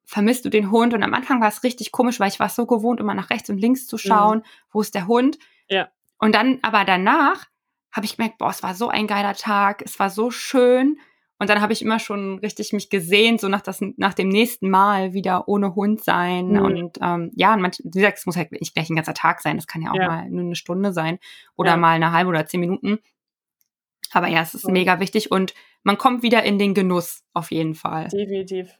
vermisst 0.04 0.44
du 0.44 0.50
den 0.50 0.70
Hund? 0.70 0.94
Und 0.94 1.02
am 1.02 1.14
Anfang 1.14 1.40
war 1.40 1.48
es 1.48 1.62
richtig 1.62 1.92
komisch, 1.92 2.20
weil 2.20 2.28
ich 2.28 2.40
war 2.40 2.48
so 2.48 2.66
gewohnt, 2.66 3.00
immer 3.00 3.14
nach 3.14 3.30
rechts 3.30 3.48
und 3.48 3.58
links 3.58 3.86
zu 3.86 3.98
schauen, 3.98 4.38
mhm. 4.38 4.44
wo 4.70 4.80
ist 4.80 4.94
der 4.94 5.06
Hund? 5.06 5.38
Ja. 5.68 5.88
Und 6.18 6.34
dann, 6.34 6.58
aber 6.62 6.84
danach 6.84 7.46
habe 7.94 8.06
ich 8.06 8.16
gemerkt, 8.16 8.38
boah, 8.38 8.50
es 8.50 8.62
war 8.62 8.74
so 8.74 8.88
ein 8.88 9.06
geiler 9.06 9.34
Tag, 9.34 9.82
es 9.84 9.98
war 9.98 10.10
so 10.10 10.30
schön. 10.30 10.98
Und 11.38 11.50
dann 11.50 11.60
habe 11.60 11.72
ich 11.72 11.82
immer 11.82 11.98
schon 11.98 12.38
richtig 12.40 12.72
mich 12.72 12.90
gesehen, 12.90 13.38
so 13.38 13.48
nach, 13.48 13.60
das, 13.60 13.80
nach 13.96 14.14
dem 14.14 14.28
nächsten 14.28 14.70
Mal 14.70 15.14
wieder 15.14 15.48
ohne 15.48 15.74
Hund 15.74 16.02
sein. 16.02 16.52
Mhm. 16.52 16.58
Und 16.58 16.98
ähm, 17.02 17.30
ja, 17.34 17.54
und 17.54 17.60
manch, 17.60 17.80
wie 17.84 17.90
gesagt, 17.90 18.18
es 18.18 18.26
muss 18.26 18.36
halt 18.36 18.52
nicht 18.52 18.74
gleich 18.74 18.90
ein 18.90 18.96
ganzer 18.96 19.14
Tag 19.14 19.40
sein, 19.40 19.56
das 19.56 19.66
kann 19.66 19.82
ja 19.82 19.90
auch 19.90 19.96
ja. 19.96 20.08
mal 20.08 20.30
nur 20.30 20.42
eine 20.42 20.56
Stunde 20.56 20.92
sein 20.92 21.18
oder 21.56 21.72
ja. 21.72 21.76
mal 21.76 21.94
eine 21.94 22.12
halbe 22.12 22.30
oder 22.30 22.46
zehn 22.46 22.60
Minuten. 22.60 22.98
Aber 24.12 24.28
ja, 24.28 24.42
es 24.42 24.54
ist 24.54 24.66
mhm. 24.66 24.74
mega 24.74 25.00
wichtig 25.00 25.30
und 25.30 25.54
man 25.82 25.98
kommt 25.98 26.22
wieder 26.22 26.42
in 26.44 26.58
den 26.58 26.74
Genuss 26.74 27.22
auf 27.32 27.50
jeden 27.50 27.74
Fall. 27.74 28.08
Definitiv. 28.08 28.78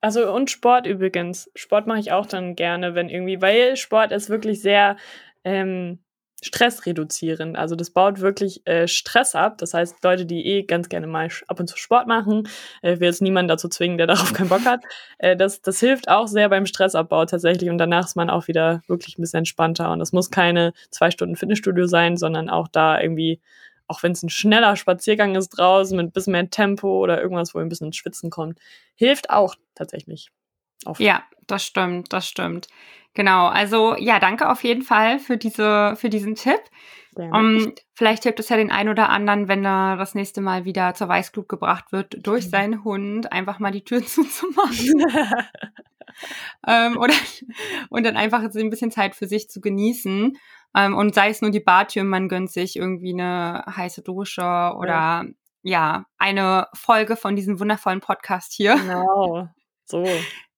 Also 0.00 0.32
und 0.32 0.50
Sport 0.50 0.86
übrigens. 0.86 1.50
Sport 1.54 1.86
mache 1.86 2.00
ich 2.00 2.12
auch 2.12 2.26
dann 2.26 2.56
gerne, 2.56 2.94
wenn 2.94 3.08
irgendwie, 3.08 3.40
weil 3.40 3.76
Sport 3.76 4.10
ist 4.12 4.28
wirklich 4.28 4.60
sehr 4.60 4.96
ähm, 5.44 6.00
Stress 6.42 6.86
reduzieren. 6.86 7.54
Also 7.54 7.76
das 7.76 7.90
baut 7.90 8.20
wirklich 8.20 8.66
äh, 8.66 8.88
Stress 8.88 9.34
ab. 9.34 9.58
Das 9.58 9.74
heißt, 9.74 10.02
Leute, 10.02 10.26
die 10.26 10.44
eh 10.44 10.62
ganz 10.64 10.88
gerne 10.88 11.06
mal 11.06 11.28
ab 11.46 11.60
und 11.60 11.68
zu 11.68 11.76
Sport 11.78 12.08
machen, 12.08 12.48
äh, 12.82 12.98
will 12.98 13.06
jetzt 13.06 13.22
niemanden 13.22 13.48
dazu 13.48 13.68
zwingen, 13.68 13.96
der 13.96 14.06
darauf 14.08 14.32
keinen 14.32 14.48
Bock 14.48 14.64
hat. 14.64 14.82
Äh, 15.18 15.36
das, 15.36 15.62
das 15.62 15.78
hilft 15.78 16.08
auch 16.08 16.26
sehr 16.26 16.48
beim 16.48 16.66
Stressabbau 16.66 17.24
tatsächlich. 17.26 17.70
Und 17.70 17.78
danach 17.78 18.06
ist 18.06 18.16
man 18.16 18.28
auch 18.28 18.48
wieder 18.48 18.82
wirklich 18.88 19.16
ein 19.16 19.22
bisschen 19.22 19.38
entspannter. 19.38 19.92
Und 19.92 20.00
das 20.00 20.12
muss 20.12 20.30
keine 20.30 20.72
zwei 20.90 21.10
Stunden 21.12 21.36
Fitnessstudio 21.36 21.86
sein, 21.86 22.16
sondern 22.16 22.50
auch 22.50 22.66
da 22.66 23.00
irgendwie, 23.00 23.40
auch 23.86 24.02
wenn 24.02 24.12
es 24.12 24.24
ein 24.24 24.28
schneller 24.28 24.74
Spaziergang 24.74 25.36
ist 25.36 25.50
draußen 25.50 25.96
mit 25.96 26.08
ein 26.08 26.12
bisschen 26.12 26.32
mehr 26.32 26.50
Tempo 26.50 26.98
oder 26.98 27.22
irgendwas, 27.22 27.54
wo 27.54 27.60
ein 27.60 27.68
bisschen 27.68 27.86
ins 27.86 27.96
Schwitzen 27.96 28.30
kommt, 28.30 28.58
hilft 28.96 29.30
auch 29.30 29.54
tatsächlich. 29.76 30.30
Oft. 30.84 31.00
Ja, 31.00 31.22
das 31.46 31.64
stimmt, 31.64 32.12
das 32.12 32.26
stimmt. 32.26 32.66
Genau, 33.14 33.46
also 33.46 33.94
ja, 33.96 34.18
danke 34.18 34.48
auf 34.50 34.64
jeden 34.64 34.82
Fall 34.82 35.18
für 35.18 35.36
diese, 35.36 35.94
für 35.96 36.08
diesen 36.08 36.34
Tipp. 36.34 36.60
Um, 37.14 37.34
ähm, 37.34 37.74
vielleicht 37.92 38.22
hilft 38.22 38.40
es 38.40 38.48
ja 38.48 38.56
den 38.56 38.70
einen 38.70 38.88
oder 38.88 39.10
anderen, 39.10 39.46
wenn 39.46 39.64
er 39.66 39.96
das 39.98 40.14
nächste 40.14 40.40
Mal 40.40 40.64
wieder 40.64 40.94
zur 40.94 41.08
Weißglut 41.08 41.46
gebracht 41.46 41.92
wird, 41.92 42.26
durch 42.26 42.46
mhm. 42.46 42.50
seinen 42.50 42.84
Hund 42.84 43.30
einfach 43.30 43.58
mal 43.58 43.70
die 43.70 43.84
Tür 43.84 44.02
zuzumachen. 44.06 45.04
ähm, 46.66 46.96
oder, 46.96 47.12
und 47.90 48.04
dann 48.04 48.16
einfach 48.16 48.42
ein 48.42 48.70
bisschen 48.70 48.90
Zeit 48.90 49.14
für 49.14 49.26
sich 49.26 49.50
zu 49.50 49.60
genießen. 49.60 50.38
Ähm, 50.74 50.96
und 50.96 51.14
sei 51.14 51.28
es 51.28 51.42
nur 51.42 51.50
die 51.50 51.60
Bartür, 51.60 52.04
man 52.04 52.30
gönnt 52.30 52.50
sich 52.50 52.76
irgendwie 52.76 53.12
eine 53.12 53.62
heiße 53.66 54.00
Dusche 54.00 54.40
oder 54.42 54.86
ja. 54.86 55.24
ja, 55.62 56.06
eine 56.16 56.68
Folge 56.72 57.16
von 57.16 57.36
diesem 57.36 57.60
wundervollen 57.60 58.00
Podcast 58.00 58.54
hier. 58.54 58.76
Genau. 58.76 59.50
So. 59.92 60.04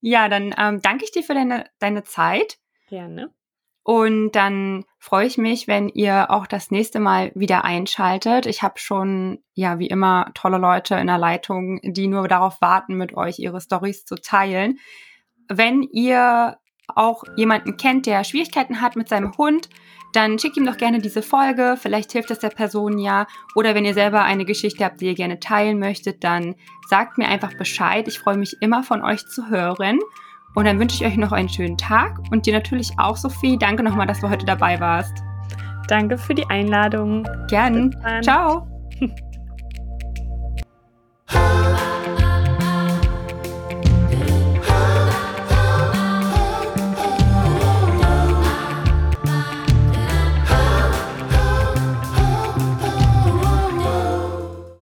Ja, 0.01 0.29
dann 0.29 0.55
ähm, 0.57 0.81
danke 0.81 1.05
ich 1.05 1.11
dir 1.11 1.23
für 1.23 1.35
deine, 1.35 1.66
deine 1.81 2.05
Zeit. 2.05 2.59
Gerne. 2.88 3.31
Und 3.83 4.33
dann 4.33 4.85
freue 4.99 5.27
ich 5.27 5.37
mich, 5.37 5.66
wenn 5.66 5.90
ihr 5.90 6.31
auch 6.31 6.47
das 6.47 6.70
nächste 6.70 7.01
Mal 7.01 7.33
wieder 7.35 7.64
einschaltet. 7.64 8.47
Ich 8.47 8.62
habe 8.62 8.79
schon, 8.79 9.42
ja, 9.53 9.79
wie 9.79 9.88
immer, 9.88 10.31
tolle 10.35 10.57
Leute 10.57 10.94
in 10.94 11.09
der 11.09 11.18
Leitung, 11.18 11.81
die 11.83 12.07
nur 12.07 12.29
darauf 12.29 12.62
warten, 12.62 12.94
mit 12.94 13.14
euch 13.14 13.38
ihre 13.38 13.61
Stories 13.61 14.07
zu 14.07 14.14
teilen. 14.14 14.79
Wenn 15.49 15.83
ihr 15.83 16.57
auch 16.87 17.25
jemanden 17.37 17.77
kennt, 17.77 18.07
der 18.07 18.25
Schwierigkeiten 18.25 18.81
hat 18.81 18.97
mit 18.97 19.09
seinem 19.09 19.37
Hund, 19.37 19.68
dann 20.14 20.38
schickt 20.38 20.57
ihm 20.57 20.66
doch 20.66 20.77
gerne 20.77 21.00
diese 21.00 21.22
Folge. 21.22 21.77
Vielleicht 21.79 22.12
hilft 22.12 22.31
es 22.31 22.38
der 22.38 22.50
Person 22.50 22.98
ja. 22.98 23.27
Oder 23.55 23.74
wenn 23.74 23.85
ihr 23.85 23.94
selber 23.94 24.22
eine 24.22 24.44
Geschichte 24.44 24.85
habt, 24.85 25.00
die 25.00 25.07
ihr 25.07 25.14
gerne 25.14 25.40
teilen 25.40 25.79
möchtet, 25.79 26.22
dann 26.22 26.55
sagt 26.88 27.18
mir 27.18 27.29
einfach 27.29 27.55
Bescheid. 27.55 28.07
Ich 28.09 28.18
freue 28.18 28.37
mich 28.37 28.57
immer 28.61 28.83
von 28.83 29.03
euch 29.03 29.27
zu 29.27 29.48
hören. 29.48 29.98
Und 30.55 30.66
dann 30.66 30.79
wünsche 30.79 30.96
ich 30.96 31.11
euch 31.11 31.16
noch 31.16 31.33
einen 31.33 31.48
schönen 31.48 31.77
Tag 31.77 32.20
und 32.31 32.46
dir 32.46 32.53
natürlich 32.53 32.92
auch, 32.96 33.16
Sophie. 33.16 33.59
Danke 33.59 33.83
nochmal, 33.83 34.07
dass 34.07 34.20
du 34.20 34.31
heute 34.31 34.46
dabei 34.46 34.79
warst. 34.79 35.12
Danke 35.88 36.16
für 36.16 36.35
die 36.35 36.46
Einladung. 36.48 37.27
Gern. 37.48 37.94
Ciao. 38.22 38.68